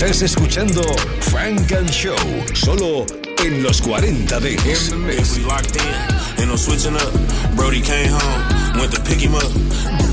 Estás 0.00 0.22
escuchando 0.22 0.80
Funk 1.22 1.72
and 1.72 1.90
Show. 1.90 2.14
Solo 2.54 3.04
en 3.44 3.64
los 3.64 3.82
40 3.82 4.38
Dance. 4.38 4.94
If 4.94 5.36
we 5.36 5.42
locked 5.42 5.74
in, 5.74 6.38
ain't 6.38 6.46
no 6.46 6.54
switching 6.54 6.94
up. 6.94 7.12
Brody 7.56 7.80
came 7.80 8.06
home, 8.06 8.78
went 8.78 8.94
to 8.94 9.02
pick 9.02 9.18
him 9.18 9.34
up. 9.34 9.50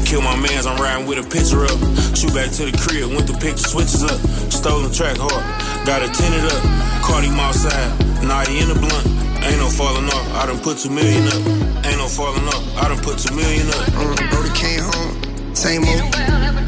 Kill 0.04 0.24
my 0.24 0.36
mans, 0.38 0.66
I'm 0.66 0.82
riding 0.82 1.06
with 1.06 1.20
a 1.20 1.30
picture 1.30 1.66
up. 1.66 1.78
Shoot 2.18 2.34
back 2.34 2.50
to 2.58 2.66
the 2.66 2.76
crib, 2.76 3.14
went 3.14 3.28
to 3.28 3.34
pick 3.38 3.62
the 3.62 3.70
switches 3.70 4.02
up. 4.02 4.18
Stolen 4.52 4.92
track 4.92 5.18
hard, 5.18 5.46
got 5.86 6.02
it 6.02 6.12
tinted 6.18 6.50
up. 6.50 6.64
Caught 7.06 7.24
him 7.26 7.38
outside, 7.38 7.94
now 8.26 8.42
he 8.42 8.66
in 8.66 8.70
the 8.70 8.74
blunt. 8.82 9.06
Ain't 9.46 9.62
no 9.62 9.70
falling 9.70 10.10
off, 10.10 10.26
I 10.34 10.48
done 10.48 10.58
put 10.66 10.80
two 10.80 10.90
million 10.90 11.30
up. 11.30 11.86
Ain't 11.86 12.02
no 12.02 12.08
falling 12.10 12.48
off, 12.50 12.66
I 12.82 12.90
done 12.90 12.98
put 13.06 13.22
two 13.22 13.36
million 13.36 13.70
up. 13.70 13.86
Brody 14.34 14.50
came 14.58 14.82
home, 14.82 15.15
same 15.56 15.88
old. 15.88 16.12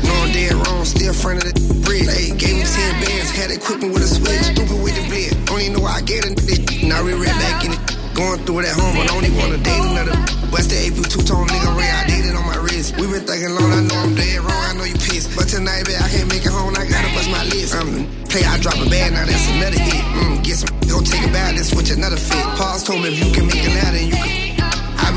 No, 0.08 0.14
I'm 0.24 0.32
dead 0.32 0.56
wrong, 0.56 0.86
still 0.86 1.14
front 1.14 1.44
of 1.44 1.52
the 1.52 1.54
bridge. 1.84 2.08
Hey, 2.08 2.32
gave 2.32 2.56
him 2.56 2.66
10 2.66 3.04
bands, 3.04 3.30
had 3.36 3.52
equipment 3.52 3.94
with 3.94 4.04
a 4.04 4.08
switch. 4.08 4.56
Stupid 4.56 4.80
with 4.82 4.96
the 4.96 5.08
don't 5.46 5.62
even 5.62 5.74
know 5.80 5.86
I 5.86 6.02
get 6.02 6.24
it. 6.24 6.38
Now 6.84 7.04
we 7.04 7.14
right 7.14 7.34
back 7.42 7.66
in 7.66 7.74
it. 7.76 7.82
Going 8.16 8.40
through 8.46 8.64
that 8.66 8.74
home, 8.74 8.98
I 8.98 9.06
don't 9.06 9.26
even 9.26 9.38
wanna 9.38 9.58
date 9.62 9.84
another. 9.84 10.16
West 10.50 10.70
the 10.72 10.78
AP 10.78 10.98
two 11.06 11.22
tone 11.22 11.46
nigga 11.46 11.70
Ray, 11.78 11.90
I 11.90 12.08
dated 12.08 12.34
on 12.34 12.46
my 12.46 12.58
wrist. 12.58 12.98
We 12.98 13.06
been 13.06 13.26
thinking 13.28 13.54
long, 13.54 13.72
I 13.74 13.82
know 13.86 13.98
I'm 13.98 14.16
dead 14.16 14.42
wrong, 14.42 14.64
I 14.70 14.74
know 14.74 14.86
you 14.86 14.98
pissed. 14.98 15.36
But 15.36 15.50
tonight, 15.50 15.86
babe, 15.86 16.02
I 16.02 16.10
can't 16.10 16.30
make 16.30 16.46
it 16.46 16.54
home, 16.54 16.74
I 16.74 16.86
gotta 16.86 17.10
bust 17.14 17.30
my 17.30 17.44
list. 17.46 17.76
Um, 17.76 18.08
play, 18.30 18.46
I 18.46 18.58
drop 18.58 18.80
a 18.80 18.88
bag, 18.90 19.14
now 19.14 19.26
that's 19.26 19.48
another 19.54 19.78
hit. 19.78 20.04
Mm, 20.18 20.44
get 20.46 20.58
some, 20.58 20.74
go 20.90 21.02
take 21.02 21.26
a 21.26 21.32
bath, 21.34 21.54
then 21.58 21.66
switch 21.66 21.92
another 21.92 22.18
fit. 22.18 22.46
Pause 22.58 22.84
told 22.86 23.02
me 23.02 23.10
if 23.10 23.18
you 23.18 23.30
can 23.34 23.46
make 23.46 23.62
it 23.62 23.74
louder, 23.74 24.02
you 24.02 24.18
can. 24.18 24.37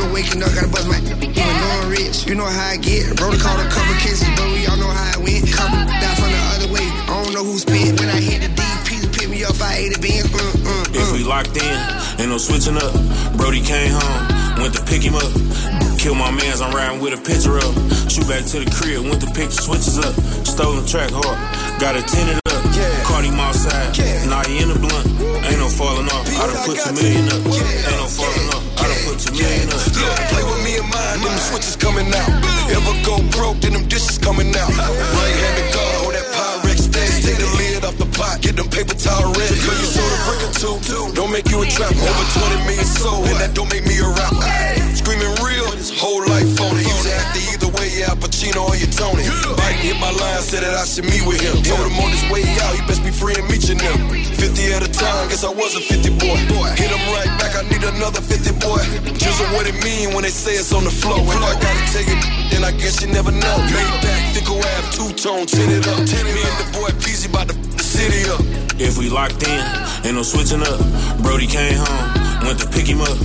I've 0.00 0.06
been 0.06 0.14
waking 0.16 0.42
up, 0.42 0.48
gotta 0.56 0.68
bust 0.72 0.88
my 0.88 0.96
even 0.96 1.28
though 1.28 1.76
I'm 1.76 1.90
rich. 1.92 2.24
You 2.24 2.34
know 2.34 2.48
how 2.48 2.72
I 2.72 2.76
get. 2.80 3.12
Bro, 3.20 3.36
called 3.36 3.60
a 3.60 3.68
couple 3.68 3.92
cases, 4.00 4.24
but 4.32 4.48
we 4.48 4.64
all 4.64 4.80
know 4.80 4.88
how 4.88 5.12
it 5.12 5.20
went. 5.20 5.44
Couple 5.52 5.76
die 5.76 6.16
from 6.16 6.32
the 6.32 6.40
other 6.56 6.72
way. 6.72 6.88
I 7.04 7.20
don't 7.20 7.34
know 7.36 7.44
who 7.44 7.58
spit. 7.60 8.00
When 8.00 8.08
I 8.08 8.16
hit 8.16 8.40
the 8.40 8.48
DP 8.48 9.04
to 9.04 9.08
pick 9.12 9.28
me 9.28 9.44
up, 9.44 9.60
I 9.60 9.76
ate 9.76 9.92
it 9.92 10.00
being. 10.00 10.24
Uh, 10.24 10.40
uh, 10.40 10.88
uh. 10.88 11.04
If 11.04 11.12
we 11.12 11.20
locked 11.20 11.52
in, 11.52 11.76
ain't 12.16 12.32
no 12.32 12.38
switching 12.40 12.80
up. 12.80 12.96
Brody 13.36 13.60
came 13.60 13.92
home, 13.92 14.64
went 14.64 14.72
to 14.72 14.82
pick 14.88 15.04
him 15.04 15.20
up. 15.20 15.28
Kill 16.00 16.14
my 16.16 16.32
mans, 16.32 16.64
I'm 16.64 16.72
riding 16.72 17.04
with 17.04 17.12
a 17.12 17.20
picture 17.20 17.60
up. 17.60 17.74
Shoot 18.08 18.24
back 18.24 18.48
to 18.56 18.64
the 18.64 18.72
crib, 18.72 19.04
went 19.04 19.20
to 19.20 19.28
pick 19.36 19.52
the 19.52 19.60
switches 19.60 20.00
up. 20.00 20.16
Stolen 20.48 20.88
track 20.88 21.12
hard, 21.12 21.36
got 21.76 21.92
it 21.92 22.08
tinted 22.08 22.40
up. 22.48 22.56
Caught 23.04 23.28
him 23.28 23.36
outside, 23.36 23.92
now 24.32 24.40
he 24.48 24.64
in 24.64 24.72
the 24.72 24.80
blunt. 24.80 25.04
Ain't 25.44 25.60
no 25.60 25.68
falling 25.68 26.08
off, 26.08 26.24
I 26.40 26.48
done 26.48 26.64
put 26.64 26.80
two 26.80 26.94
million 26.96 27.28
up. 27.28 27.44
Ain't 27.44 28.00
no 28.00 28.08
falling 28.08 28.29
switches 31.40 31.76
coming 31.76 32.08
out. 32.12 32.30
Ever 32.68 32.94
go 33.04 33.18
broke, 33.32 33.58
then 33.64 33.72
them 33.72 33.86
dishes 33.88 34.18
coming 34.18 34.52
out. 34.54 34.68
Right 34.68 35.36
hand 35.42 35.54
to 35.58 35.64
God, 35.72 35.92
hold 36.04 36.12
oh, 36.12 36.18
that 36.18 36.26
Pyrex 36.36 36.78
stash. 36.88 37.24
Take 37.24 37.38
the 37.40 37.48
lid 37.56 37.84
off 37.84 37.96
the 37.96 38.08
pot, 38.16 38.40
get 38.42 38.56
them 38.56 38.68
paper 38.68 38.94
towel 38.94 39.32
ready. 39.32 39.56
Cause 39.64 39.78
you 39.80 39.88
sold 39.88 40.12
a 40.12 40.20
brick 40.28 40.42
or 40.44 40.52
two, 40.84 41.00
don't 41.14 41.32
make 41.32 41.48
you 41.50 41.62
a 41.62 41.66
trap. 41.66 41.92
Over 41.96 42.26
20 42.36 42.68
million 42.68 42.84
sold, 42.84 43.26
and 43.26 43.38
that 43.40 43.54
don't 43.54 43.70
make 43.72 43.86
me 43.86 43.96
a 43.98 44.08
rapper. 44.08 44.44
Screaming 44.94 45.34
real, 45.40 45.68
his 45.72 45.90
whole 45.90 46.20
life 46.28 46.48
on 46.60 46.76
it. 46.76 46.84
He 46.84 46.92
was 46.92 47.59
way, 48.00 48.08
yeah, 48.08 48.14
Pacino 48.16 48.68
or 48.68 48.76
your 48.76 48.90
Tony. 48.90 49.22
Biden 49.56 49.80
hit 49.80 50.00
my 50.00 50.10
line, 50.10 50.40
said 50.42 50.62
that 50.62 50.74
I 50.74 50.84
should 50.84 51.04
meet 51.04 51.24
with 51.26 51.40
him. 51.40 51.62
Told 51.62 51.84
him 51.84 51.96
on 52.00 52.10
his 52.10 52.24
way 52.32 52.42
out, 52.64 52.74
he 52.74 52.80
best 52.88 53.04
be 53.04 53.10
free 53.10 53.34
and 53.36 53.46
meet 53.48 53.68
you 53.68 53.76
now. 53.76 53.96
50 54.40 54.72
at 54.72 54.82
a 54.82 54.90
time, 54.90 55.28
guess 55.28 55.44
I 55.44 55.52
was 55.52 55.76
a 55.76 55.80
50 55.80 56.16
boy. 56.16 56.36
Hit 56.76 56.90
him 56.90 57.04
right 57.12 57.32
back, 57.38 57.56
I 57.56 57.62
need 57.68 57.84
another 57.84 58.20
50 58.20 58.56
boy. 58.60 58.80
Just 59.16 59.40
what 59.52 59.68
it 59.68 59.76
mean 59.84 60.14
when 60.14 60.22
they 60.22 60.32
say 60.32 60.56
it's 60.56 60.72
on 60.72 60.84
the 60.84 60.90
floor. 60.90 61.20
If 61.20 61.44
I 61.44 61.54
gotta 61.60 61.84
take 61.92 62.08
it, 62.08 62.20
then 62.50 62.64
I 62.64 62.72
guess 62.72 63.02
you 63.02 63.08
never 63.12 63.32
know. 63.32 63.56
Laid 63.68 63.92
back, 64.00 64.20
think 64.32 64.48
I'll 64.48 64.62
have 64.62 64.86
two 64.92 65.12
tone, 65.12 65.46
tinted 65.46 65.86
up. 65.88 66.00
Me 66.00 66.40
and 66.40 66.58
the 66.60 66.68
boy 66.72 66.90
Peasy 67.02 67.28
about 67.28 67.48
to 67.48 67.54
the 67.54 67.82
city 67.84 68.24
up. 68.30 68.40
If 68.80 68.96
we 68.96 69.10
locked 69.10 69.42
in, 69.44 69.60
ain't 70.06 70.16
no 70.16 70.22
switching 70.22 70.62
up. 70.62 70.80
Brody 71.20 71.46
came 71.46 71.76
home, 71.76 72.19
went 72.44 72.58
to 72.60 72.68
pick 72.68 72.86
him 72.86 73.00
up. 73.00 73.16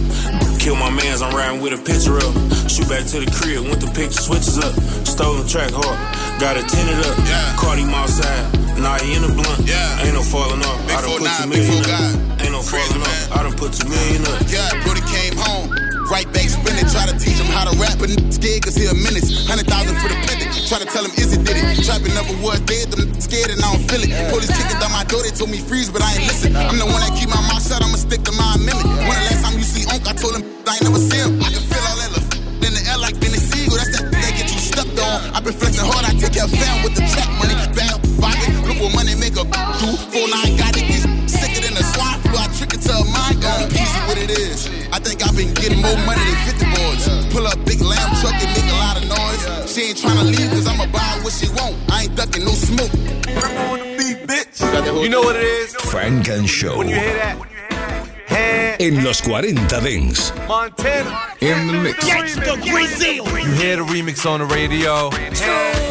Kill 0.60 0.76
my 0.76 0.90
mans, 0.90 1.22
I'm 1.22 1.34
riding 1.36 1.62
with 1.62 1.74
a 1.74 1.82
picture 1.82 2.18
up. 2.18 2.34
Shoot 2.70 2.90
back 2.90 3.06
to 3.14 3.22
the 3.22 3.30
crib, 3.30 3.64
went 3.68 3.82
to 3.82 3.90
pick 3.94 4.10
the 4.10 4.20
switches 4.20 4.58
up. 4.58 4.74
Stolen 5.06 5.46
track 5.48 5.72
hard, 5.72 5.98
got 6.42 6.58
it 6.58 6.66
tinted 6.68 6.98
up. 7.06 7.16
Caught 7.60 7.80
him 7.80 7.94
outside, 7.94 8.44
now 8.82 8.98
he 9.00 9.14
in 9.16 9.24
a 9.24 9.32
blunt. 9.32 9.62
Yeah. 9.68 10.04
Ain't 10.04 10.16
no 10.16 10.24
falling 10.24 10.62
off, 10.66 10.80
I 10.90 11.02
done 11.06 11.18
put 11.22 11.30
two 11.38 11.48
million 11.50 11.86
up. 11.86 12.42
Ain't 12.42 12.52
no 12.52 12.62
falling 12.62 13.02
off, 13.02 13.32
I 13.32 13.44
done 13.44 13.56
put 13.56 13.74
two 13.74 13.88
million 13.88 14.26
up. 14.26 14.42
Yeah, 14.50 14.70
Brody 14.84 15.06
came 15.08 15.38
home. 15.38 15.70
Right 16.06 16.30
back 16.34 16.46
spinning, 16.54 16.86
try 16.94 17.10
to 17.10 17.18
teach 17.18 17.42
him 17.42 17.50
how 17.50 17.66
to 17.66 17.74
rap, 17.82 17.98
but 17.98 18.14
n- 18.14 18.30
scared 18.32 18.62
cause 18.62 18.76
he 18.78 18.86
a 18.86 18.94
menace. 18.94 19.48
Hundred 19.50 19.66
thousand 19.66 19.98
for 19.98 20.06
the 20.10 20.18
pendant, 20.30 20.54
try 20.66 20.82
to 20.82 20.90
tell 20.90 21.06
him 21.06 21.14
Izzy 21.14 21.38
did 21.46 21.58
it. 21.62 21.86
Trapping 21.86 22.14
never 22.18 22.34
was 22.42 22.60
dead, 22.66 22.90
n- 22.98 23.14
scared 23.22 23.54
and 23.54 23.62
I 23.62 23.70
don't 23.70 23.86
feel 23.86 24.02
it. 24.02 24.10
Police 24.34 24.50
kicking 24.50 24.80
down 24.82 24.92
my 24.92 25.06
door, 25.06 25.22
they 25.22 25.30
told 25.30 25.54
me 25.54 25.62
freeze, 25.62 25.94
but 25.94 26.02
I 26.02 26.18
ain't 26.18 26.26
listen. 26.26 26.58
I'm 26.58 26.78
the 26.82 26.90
one 26.90 27.02
that 27.06 27.14
keep 27.14 27.30
my 27.30 27.42
mouth 27.46 27.62
shut, 27.62 27.86
I'ma 27.86 27.98
stick 28.02 28.26
to 28.26 28.34
my 28.34 28.58
amendment. 28.58 28.90
When 29.06 29.14
the 29.14 29.26
last 29.30 29.46
time 29.46 29.56
you 29.62 29.66
see 29.66 29.86
Unc, 29.94 30.02
I 30.10 30.14
told 30.18 30.34
him 30.36 30.44
I 30.66 30.82
ain't 30.82 30.84
never 30.90 30.98
see 30.98 31.22
him. 31.22 31.38
I 31.38 31.54
can 31.54 31.62
feel 31.62 31.86
all 31.86 31.98
that 32.02 32.12
love 32.18 32.28
in 32.66 32.74
the 32.74 32.82
air 32.90 32.98
like 32.98 33.14
Benny 33.22 33.38
Siegel, 33.38 33.78
that's 33.78 33.94
that 33.94 34.10
that 34.10 34.34
get 34.34 34.50
you 34.50 34.58
stepped 34.58 34.98
on. 34.98 35.38
i 35.38 35.40
been 35.40 35.54
flexing 35.54 35.86
hard, 35.86 36.02
I 36.02 36.18
take 36.18 36.34
of 36.42 36.50
fam 36.50 36.82
with 36.82 36.98
the 36.98 37.06
trap 37.14 37.30
money. 37.38 37.54
Bad 37.78 38.02
pocket, 38.18 38.50
look 38.66 38.82
what 38.82 38.92
money 38.98 39.14
make 39.22 39.38
a 39.38 39.46
do. 39.46 39.90
Four 40.10 40.26
nine 40.34 40.58
got 40.58 40.74
it, 40.74 40.86
sicker 41.30 41.62
than 41.62 41.78
a 41.78 41.86
swine 41.94 42.18
flu. 42.26 42.42
I 42.42 42.50
trick 42.58 42.74
it 42.74 42.82
to 42.90 42.94
a 42.98 43.06
mind 43.06 43.38
gone. 43.46 43.70
Easy 43.70 44.02
what 44.10 44.18
it 44.18 44.34
is. 44.34 44.66
I 44.90 44.98
think 44.98 45.22
I've 45.22 45.38
been 45.38 45.54
getting 45.54 45.78
more 45.86 46.00
money 46.10 46.26
than 46.26 46.58
50 46.58 46.66
boys. 46.74 47.04
Pull 47.30 47.46
up 47.46 47.62
big 47.70 47.86
lamb 47.86 48.10
truck 48.18 48.34
and 48.34 48.55
She 49.76 49.82
ain't 49.82 49.98
tryna 49.98 50.24
leave 50.24 50.50
cause 50.52 50.68
I'ma 50.70 50.86
buy 50.86 51.20
what 51.22 51.34
she 51.34 51.50
want. 51.50 51.76
I 51.92 52.04
ain't 52.04 52.16
ducking 52.16 52.46
no 52.46 52.52
smoke. 52.52 52.94
You 55.04 55.10
know 55.10 55.20
what 55.20 55.36
it 55.36 55.44
is? 55.44 55.76
Funk 55.76 56.30
and 56.30 56.50
Show. 56.50 56.78
When 56.78 56.88
you 56.88 56.96
hear 56.96 57.14
that? 57.16 57.55
Eh, 58.36 58.76
en 58.80 59.00
eh. 59.00 59.02
los 59.02 59.22
40 59.22 59.80
Dance. 59.80 60.34
Montana. 60.48 61.36
In 61.40 61.68
the 61.68 61.74
mix. 61.74 62.06
You 62.06 63.54
hear 63.56 63.78
the 63.78 63.84
remix 63.84 64.26
on 64.26 64.40
the 64.40 64.46
radio. 64.46 65.10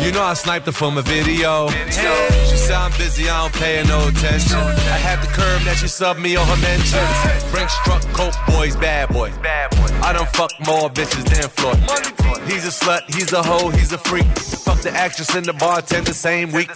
You 0.05 0.12
know 0.12 0.22
I 0.22 0.34
sniped 0.34 0.66
her 0.66 0.72
from 0.72 0.99
a 0.99 1.03
video. 1.03 1.68
She 1.68 2.57
said 2.57 2.76
I'm 2.76 2.90
busy, 2.99 3.30
I 3.30 3.42
don't 3.42 3.55
pay 3.55 3.78
her 3.78 3.84
no 3.84 4.09
attention. 4.09 4.59
I 4.59 4.99
had 4.99 5.22
to 5.22 5.28
curb 5.28 5.62
that 5.62 5.76
she 5.78 5.86
subbed 5.86 6.20
me 6.20 6.36
on 6.36 6.47
her 6.47 6.61
mentions. 6.61 7.51
Brinks 7.51 7.74
truck, 7.84 8.03
coke 8.12 8.34
boys, 8.47 8.76
bad 8.76 9.09
boys. 9.09 9.32
I 10.03 10.12
done 10.12 10.26
fuck 10.34 10.53
more 10.66 10.90
bitches 10.90 11.24
than 11.24 11.49
Floyd. 11.49 11.80
He's 12.47 12.66
a 12.66 12.84
slut, 12.84 13.03
he's 13.14 13.32
a 13.32 13.42
hoe, 13.42 13.70
he's 13.70 13.92
a 13.92 13.99
freak. 13.99 14.26
Fuck 14.64 14.80
the 14.82 14.90
actress 14.90 15.34
and 15.34 15.47
the 15.47 15.55
bartender 15.55 16.12
same 16.12 16.53
week. 16.53 16.70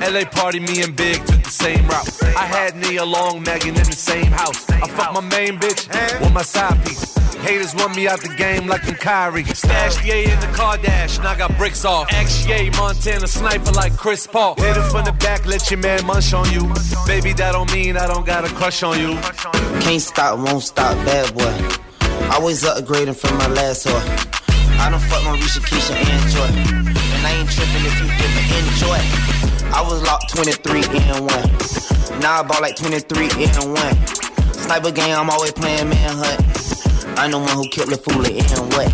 LA 0.00 0.24
party, 0.24 0.60
me 0.60 0.82
and 0.82 0.96
Big 0.96 1.24
took 1.24 1.42
the 1.42 1.50
same 1.50 1.86
route. 1.86 2.22
I 2.36 2.46
had 2.46 2.76
Nia 2.76 3.04
Long, 3.04 3.42
Megan 3.42 3.76
in 3.76 3.84
the 3.84 3.92
same 3.92 4.32
house. 4.32 4.68
I 4.70 4.88
fucked 4.94 5.14
my 5.14 5.20
main 5.20 5.58
bitch 5.58 5.88
with 6.20 6.32
my 6.32 6.42
side 6.42 6.82
piece. 6.84 7.14
Haters 7.44 7.74
want 7.74 7.94
me 7.94 8.08
out 8.08 8.20
the 8.22 8.34
game 8.36 8.66
like 8.66 8.88
I'm 8.88 8.94
Kyrie. 8.94 9.44
Stash 9.44 10.02
Ye 10.04 10.24
in 10.24 10.40
the 10.40 10.46
car 10.54 10.78
dash, 10.78 11.18
and 11.18 11.26
I 11.26 11.36
got 11.36 11.56
bricks 11.58 11.84
off. 11.84 12.10
X 12.12 12.46
Ye, 12.46 12.70
Montana 12.70 13.26
sniper 13.26 13.72
like 13.72 13.96
Chris 13.96 14.26
Paul. 14.26 14.54
Hit 14.56 14.76
it 14.76 14.90
from 14.90 15.04
the 15.04 15.12
back, 15.12 15.44
let 15.44 15.70
your 15.70 15.80
man 15.80 16.06
munch 16.06 16.32
on 16.32 16.50
you. 16.52 16.62
Baby, 17.06 17.34
that 17.34 17.52
don't 17.52 17.70
mean 17.72 17.96
I 17.96 18.06
don't 18.06 18.24
got 18.24 18.50
a 18.50 18.54
crush 18.54 18.82
on 18.82 18.98
you. 18.98 19.18
Can't 19.84 20.00
stop, 20.00 20.38
won't 20.38 20.62
stop, 20.62 20.96
bad 21.04 21.34
boy. 21.34 21.52
Always 22.32 22.64
upgrading 22.64 23.16
from 23.16 23.36
my 23.36 23.48
last 23.48 23.86
whore. 23.86 24.00
I 24.80 24.90
don't 24.90 25.00
fuck 25.00 25.22
my 25.24 25.36
Risha, 25.36 25.60
Keisha, 25.60 25.94
and 25.94 26.30
Joy. 26.32 26.50
And 27.14 27.26
I 27.26 27.32
ain't 27.32 27.50
tripping 27.50 27.84
if 27.84 28.00
you 28.00 28.08
didn't 28.08 28.48
enjoy. 28.72 29.34
I 29.76 29.82
was 29.82 30.02
locked 30.02 30.34
23 30.34 30.82
and 31.12 31.26
1. 31.26 32.20
Now 32.20 32.40
I 32.40 32.42
bought 32.42 32.62
like 32.62 32.76
23 32.76 33.28
and 33.44 33.74
1. 33.74 34.33
Sniper 34.64 34.92
game, 34.92 35.14
I'm 35.14 35.28
always 35.28 35.52
playing 35.52 35.90
manhunt. 35.90 36.40
I'm 37.20 37.30
the 37.32 37.38
one 37.38 37.52
who 37.52 37.68
killed 37.68 37.90
the 37.90 38.00
fool 38.00 38.24
and 38.24 38.72
what? 38.72 38.88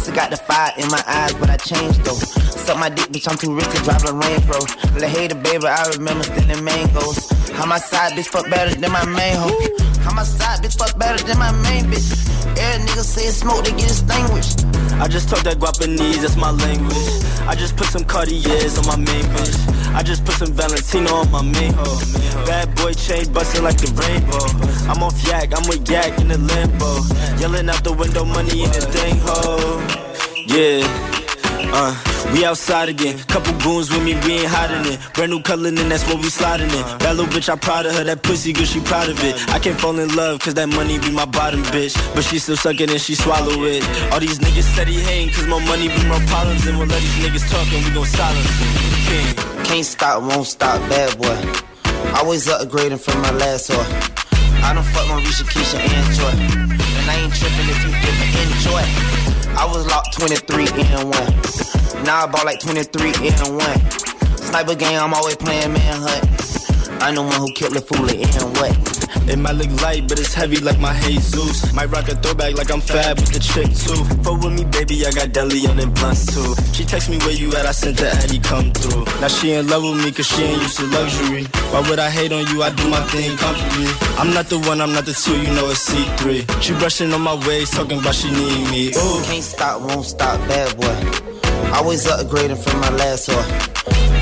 Still 0.00 0.14
got 0.14 0.30
the 0.30 0.38
fire 0.38 0.72
in 0.78 0.88
my 0.88 1.04
eyes, 1.06 1.34
but 1.34 1.50
I 1.50 1.58
changed 1.58 2.00
though. 2.08 2.16
Suck 2.16 2.78
my 2.78 2.88
dick, 2.88 3.04
bitch, 3.12 3.28
I'm 3.28 3.36
too 3.36 3.54
rich 3.54 3.68
to 3.68 3.84
drive 3.84 4.02
a 4.08 4.16
Range 4.16 4.44
Rover. 4.48 4.96
La 4.96 5.06
hater, 5.06 5.36
baby, 5.36 5.66
I 5.66 5.92
remember 5.92 6.24
stealing 6.24 6.64
mangoes. 6.64 7.28
How 7.52 7.66
my 7.66 7.76
side 7.76 8.16
bitch 8.16 8.28
fuck 8.28 8.48
better 8.48 8.74
than 8.74 8.92
my 8.92 9.04
main 9.04 9.36
hoe. 9.36 9.89
How 10.04 10.14
my 10.14 10.24
side 10.24 10.60
bitch 10.62 10.78
fuck 10.78 10.98
better 10.98 11.22
than 11.24 11.38
my 11.38 11.52
main 11.52 11.84
bitch. 11.84 12.08
Every 12.58 12.86
nigga 12.86 13.04
say 13.04 13.28
it's 13.28 13.38
smoke, 13.38 13.64
they 13.64 13.72
get 13.72 13.90
extinguished. 13.90 14.64
I 15.00 15.08
just 15.08 15.28
talk 15.28 15.42
that 15.44 15.58
Guapanese, 15.58 16.22
that's 16.22 16.36
my 16.36 16.50
language. 16.50 17.08
I 17.46 17.54
just 17.54 17.76
put 17.76 17.86
some 17.88 18.04
Cartiers 18.04 18.78
on 18.78 18.86
my 18.86 18.96
main 18.96 19.24
bitch. 19.34 19.94
I 19.94 20.02
just 20.02 20.24
put 20.24 20.34
some 20.34 20.52
Valentino 20.52 21.14
on 21.14 21.30
my 21.30 21.42
main. 21.42 21.72
Bad 22.46 22.74
boy 22.76 22.92
chain 22.92 23.30
busting 23.32 23.64
like 23.64 23.78
the 23.78 23.90
rainbow. 23.96 24.44
I'm 24.90 25.02
off 25.02 25.16
yak, 25.26 25.52
I'm 25.56 25.66
with 25.68 25.88
yak 25.88 26.18
in 26.20 26.28
the 26.28 26.38
limbo. 26.38 26.90
Yelling 27.40 27.68
out 27.68 27.82
the 27.84 27.92
window, 27.92 28.24
money 28.24 28.62
in 28.64 28.70
the 28.70 28.80
thing 28.80 29.16
hoe. 29.24 29.80
Yeah. 30.46 31.19
Uh, 31.72 31.94
we 32.34 32.44
outside 32.44 32.88
again. 32.88 33.18
Couple 33.30 33.52
goons 33.60 33.90
with 33.90 34.02
me, 34.02 34.14
we 34.26 34.42
ain't 34.42 34.48
hiding 34.50 34.92
it. 34.92 34.98
Brand 35.14 35.30
new 35.30 35.42
color, 35.42 35.68
and 35.68 35.78
that's 35.78 36.04
what 36.06 36.16
we 36.18 36.28
sliding 36.28 36.70
in. 36.70 36.82
That 36.98 37.16
little 37.16 37.26
bitch, 37.26 37.48
I 37.48 37.56
proud 37.56 37.86
of 37.86 37.94
her. 37.94 38.04
That 38.04 38.22
pussy 38.22 38.52
good, 38.52 38.66
she 38.66 38.80
proud 38.80 39.08
of 39.08 39.22
it. 39.22 39.34
I 39.50 39.58
can't 39.58 39.78
fall 39.78 39.98
in 39.98 40.14
love, 40.14 40.40
cause 40.40 40.54
that 40.54 40.68
money 40.68 40.98
be 40.98 41.10
my 41.10 41.26
bottom 41.26 41.62
bitch. 41.70 41.94
But 42.14 42.24
she 42.24 42.38
still 42.38 42.56
suck 42.56 42.80
it 42.80 42.90
and 42.90 43.00
she 43.00 43.14
swallow 43.14 43.64
it. 43.64 43.84
All 44.12 44.20
these 44.20 44.38
niggas 44.38 44.66
steady 44.74 44.94
hating, 44.94 45.30
cause 45.34 45.46
my 45.46 45.64
money 45.66 45.88
be 45.88 46.02
my 46.06 46.18
problems. 46.26 46.66
And 46.66 46.78
we'll 46.78 46.88
let 46.88 47.00
these 47.00 47.18
niggas 47.22 47.46
talk 47.50 47.66
and 47.72 47.84
we 47.84 47.90
gon' 47.94 48.06
silence 48.06 48.50
it. 48.60 48.90
King. 49.06 49.64
Can't 49.64 49.86
stop, 49.86 50.22
won't 50.22 50.46
stop, 50.46 50.80
bad 50.90 51.16
boy. 51.18 51.38
Always 52.18 52.48
upgrading 52.48 53.00
from 53.00 53.22
my 53.22 53.30
last 53.32 53.70
whore. 53.70 53.86
I 54.62 54.74
don't 54.74 54.84
fuck 54.84 55.06
my 55.08 55.20
Risha, 55.22 55.44
Keisha, 55.46 55.78
and 55.78 56.14
Joy. 56.18 56.34
And 56.98 57.10
I 57.10 57.14
ain't 57.22 57.32
tripping 57.32 57.68
if 57.70 57.78
you 57.84 57.92
didn't 57.94 58.56
enjoy. 58.58 59.29
I 59.58 59.66
was 59.66 59.86
locked 59.86 60.18
23 60.18 60.66
and 60.94 61.10
1. 61.10 62.04
Now 62.04 62.24
I 62.24 62.26
ball 62.26 62.44
like 62.44 62.60
23 62.60 63.12
and 63.14 63.56
1. 63.56 63.90
Sniper 64.36 64.74
game, 64.74 64.98
I'm 65.00 65.14
always 65.14 65.36
playing 65.36 65.72
manhunt. 65.72 66.59
I'm 67.00 67.14
the 67.14 67.22
one 67.22 67.40
who 67.40 67.50
killed 67.52 67.72
the 67.72 67.80
fool 67.80 68.04
and 68.04 68.56
what? 68.60 69.00
It 69.28 69.38
might 69.38 69.56
look 69.56 69.70
light, 69.80 70.08
but 70.08 70.18
it's 70.18 70.34
heavy 70.34 70.60
like 70.60 70.78
my 70.78 70.92
Jesus. 71.00 71.72
Might 71.72 71.86
rock 71.86 72.08
a 72.08 72.14
throwback 72.14 72.56
like 72.56 72.70
I'm 72.70 72.80
fab 72.80 73.18
with 73.18 73.32
the 73.32 73.40
chick 73.40 73.72
too. 73.72 74.04
Fuck 74.22 74.42
with 74.42 74.52
me, 74.52 74.64
baby, 74.64 75.06
I 75.06 75.10
got 75.10 75.32
deli 75.32 75.66
on 75.66 75.76
them 75.76 75.92
blunts 75.94 76.26
too. 76.26 76.54
She 76.72 76.84
text 76.84 77.08
me 77.08 77.18
where 77.18 77.32
you 77.32 77.48
at, 77.56 77.64
I 77.64 77.72
sent 77.72 77.96
the 77.96 78.08
Eddie 78.20 78.38
come 78.38 78.72
through. 78.72 79.04
Now 79.20 79.28
she 79.28 79.52
in 79.52 79.68
love 79.68 79.82
with 79.82 80.04
me 80.04 80.12
cause 80.12 80.26
she 80.26 80.42
ain't 80.42 80.60
used 80.60 80.76
to 80.78 80.86
luxury. 80.86 81.44
Why 81.72 81.88
would 81.88 81.98
I 81.98 82.10
hate 82.10 82.32
on 82.32 82.46
you? 82.48 82.62
I 82.62 82.70
do 82.70 82.88
my 82.88 83.00
thing 83.08 83.36
comfortably. 83.36 83.88
I'm 84.18 84.34
not 84.34 84.46
the 84.46 84.58
one, 84.58 84.80
I'm 84.80 84.92
not 84.92 85.06
the 85.06 85.14
two, 85.14 85.40
you 85.40 85.52
know 85.54 85.70
it's 85.70 85.88
C3. 85.88 86.60
She 86.60 86.72
brushing 86.74 87.12
on 87.12 87.22
my 87.22 87.34
waist, 87.46 87.74
talking 87.74 87.98
about 87.98 88.14
she 88.14 88.30
need 88.30 88.70
me. 88.70 88.88
Ooh. 88.88 89.22
Can't 89.24 89.42
stop, 89.44 89.80
won't 89.80 90.04
stop, 90.04 90.38
bad 90.48 90.76
boy. 90.76 91.39
Always 91.72 92.06
upgrading 92.06 92.58
from 92.58 92.80
my 92.80 92.90
last 92.90 93.28
whore. 93.28 93.44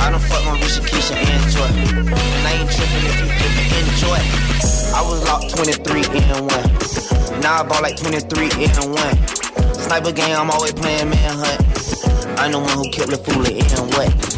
I 0.01 0.11
done 0.11 0.21
fuck 0.21 0.45
my 0.45 0.59
Risha, 0.61 0.81
Keisha, 0.81 1.17
and 1.17 1.53
Joy. 1.53 1.67
And 1.99 2.47
I 2.47 2.53
ain't 2.53 2.71
tripping 2.71 3.05
if 3.09 3.19
you 3.21 3.29
didn't 3.41 3.89
enjoy. 3.89 4.21
I 4.95 5.03
was 5.03 5.25
locked 5.25 5.57
23 5.57 6.05
and 6.23 6.47
1. 6.47 7.41
Now 7.41 7.61
I 7.61 7.63
bought 7.67 7.83
like 7.83 7.97
23 7.97 8.51
and 8.53 8.95
1. 8.95 9.75
Sniper 9.75 10.13
game, 10.13 10.37
I'm 10.37 10.51
always 10.51 10.73
playing 10.73 11.11
manhunt. 11.11 12.39
I'm 12.39 12.53
the 12.53 12.59
one 12.59 12.77
who 12.79 12.89
killed 12.91 13.11
the 13.11 13.19
fool 13.19 13.45
and 13.45 13.95
what? 13.95 14.38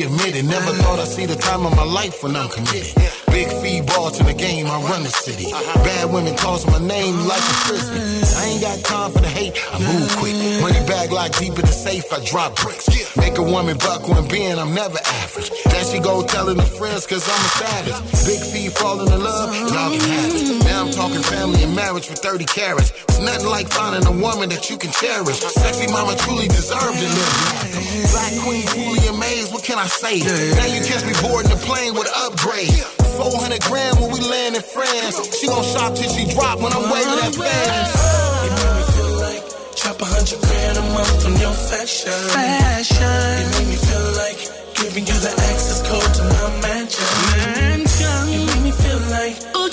It. 0.00 0.44
Never 0.44 0.72
thought 0.82 0.98
I'd 0.98 1.08
see 1.08 1.26
the 1.26 1.36
time 1.36 1.66
of 1.66 1.76
my 1.76 1.84
life 1.84 2.22
when 2.22 2.36
I'm 2.36 2.48
committed. 2.48 3.31
Big 3.32 3.48
fee 3.48 3.80
balls 3.80 4.20
in 4.20 4.26
the 4.26 4.34
game, 4.34 4.66
I 4.66 4.76
run 4.82 5.02
the 5.02 5.08
city. 5.08 5.50
Bad 5.80 6.12
women 6.12 6.36
toss 6.36 6.66
my 6.66 6.78
name 6.78 7.16
like 7.26 7.40
a 7.40 7.56
frisbee. 7.64 7.96
I 8.36 8.44
ain't 8.52 8.60
got 8.60 8.78
time 8.84 9.10
for 9.10 9.20
the 9.20 9.28
hate, 9.28 9.56
I 9.72 9.80
move 9.80 10.08
quick. 10.20 10.36
Money 10.60 10.84
bag 10.86 11.10
like 11.10 11.32
deep 11.38 11.56
in 11.56 11.64
the 11.64 11.72
safe, 11.72 12.12
I 12.12 12.22
drop 12.24 12.56
bricks. 12.56 12.92
Make 13.16 13.38
a 13.38 13.42
woman 13.42 13.78
buck 13.78 14.06
when 14.06 14.28
being, 14.28 14.58
I'm 14.58 14.74
never 14.74 14.98
average. 15.24 15.50
Then 15.64 15.84
she 15.88 15.98
go 15.98 16.22
telling 16.22 16.58
her 16.58 16.72
friends, 16.76 17.06
cause 17.06 17.24
I'm 17.24 17.40
a 17.40 17.52
savage. 17.56 17.98
Big 18.28 18.40
fee 18.40 18.68
falling 18.68 19.10
in 19.10 19.24
love, 19.24 19.48
y'all 19.56 19.90
can 19.90 20.00
have 20.00 20.32
it. 20.36 20.64
Now 20.68 20.84
I'm 20.84 20.92
talking 20.92 21.22
family 21.22 21.62
and 21.62 21.74
marriage 21.74 22.08
for 22.08 22.16
30 22.16 22.44
carats. 22.44 22.92
It's 23.08 23.20
nothing 23.20 23.48
like 23.48 23.68
finding 23.68 24.04
a 24.06 24.12
woman 24.12 24.50
that 24.50 24.68
you 24.68 24.76
can 24.76 24.92
cherish. 24.92 25.40
Sexy 25.40 25.90
mama 25.90 26.16
truly 26.20 26.48
deserved 26.48 27.00
to 27.00 27.08
live. 27.08 28.12
Black 28.12 28.32
queen, 28.44 28.66
fully 28.68 29.08
amazed, 29.08 29.52
what 29.52 29.64
can 29.64 29.78
I 29.78 29.86
say? 29.86 30.20
Now 30.20 30.68
you 30.68 30.84
catch 30.84 31.04
me 31.08 31.16
boarding 31.24 31.48
the 31.48 31.60
plane 31.64 31.94
with 31.94 32.12
upgrade. 32.12 32.76
400 33.16 33.60
grand 33.62 34.00
when 34.00 34.10
we 34.12 34.20
land 34.20 34.56
in 34.56 34.62
France. 34.62 35.16
She 35.38 35.46
gon' 35.46 35.64
shop 35.64 35.94
till 35.94 36.10
she 36.10 36.24
drop 36.34 36.60
when 36.60 36.72
I'm 36.72 36.86
waving 36.88 37.20
at 37.26 37.34
fans. 37.36 37.90
You 38.44 38.50
make 38.56 38.74
me 38.78 38.84
feel 38.96 39.12
like 39.20 39.42
drop 39.76 39.98
a 40.00 40.06
hundred 40.08 40.40
grand 40.40 40.76
a 40.78 40.84
month 40.96 41.26
on 41.26 41.34
your 41.40 41.56
fashion. 41.70 42.12
Fashion. 42.32 43.32
You 43.42 43.48
make 43.56 43.68
me 43.68 43.78
feel 43.78 44.08
like 44.22 44.40
giving 44.80 45.04
you 45.06 45.18
the 45.20 45.32
access 45.50 45.80
code 45.86 46.12
to 46.18 46.22
my 46.24 46.48
mansion. 46.64 47.06
Mansion. 47.36 48.20
You 48.32 48.40
make 48.46 48.62
me 48.66 48.72
feel 48.72 49.00
like 49.12 49.36
oh, 49.54 49.68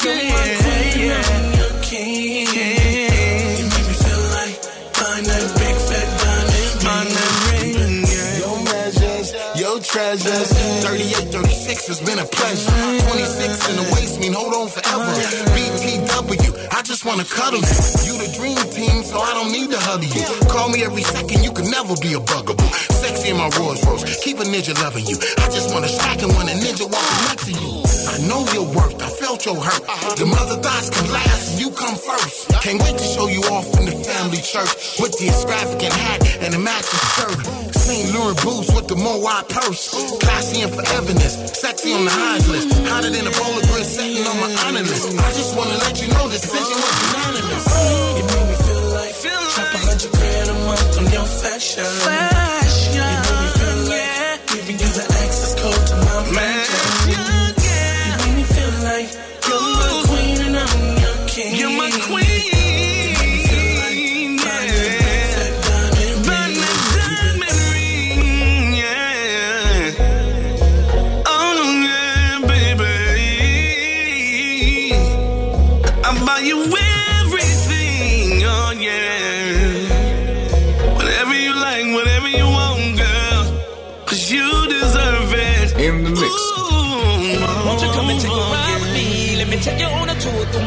treasures. 9.89 10.53
38, 10.85 11.33
36 11.33 11.87
has 11.87 11.99
been 12.01 12.19
a 12.19 12.25
pleasure. 12.25 12.69
26 13.09 13.69
in 13.69 13.75
the 13.81 13.85
waist 13.97 14.19
mean 14.21 14.33
hold 14.33 14.53
on 14.53 14.69
forever. 14.69 15.09
BTW, 15.57 16.51
I 16.71 16.81
just 16.83 17.05
wanna 17.05 17.25
cuddle 17.25 17.59
you. 17.59 17.77
You 18.05 18.13
the 18.21 18.29
dream 18.37 18.59
team, 18.69 19.01
so 19.01 19.17
I 19.19 19.33
don't 19.33 19.51
need 19.51 19.71
to 19.71 19.79
huddle 19.79 20.05
you. 20.05 20.23
Call 20.47 20.69
me 20.69 20.85
every 20.85 21.01
second, 21.01 21.43
you 21.43 21.51
can 21.51 21.69
never 21.71 21.95
be 22.01 22.13
a 22.13 22.19
bugaboo. 22.19 22.69
Sexy 23.01 23.29
in 23.29 23.37
my 23.37 23.49
Rolls 23.57 23.81
Royce, 23.85 24.05
keep 24.23 24.37
a 24.39 24.45
ninja 24.45 24.77
loving 24.81 25.05
you. 25.05 25.17
I 25.41 25.49
just 25.49 25.73
wanna 25.73 25.89
stack 25.89 26.21
it 26.21 26.29
when 26.37 26.47
a 26.49 26.55
ninja 26.61 26.85
walking 26.85 27.21
next 27.25 27.45
to 27.49 27.53
you. 27.57 27.81
I 28.13 28.17
know 28.29 28.45
your 28.53 28.65
worth, 28.69 29.01
I 29.01 29.09
felt 29.09 29.45
your 29.45 29.57
hurt. 29.57 29.83
The 30.17 30.25
mother 30.25 30.57
thoughts 30.61 30.89
can 30.89 31.05
last, 31.11 31.53
and 31.53 31.61
you 31.61 31.69
come 31.71 31.95
first. 31.95 32.49
Can't 32.61 32.81
wait 32.81 32.97
to 32.97 33.03
show 33.03 33.27
you 33.27 33.41
off 33.49 33.65
in 33.79 33.85
the 33.85 33.97
family 34.05 34.41
church 34.41 34.99
with 35.01 35.17
the 35.17 35.27
extravagant 35.33 35.93
hat 35.93 36.19
and 36.45 36.53
the 36.53 36.59
matching 36.59 37.01
skirt. 37.13 37.68
St. 37.89 38.13
Laurent 38.13 38.37
boots 38.43 38.69
with 38.75 38.87
the 38.87 38.93
Moai 38.93 39.49
purse. 39.49 39.89
Classy 40.21 40.61
and 40.61 40.71
foreverness, 40.71 41.55
sexy 41.55 41.91
on 41.91 42.05
the 42.05 42.11
highs 42.11 42.47
list. 42.47 42.69
Hotter 42.85 43.09
than 43.09 43.25
a 43.25 43.31
bowl 43.31 43.57
of 43.57 43.63
grits 43.65 43.89
sitting 43.97 44.27
on 44.27 44.37
my 44.37 44.51
honor 44.61 44.85
list. 44.85 45.09
I 45.09 45.29
just 45.33 45.57
wanna 45.57 45.73
let 45.73 45.99
you 45.99 46.07
know 46.13 46.27
this 46.29 46.41
decision 46.41 46.77
was 46.77 46.95
unanimous. 47.09 47.65
You 48.13 48.23
make 48.29 48.45
me 48.45 48.57
feel 48.61 48.85
like 48.93 49.13
drop 49.57 49.73
a 49.73 49.77
hundred 49.89 50.11
grand 50.11 50.49
a 50.49 50.53
month 50.69 50.97
on 50.99 51.05
your 51.11 51.25
fashion. 51.41 51.83
Fashion. 52.05 52.48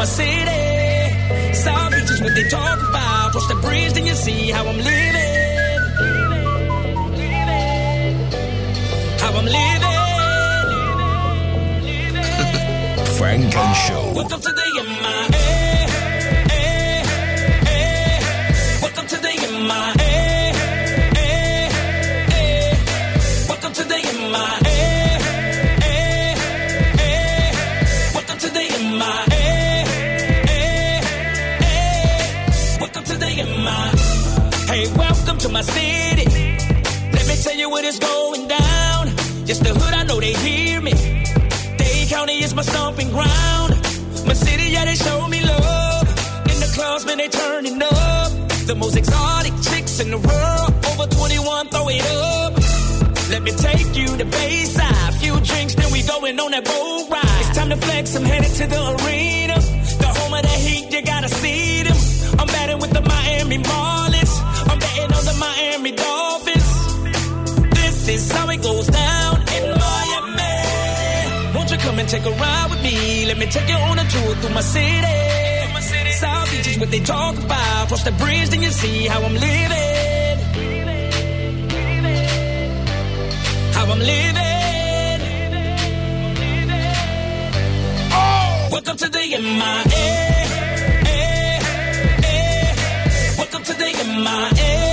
My 0.03 0.07
city. 0.07 1.55
South 1.55 1.93
Beach 1.93 2.11
is 2.11 2.21
what 2.21 2.35
they 2.35 2.49
talk 2.49 2.79
about. 2.89 3.31
Cross 3.31 3.47
the 3.47 3.55
bridge, 3.55 3.93
then 3.93 4.05
you 4.05 4.17
see 4.17 4.51
how 4.51 4.67
I'm 4.67 4.77
living. 4.77 5.79
How 9.23 9.33
I'm 9.39 9.47
living. 9.57 9.93
Funk 13.17 13.55
and 13.63 13.77
Show. 13.85 14.13
Welcome 14.17 14.41
to 14.41 14.53
the 14.59 14.67
MIA. 14.89 15.53
Welcome 18.83 19.07
to 19.07 19.17
the 19.25 19.33
MIA. 19.69 20.12
To 35.43 35.49
my 35.49 35.63
city. 35.63 36.25
Let 37.17 37.27
me 37.27 37.35
tell 37.43 37.57
you 37.57 37.69
what 37.69 37.85
is 37.85 37.99
going 37.99 38.47
down. 38.47 39.07
Just 39.45 39.65
the 39.65 39.71
hood, 39.75 39.95
I 39.95 40.05
know 40.05 40.21
they 40.21 40.35
hear 40.35 40.81
me. 40.81 40.93
Dade 41.79 42.09
County 42.09 42.45
is 42.45 42.55
my 42.55 42.63
stomping 42.63 43.11
ground. 43.11 43.71
My 44.25 44.35
city, 44.35 44.71
yeah, 44.71 44.85
they 44.85 44.95
show 44.95 45.27
me 45.27 45.41
love. 45.43 46.07
In 46.53 46.59
the 46.65 46.71
clubs, 46.77 47.05
man, 47.07 47.19
they 47.19 47.29
turning 47.29 47.83
up. 47.83 48.31
The 48.71 48.77
most 48.77 48.97
exotic 48.97 49.55
chicks 49.69 49.99
in 49.99 50.11
the 50.13 50.19
world. 50.19 50.71
Over 50.91 51.07
21, 51.13 51.69
throw 51.69 51.89
it 51.89 52.07
up. 52.07 52.53
Let 53.31 53.43
me 53.43 53.51
take 53.51 53.97
you 53.97 54.17
to 54.19 54.25
Bayside. 54.25 55.15
Few 55.15 55.35
drinks, 55.41 55.75
then 55.75 55.91
we 55.93 56.03
going 56.03 56.39
on 56.39 56.53
that 56.53 56.65
boat 56.65 57.11
ride. 57.11 57.41
It's 57.41 57.57
time 57.59 57.71
to 57.71 57.77
flex, 57.79 58.15
I'm 58.15 58.25
headed 58.25 58.53
to 58.61 58.67
the 58.69 58.83
arena. 58.95 59.59
The 60.03 60.11
home 60.19 60.35
of 60.35 60.43
the 60.43 60.57
heat, 60.67 60.93
you 60.93 61.03
gotta 61.03 61.29
see 61.29 61.83
them. 61.83 61.99
I'm 62.39 62.47
batting 62.47 62.79
with 62.79 62.93
the 62.93 63.03
Miami 63.03 63.59
Marlins. 63.59 64.12
Miami 65.45 65.93
Dolphins. 66.05 66.71
This 67.79 67.97
is 68.15 68.23
how 68.35 68.47
it 68.55 68.61
goes 68.69 68.87
down 68.87 69.35
in 69.57 69.65
Miami. 69.85 70.55
Won't 71.55 71.71
you 71.73 71.79
come 71.87 71.99
and 71.99 72.09
take 72.09 72.25
a 72.33 72.35
ride 72.43 72.69
with 72.71 72.83
me? 72.89 73.27
Let 73.31 73.39
me 73.43 73.47
take 73.47 73.69
you 73.69 73.79
on 73.91 73.99
a 74.05 74.07
tour 74.15 74.33
through 74.41 74.55
my 74.55 74.65
city. 74.77 75.19
South 76.25 76.49
Beach 76.51 76.69
is 76.73 76.79
what 76.79 76.91
they 76.95 77.01
talk 77.01 77.35
about. 77.47 77.89
Cross 77.89 78.05
the 78.05 78.13
bridge, 78.23 78.49
then 78.51 78.63
you 78.63 78.71
see 78.71 79.07
how 79.13 79.21
I'm 79.29 79.37
living. 79.49 80.39
How 83.77 83.85
I'm 83.93 84.03
living. 84.13 85.21
Welcome 88.75 88.97
to 89.03 89.09
the 89.17 89.23
MIA. 89.61 90.09
Welcome 93.39 93.63
to 93.69 93.75
the 93.83 93.89
MIA. 94.07 94.92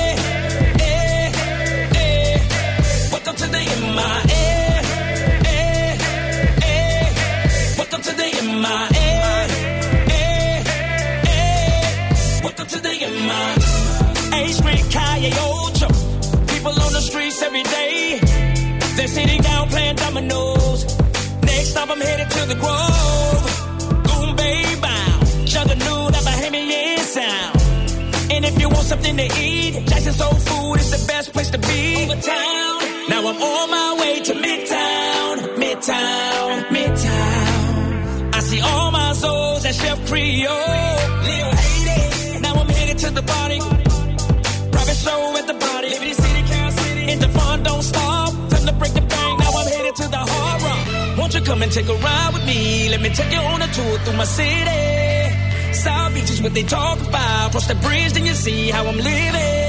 Welcome 12.72 12.84
to 12.84 12.90
the 12.90 13.06
MIA. 13.10 14.42
A 14.42 14.48
Street, 14.54 14.86
Calle 14.92 15.34
Ocho. 15.34 15.88
People 16.54 16.72
on 16.72 16.94
the 16.94 17.02
streets 17.02 17.42
every 17.42 17.64
day. 17.64 18.20
They're 18.96 19.08
sitting 19.08 19.42
down 19.42 19.70
playing 19.70 19.96
dominoes. 19.96 20.86
Next 21.42 21.70
stop, 21.70 21.90
I'm 21.90 22.00
headed 22.00 22.30
to 22.30 22.46
the 22.46 22.56
Grove. 22.56 24.04
Goon 24.06 24.36
Bay 24.36 24.76
bound. 24.82 25.48
Juggernaut, 25.48 26.12
that 26.12 26.24
Bahamian 26.24 27.00
sound. 27.00 28.32
And 28.32 28.46
if 28.46 28.60
you 28.60 28.70
want 28.70 28.86
something 28.86 29.18
to 29.18 29.28
eat, 29.40 29.88
Jackson 29.88 30.14
Soul 30.14 30.36
Food 30.36 30.80
is 30.80 30.92
the 30.92 31.08
best 31.08 31.34
place 31.34 31.50
to 31.50 31.58
be. 31.58 31.96
Over 32.04 32.22
town. 32.22 33.10
Now 33.10 33.28
I'm 33.30 33.42
on 33.42 33.70
my 33.72 33.98
way 34.00 34.22
to 34.22 34.34
Midtown, 34.34 35.58
Midtown, 35.58 36.66
Midtown. 36.70 38.36
I 38.36 38.40
see 38.42 38.62
all 38.62 38.92
my 38.92 39.14
souls 39.14 39.66
at 39.66 39.74
Chef 39.74 40.08
Creole. 40.08 40.98
Lil 41.24 41.79
to 43.00 43.10
the 43.12 43.22
body. 43.22 43.60
Private 44.76 45.00
show 45.06 45.38
at 45.40 45.48
the 45.48 45.54
body. 45.54 45.90
Liberty 45.90 46.14
City, 46.14 46.42
Cal 46.52 46.72
City. 46.72 47.12
And 47.12 47.22
the 47.22 47.30
fun 47.30 47.64
don't 47.64 47.82
stop. 47.82 48.34
Time 48.50 48.66
to 48.66 48.74
break 48.74 48.94
the 48.94 49.02
bank. 49.02 49.40
Now 49.40 49.52
I'm 49.60 49.68
headed 49.68 49.96
to 50.02 50.08
the 50.16 50.22
hard 50.32 50.62
rock. 50.64 51.18
Won't 51.18 51.34
you 51.34 51.42
come 51.42 51.62
and 51.64 51.72
take 51.72 51.88
a 51.88 51.96
ride 51.96 52.32
with 52.34 52.46
me? 52.46 52.90
Let 52.90 53.02
me 53.02 53.10
take 53.10 53.32
you 53.32 53.40
on 53.40 53.62
a 53.62 53.68
tour 53.68 54.00
through 54.04 54.18
my 54.18 54.26
city. 54.26 55.74
South 55.74 56.14
Beach 56.14 56.30
is 56.30 56.42
what 56.42 56.54
they 56.54 56.64
talk 56.64 57.00
about. 57.08 57.52
Cross 57.52 57.68
the 57.68 57.76
bridge, 57.76 58.14
then 58.14 58.26
you 58.26 58.34
see. 58.34 58.70
How 58.70 58.86
I'm 58.86 58.98
living. 58.98 59.69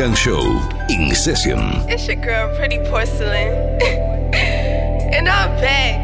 Funk 0.00 0.08
and 0.08 0.18
Show 0.18 0.40
in 0.88 1.12
session. 1.14 1.60
It's 1.84 2.06
your 2.06 2.16
girl, 2.16 2.56
Pretty 2.56 2.78
Porcelain. 2.88 3.52
and 4.32 5.28
I'm 5.28 5.60
back. 5.60 6.00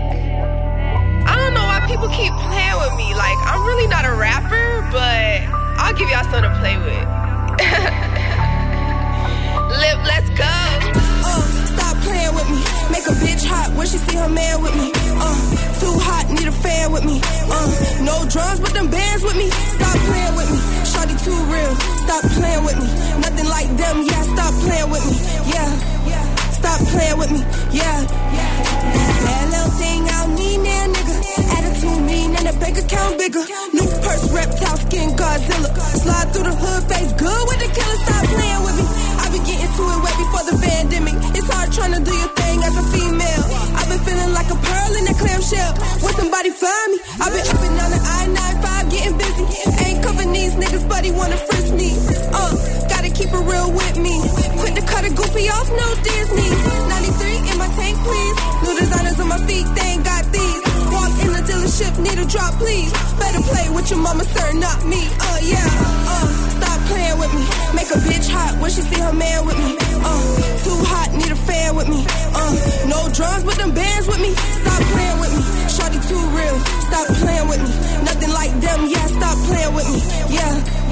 I 1.24 1.34
don't 1.34 1.54
know 1.54 1.64
why 1.64 1.80
people 1.88 2.06
keep 2.08 2.30
playing 2.44 2.76
with 2.76 2.94
me. 3.00 3.14
Like, 3.14 3.38
I'm 3.48 3.64
really 3.64 3.88
not 3.88 4.04
a 4.04 4.12
rapper, 4.12 4.84
but 4.92 5.40
I'll 5.80 5.94
give 5.96 6.10
y'all 6.10 6.24
something 6.28 6.44
to 6.44 6.52
play 6.60 6.76
with. 6.76 6.84
Lip, 9.80 9.96
let's 10.04 10.28
go. 10.36 10.44
Uh, 11.24 11.40
stop 11.72 11.96
playing 12.04 12.36
with 12.36 12.52
me. 12.52 12.60
Make 12.92 13.08
a 13.08 13.16
bitch 13.24 13.48
hot 13.48 13.72
when 13.78 13.86
she 13.86 13.96
see 13.96 14.18
her 14.18 14.28
man 14.28 14.60
with 14.60 14.76
me. 14.76 14.92
Uh, 15.16 15.40
too 15.80 15.96
hot, 16.04 16.28
need 16.28 16.48
a 16.48 16.52
fan 16.52 16.92
with 16.92 17.06
me. 17.06 17.22
Uh, 17.48 17.72
no 18.04 18.28
drums, 18.28 18.60
but 18.60 18.74
them 18.74 18.90
bands 18.90 19.24
with 19.24 19.36
me. 19.36 19.48
Stop 19.48 19.96
playing 20.04 20.36
with 20.36 20.50
me. 20.52 20.58
Shawty 20.84 21.16
too 21.24 21.32
real. 21.48 21.85
Stop 22.06 22.22
playing 22.38 22.64
with 22.64 22.78
me. 22.78 22.88
Nothing 23.18 23.48
like 23.50 23.70
them. 23.76 23.96
Yeah, 24.06 24.22
stop 24.34 24.54
playing 24.62 24.90
with 24.94 25.04
me. 25.10 25.16
Yeah, 25.50 25.70
stop 26.54 26.80
playing 26.94 27.18
with 27.18 27.30
me. 27.34 27.40
Yeah, 27.74 27.98
that 28.06 29.44
little 29.50 29.72
thing 29.74 30.00
I 30.06 30.22
don't 30.22 30.34
need 30.38 30.60
now, 30.62 30.86
nigga. 30.94 31.14
Attitude 31.58 32.02
mean 32.06 32.30
and 32.38 32.46
the 32.46 32.54
bank 32.62 32.78
account 32.78 33.18
bigger. 33.18 33.44
New 33.74 33.90
purse, 34.06 34.24
reptile 34.30 34.78
skin, 34.86 35.10
Godzilla. 35.18 35.70
Slide 35.98 36.28
through 36.32 36.46
the 36.46 36.54
hood, 36.54 36.82
face 36.86 37.12
good 37.18 37.42
with 37.50 37.58
the 37.58 37.70
killer. 37.74 37.98
Stop 38.06 38.22
playing 38.30 38.62
with 38.62 38.76
me. 38.78 38.86
I 39.20 39.24
be 39.34 39.40
getting 39.42 39.72
to 39.76 39.82
it 39.90 39.98
way 40.06 40.14
before 40.22 40.44
the 40.46 40.56
pandemic. 40.62 41.16
It's 41.34 41.48
hard 41.50 41.68
trying 41.74 41.94
to 41.98 42.02
do 42.06 42.14
your 42.14 42.32
thing 42.38 42.62
as 42.62 42.74
a 42.78 42.84
female. 42.94 43.44
I've 43.76 43.88
been 43.90 44.02
feeling 44.06 44.32
like 44.32 44.48
a 44.54 44.58
pearl 44.62 44.92
in 44.94 45.04
a 45.10 45.14
clamshell. 45.18 45.74
Drop, 62.36 62.52
please. 62.60 62.92
Better 63.16 63.40
play 63.48 63.66
with 63.72 63.88
your 63.90 64.00
mama, 64.00 64.24
sir, 64.24 64.52
not 64.60 64.84
me. 64.84 65.00
Uh, 65.28 65.40
yeah. 65.40 65.68
Uh, 66.12 66.26
stop 66.60 66.78
playing 66.92 67.18
with 67.18 67.32
me. 67.32 67.42
Make 67.72 67.90
a 67.96 68.00
bitch 68.04 68.28
hot 68.28 68.52
when 68.60 68.70
she 68.70 68.82
see 68.84 69.00
her 69.00 69.12
man 69.12 69.46
with 69.46 69.58
me. 69.64 69.72
Uh, 70.04 70.22
too 70.64 70.78
hot, 70.92 71.08
need 71.16 71.32
a 71.32 71.40
fan 71.48 71.74
with 71.74 71.88
me. 71.88 72.04
Uh, 72.36 72.54
no 72.92 73.00
drums, 73.16 73.42
but 73.48 73.56
them 73.56 73.72
bands 73.72 74.06
with 74.06 74.20
me. 74.20 74.32
Stop 74.60 74.82
playing 74.92 75.18
with 75.22 75.32
me. 75.36 75.42
Shawty 75.74 76.00
too 76.10 76.22
real. 76.36 76.56
Stop 76.88 77.06
playing 77.24 77.48
with 77.48 77.60
me. 77.64 77.72
Nothing 78.04 78.32
like 78.40 78.52
them. 78.60 78.80
Yeah, 78.92 79.06
stop 79.18 79.36
playing 79.48 79.74
with 79.74 79.88
me. 79.88 80.00
Yeah. 80.36 80.85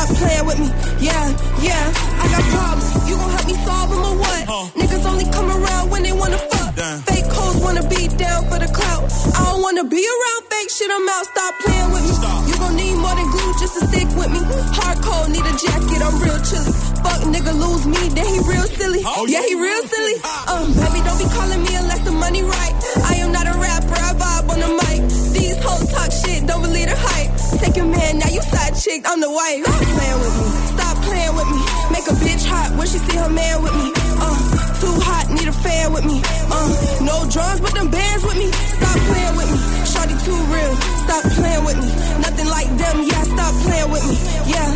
Stop 0.00 0.16
playing 0.16 0.46
with 0.48 0.56
me. 0.56 0.68
Yeah, 1.04 1.28
yeah. 1.60 1.92
I 1.92 2.24
got 2.32 2.44
problems. 2.48 2.88
You 3.04 3.20
gon' 3.20 3.32
help 3.36 3.46
me 3.52 3.56
solve 3.68 3.88
them 3.92 4.00
or 4.00 4.16
what? 4.16 4.72
Niggas 4.72 5.04
only 5.04 5.28
come 5.28 5.52
around 5.52 5.90
when 5.92 6.02
they 6.02 6.12
wanna 6.16 6.40
fuck. 6.40 6.72
Fake 7.04 7.28
hoes 7.28 7.60
wanna 7.60 7.84
be 7.84 8.08
down 8.16 8.48
for 8.48 8.56
the 8.56 8.70
clout. 8.72 9.04
I 9.36 9.44
don't 9.52 9.60
wanna 9.60 9.84
be 9.84 10.00
around 10.00 10.40
fake 10.48 10.70
shit. 10.72 10.88
I'm 10.88 11.04
out. 11.04 11.26
Stop 11.28 11.52
playing 11.60 11.92
with 11.92 12.04
me. 12.08 12.16
You 12.48 12.56
gon' 12.56 12.76
need 12.80 12.96
more 12.96 13.12
than 13.12 13.28
glue 13.28 13.52
just 13.60 13.76
to 13.76 13.82
stick 13.92 14.08
with 14.16 14.32
me. 14.32 14.40
Hardcore, 14.72 15.28
need 15.28 15.44
a 15.44 15.54
jacket. 15.60 16.00
I'm 16.00 16.16
real 16.16 16.40
chilly. 16.48 16.72
Fuck 17.04 17.20
nigga 17.28 17.52
lose 17.52 17.84
me, 17.84 18.00
then 18.16 18.24
he 18.24 18.40
real 18.48 18.68
silly. 18.80 19.02
Oh, 19.04 19.28
yeah, 19.28 19.44
he 19.44 19.52
real 19.52 19.82
silly. 19.84 20.16
Um, 20.50 20.72
baby, 20.72 21.04
don't 21.04 21.20
be 21.20 21.28
calling 21.36 21.62
me 21.62 21.76
unless 21.76 22.00
the 22.08 22.10
money 22.10 22.42
right. 22.42 22.74
I 23.04 23.20
am 23.20 23.32
not 23.32 23.46
a 23.46 23.52
rapper. 23.52 24.00
I 24.00 24.12
vibe 24.16 24.48
on 24.48 24.58
the 24.64 24.70
mic. 24.80 25.00
These 25.36 25.60
hoes 25.62 25.92
talk 25.92 26.10
shit. 26.10 26.46
Don't 26.48 26.62
believe 26.62 26.88
the 26.88 26.96
hype. 26.96 27.29
Take 27.60 27.76
your 27.76 27.86
man, 27.86 28.18
now 28.18 28.28
you 28.28 28.40
side 28.42 28.74
chick. 28.74 29.04
I'm 29.06 29.20
the 29.20 29.30
wife. 29.30 29.60
Stop 29.64 29.84
playing 29.92 30.20
with 30.24 30.34
me. 30.40 30.46
Stop 30.72 30.96
playing 31.04 31.34
with 31.36 31.48
me. 31.52 31.60
Make 31.92 32.06
a 32.08 32.16
bitch 32.16 32.44
hot 32.48 32.72
when 32.78 32.86
she 32.88 32.98
see 32.98 33.16
her 33.20 33.28
man 33.28 33.62
with 33.62 33.74
me. 33.76 33.92
Uh, 34.16 34.38
too 34.80 34.96
hot, 35.04 35.28
need 35.28 35.46
a 35.46 35.52
fan 35.52 35.92
with 35.92 36.04
me. 36.08 36.22
Uh, 36.48 36.72
no 37.04 37.28
drums, 37.28 37.60
but 37.60 37.74
them 37.76 37.90
bands 37.90 38.24
with 38.24 38.38
me. 38.40 38.48
Stop 38.80 38.96
playing 39.12 39.36
with 39.36 39.48
me. 39.52 39.58
Shawty 39.84 40.16
too 40.24 40.40
real. 40.48 40.74
Stop 41.04 41.24
playing 41.36 41.64
with 41.68 41.76
me. 41.84 41.88
Nothing 42.24 42.48
like 42.48 42.70
them. 42.80 42.96
Yeah, 43.04 43.22
stop 43.28 43.52
playing 43.68 43.90
with 43.92 44.04
me. 44.08 44.16
Yeah, 44.48 44.68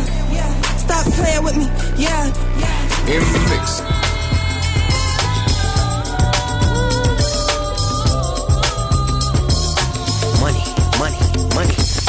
stop 0.77 1.05
playing 1.17 1.43
with 1.43 1.57
me. 1.57 1.65
Yeah. 1.97 2.29
In 3.09 3.21
the 3.33 3.41
mix. 3.49 3.81
Money, 10.41 10.63
money, 11.01 11.17
money, 11.55 11.55
money. 11.55 11.75
Money, 11.75 11.94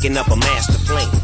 Thinking 0.00 0.16
up 0.16 0.28
a 0.28 0.36
master 0.36 0.78
plan. 0.86 1.19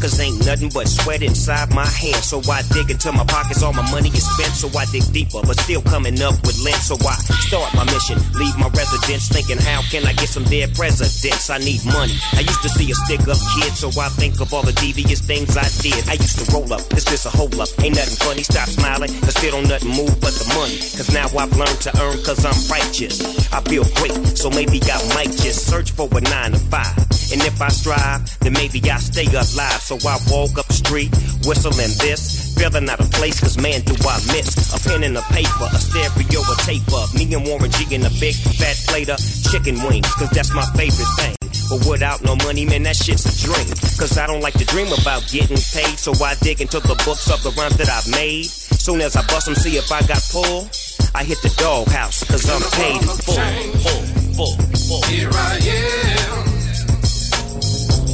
Cause 0.00 0.20
ain't 0.20 0.38
nothing 0.46 0.70
but 0.72 0.86
sweat 0.88 1.22
inside 1.22 1.74
my 1.74 1.86
hands. 1.86 2.24
So 2.24 2.38
I 2.50 2.62
dig 2.70 2.90
into 2.90 3.10
my 3.12 3.24
pockets, 3.24 3.62
all 3.62 3.72
my 3.72 3.88
money 3.90 4.08
is 4.10 4.22
spent. 4.22 4.54
So 4.54 4.70
I 4.78 4.84
dig 4.86 5.04
deeper, 5.12 5.42
but 5.42 5.58
still 5.60 5.82
coming 5.82 6.20
up 6.22 6.34
with 6.46 6.58
lint. 6.62 6.78
So 6.78 6.94
I 7.02 7.18
start 7.46 7.74
my 7.74 7.84
mission, 7.84 8.18
leave 8.34 8.56
my 8.58 8.68
residence, 8.68 9.28
thinking 9.28 9.58
how 9.58 9.82
can 9.90 10.06
I 10.06 10.12
get 10.12 10.28
some 10.28 10.44
dead 10.44 10.74
presidents? 10.74 11.50
I 11.50 11.58
need 11.58 11.84
money. 11.84 12.14
I 12.34 12.40
used 12.40 12.62
to 12.62 12.68
see 12.68 12.90
a 12.90 12.94
stick 12.94 13.26
up 13.26 13.38
kid, 13.58 13.74
so 13.74 13.88
I 14.00 14.08
think 14.14 14.40
of 14.40 14.54
all 14.54 14.62
the 14.62 14.72
devious 14.72 15.20
things 15.20 15.56
I 15.56 15.66
did. 15.82 16.08
I 16.08 16.14
used 16.14 16.38
to 16.38 16.46
roll 16.52 16.72
up, 16.72 16.80
it's 16.92 17.04
just 17.04 17.26
a 17.26 17.30
hold 17.30 17.58
up. 17.58 17.68
Ain't 17.82 17.96
nothing 17.96 18.16
funny, 18.22 18.42
stop 18.42 18.68
smiling, 18.68 19.10
cause 19.20 19.34
still 19.34 19.52
don't 19.52 19.68
nothing 19.68 19.90
move 19.90 20.14
but 20.20 20.32
the 20.38 20.46
money. 20.54 20.78
Cause 20.94 21.12
now 21.12 21.26
I've 21.26 21.56
learned 21.56 21.80
to 21.86 21.90
earn 22.00 22.22
cause 22.22 22.44
I'm 22.46 22.58
righteous. 22.70 23.18
I 23.52 23.60
feel 23.62 23.84
great, 23.98 24.14
so 24.38 24.50
maybe 24.50 24.80
I 24.86 24.98
might 25.14 25.32
just 25.42 25.66
search 25.66 25.90
for 25.90 26.08
a 26.12 26.20
nine 26.20 26.52
to 26.52 26.58
five. 26.70 26.96
And 27.30 27.42
if 27.42 27.60
I 27.60 27.68
strive, 27.68 28.38
then 28.40 28.54
maybe 28.54 28.80
I 28.90 28.96
stay 28.98 29.26
alive. 29.26 29.80
So 29.88 29.96
I 30.04 30.20
walk 30.28 30.58
up 30.60 30.68
the 30.68 30.76
street, 30.76 31.08
whistling 31.48 31.96
this, 31.96 32.52
feeling 32.60 32.84
out 32.92 33.00
of 33.00 33.10
place, 33.10 33.40
cause 33.40 33.56
man, 33.56 33.80
do 33.88 33.96
I 34.04 34.20
miss 34.36 34.68
a 34.68 34.76
pen 34.86 35.02
and 35.02 35.16
a 35.16 35.24
paper, 35.32 35.64
a 35.64 35.80
stereo, 35.80 36.44
a 36.44 36.54
tape 36.68 36.84
up, 36.92 37.08
me 37.16 37.24
and 37.32 37.40
Warren 37.48 37.72
G 37.72 37.88
in 37.96 38.04
a 38.04 38.12
big 38.20 38.36
fat 38.60 38.76
plate 38.84 39.08
of 39.08 39.16
chicken 39.48 39.80
wings, 39.88 40.04
cause 40.20 40.28
that's 40.28 40.52
my 40.52 40.68
favorite 40.76 41.08
thing. 41.16 41.32
But 41.72 41.88
without 41.88 42.20
no 42.20 42.36
money, 42.44 42.68
man, 42.68 42.82
that 42.82 42.96
shit's 42.96 43.24
a 43.24 43.32
dream. 43.40 43.64
Cause 43.96 44.18
I 44.18 44.26
don't 44.26 44.42
like 44.42 44.60
to 44.60 44.66
dream 44.68 44.92
about 44.92 45.24
getting 45.32 45.56
paid, 45.56 45.96
so 45.96 46.12
I 46.20 46.36
dig 46.44 46.60
into 46.60 46.80
the 46.80 46.96
books 47.08 47.32
of 47.32 47.40
the 47.40 47.48
rhymes 47.56 47.80
that 47.80 47.88
I've 47.88 48.12
made. 48.12 48.44
Soon 48.44 49.00
as 49.00 49.16
I 49.16 49.24
bust 49.24 49.46
them, 49.46 49.54
see 49.54 49.78
if 49.78 49.90
I 49.90 50.04
got 50.04 50.20
pull, 50.28 50.68
I 51.16 51.24
hit 51.24 51.40
the 51.40 51.48
doghouse, 51.56 52.28
cause 52.28 52.44
I'm 52.44 52.60
paid 52.76 53.00
in 53.00 53.08
full, 53.24 53.40
full, 53.80 54.04
full, 54.36 54.52
full. 54.84 55.02
Here 55.08 55.32
I 55.32 55.56
am. 55.64 56.44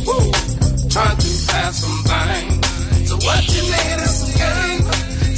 Woo. 0.06 0.30
Trying 0.94 1.18
to 1.18 1.33
have 1.54 1.74
some 1.74 2.02
things. 2.10 3.08
So 3.08 3.16
what 3.16 3.42
you 3.54 3.62
need 3.62 3.98
is 4.02 4.12
some 4.20 4.34
game 4.42 4.84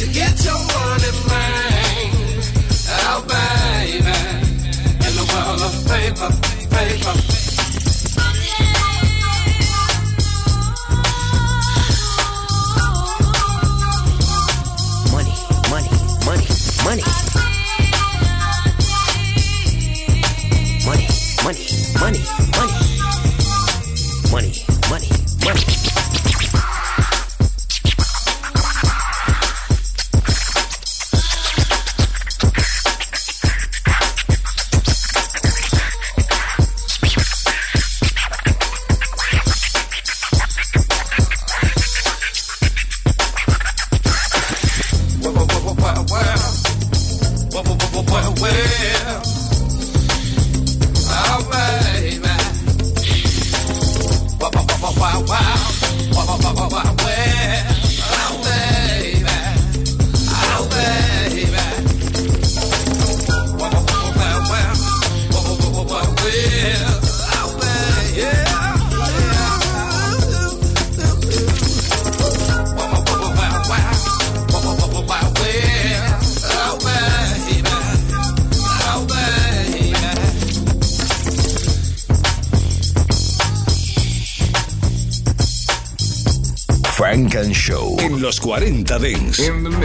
to 0.00 0.06
get 0.12 0.34
your 0.44 0.60
money, 0.74 1.12
man. 1.28 2.10
Oh, 3.08 3.20
baby. 3.34 4.18
In 5.06 5.12
the 5.18 5.26
world 5.32 5.60
of 5.68 5.74
paper, 5.92 6.30
paper. 6.74 7.25
Los 88.86 89.00
40 89.00 89.75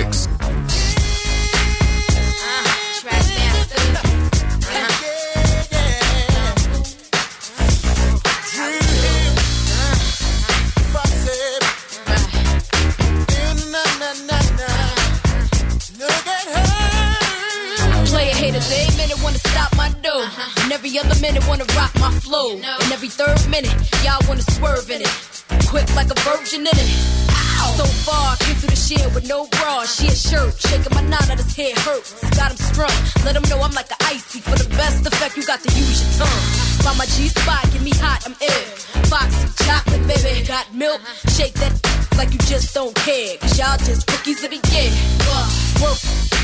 milk. 40.73 41.01
Shake 41.35 41.53
that 41.55 41.73
like 42.17 42.31
you 42.33 42.39
just 42.39 42.73
don't 42.73 42.95
care. 42.95 43.37
Cause 43.37 43.57
y'all 43.57 43.77
just 43.77 44.09
rookies 44.11 44.43
of 44.43 44.49
the 44.51 44.61
year. 44.71 44.91
Uh, 45.27 45.47
work 45.81 45.97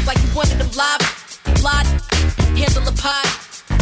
like 0.06 0.18
you 0.24 0.30
wanted 0.36 0.58
them 0.58 0.72
live. 0.76 1.02
Blood, 1.62 1.86
handle 2.58 2.88
a 2.88 2.96
pie. 2.96 3.30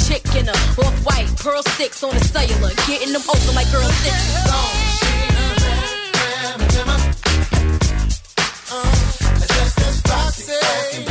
Chicken, 0.07 0.49
off 0.49 1.05
white, 1.05 1.27
pearl 1.37 1.63
six 1.77 2.03
on 2.03 2.15
a 2.15 2.19
cellular. 2.19 2.71
Getting 2.87 3.13
them 3.13 3.23
open 3.29 3.55
like 3.55 3.71
girl 3.71 3.89
six. 4.03 4.15
Player 10.95 11.04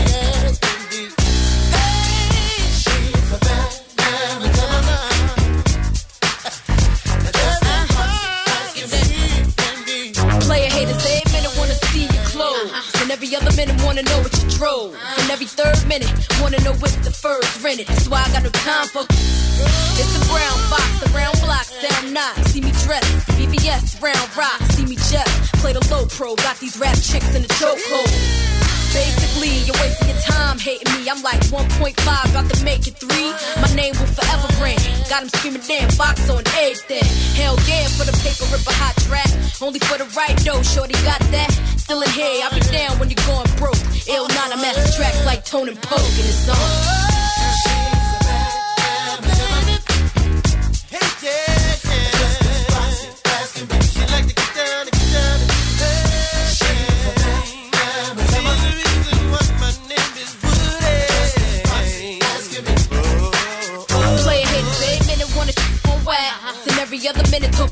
minute 13.66 13.84
wanna 13.84 14.02
know 14.02 14.18
what 14.20 14.32
you 14.42 14.50
drove. 14.50 14.94
And 15.18 15.30
every 15.30 15.46
third 15.46 15.76
minute 15.88 16.10
wanna 16.40 16.60
know 16.60 16.72
if 16.72 17.02
the 17.02 17.10
fur's 17.10 17.62
rented. 17.62 17.86
That's 17.86 18.08
why 18.08 18.22
I 18.22 18.32
got 18.32 18.42
no 18.42 18.50
time 18.50 18.88
for. 18.88 19.02
It's 19.08 20.12
the 20.18 20.24
brown 20.28 20.58
fox, 20.68 21.00
the 21.00 21.10
round 21.16 21.40
block, 21.40 21.64
sound 21.64 22.12
knock. 22.12 22.36
See 22.48 22.60
me 22.60 22.72
dress, 22.84 23.04
BBS, 23.36 24.02
round 24.02 24.36
rock. 24.36 24.60
See 24.72 24.84
me 24.84 24.96
jet, 25.10 25.26
play 25.60 25.72
the 25.72 25.86
low 25.90 26.06
pro. 26.06 26.34
Got 26.36 26.58
these 26.58 26.78
rap 26.78 26.96
chicks 26.96 27.34
in 27.34 27.42
the 27.42 27.48
chokehold. 27.48 28.63
Basically, 28.94 29.50
you're 29.66 29.74
wasting 29.82 30.08
your 30.08 30.22
time 30.22 30.56
hating 30.58 30.86
me. 30.94 31.10
I'm 31.10 31.20
like 31.22 31.42
1.5, 31.50 31.98
about 32.30 32.46
to 32.54 32.64
make 32.64 32.86
it 32.86 32.94
three. 32.94 33.30
My 33.60 33.66
name 33.74 33.92
will 33.98 34.06
forever 34.06 34.46
ring. 34.62 34.78
Got 35.10 35.26
him 35.26 35.28
screaming, 35.34 35.62
damn, 35.66 35.90
box 35.98 36.30
on 36.30 36.46
everything. 36.54 37.02
Hell 37.34 37.58
yeah, 37.66 37.90
for 37.98 38.06
the 38.06 38.14
paper, 38.22 38.46
rip 38.54 38.62
a 38.62 38.72
hot 38.78 38.94
track. 39.02 39.28
Only 39.60 39.80
for 39.80 39.98
the 39.98 40.06
right 40.14 40.38
though, 40.46 40.62
shorty 40.62 40.94
got 41.02 41.18
that. 41.34 41.50
Still 41.76 42.02
in 42.02 42.10
here, 42.10 42.40
I'll 42.46 42.54
be 42.54 42.60
down 42.70 42.98
when 42.98 43.10
you're 43.10 43.26
going 43.26 43.50
broke. 43.58 43.82
Ill 44.06 44.28
not 44.28 44.54
a 44.54 44.56
master 44.62 44.86
tracks 44.96 45.26
like 45.26 45.44
Tone 45.44 45.68
and 45.68 45.80
Poke 45.82 46.00
in 46.00 46.24
his 46.30 46.46
zone. 46.46 47.13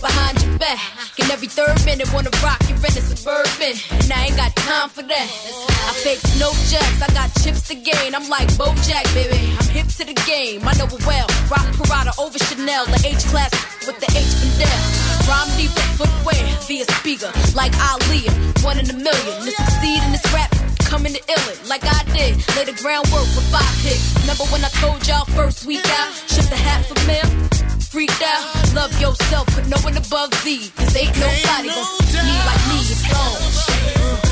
Behind 0.03 0.42
your 0.42 0.59
back. 0.59 0.82
And 1.18 1.30
every 1.30 1.46
third 1.46 1.78
minute 1.86 2.12
wanna 2.12 2.34
rock 2.42 2.59
your 2.68 2.76
rent 2.82 2.98
a 2.98 3.03
suburban. 3.03 3.78
And 4.03 4.12
I 4.12 4.26
ain't 4.26 4.36
got 4.36 4.50
time 4.57 4.90
for 4.90 5.03
that. 5.07 5.28
I 5.88 5.92
fake 6.03 6.20
snow 6.34 6.50
jacks, 6.68 7.00
I 7.00 7.09
got 7.14 7.30
chips 7.40 7.68
to 7.70 7.74
gain. 7.74 8.14
I'm 8.14 8.28
like 8.28 8.48
Bojack, 8.59 9.07
baby. 9.14 9.38
I'm 9.57 9.70
hip 9.70 9.86
to 9.96 10.05
the 10.05 10.18
game. 10.26 10.66
I 10.66 10.74
know 10.74 10.90
it 10.90 11.07
well. 11.07 11.26
Rock 11.48 11.66
Parada 11.78 12.12
over 12.18 12.36
Chanel, 12.36 12.84
the 12.86 13.00
H 13.07 13.24
class 13.30 13.55
with 13.86 13.98
the 14.03 14.11
H 14.12 14.32
Fidel. 14.42 14.80
Rhyme 15.30 15.50
deep 15.57 15.70
footwear 15.96 16.42
via 16.66 16.84
speaker, 16.98 17.32
like 17.55 17.72
Ali. 17.78 18.26
One 18.66 18.78
in 18.78 18.90
a 18.90 18.98
million. 18.98 19.34
To 19.46 19.50
succeed 19.50 20.03
in 20.03 20.11
this 20.12 20.26
rap 20.34 20.50
coming 20.90 21.14
to 21.14 21.20
illin' 21.20 21.68
like 21.68 21.84
I 21.84 22.03
did. 22.12 22.36
Lay 22.57 22.64
the 22.66 22.76
groundwork 22.82 23.26
for 23.32 23.44
five 23.55 23.76
hits. 23.80 24.12
Remember 24.20 24.44
when 24.53 24.64
I 24.64 24.68
told 24.82 25.07
y'all 25.07 25.24
first 25.38 25.64
week 25.64 25.86
out, 26.00 26.12
shipped 26.26 26.53
a 26.53 26.57
hat 26.57 26.84
for 26.84 26.98
mail? 27.07 27.72
Freaked 27.93 28.22
out, 28.22 28.74
love 28.74 28.99
yourself, 28.99 29.47
but 29.55 29.68
no 29.68 29.76
one 29.80 29.95
above 29.99 30.30
thee. 30.45 30.72
Cause 30.76 30.97
ain't 30.97 31.14
nobody 31.18 31.68
gon' 31.68 32.24
me 32.24 32.36
like 32.47 32.66
me. 32.70 32.78
It's 32.88 33.05
on. 33.12 34.32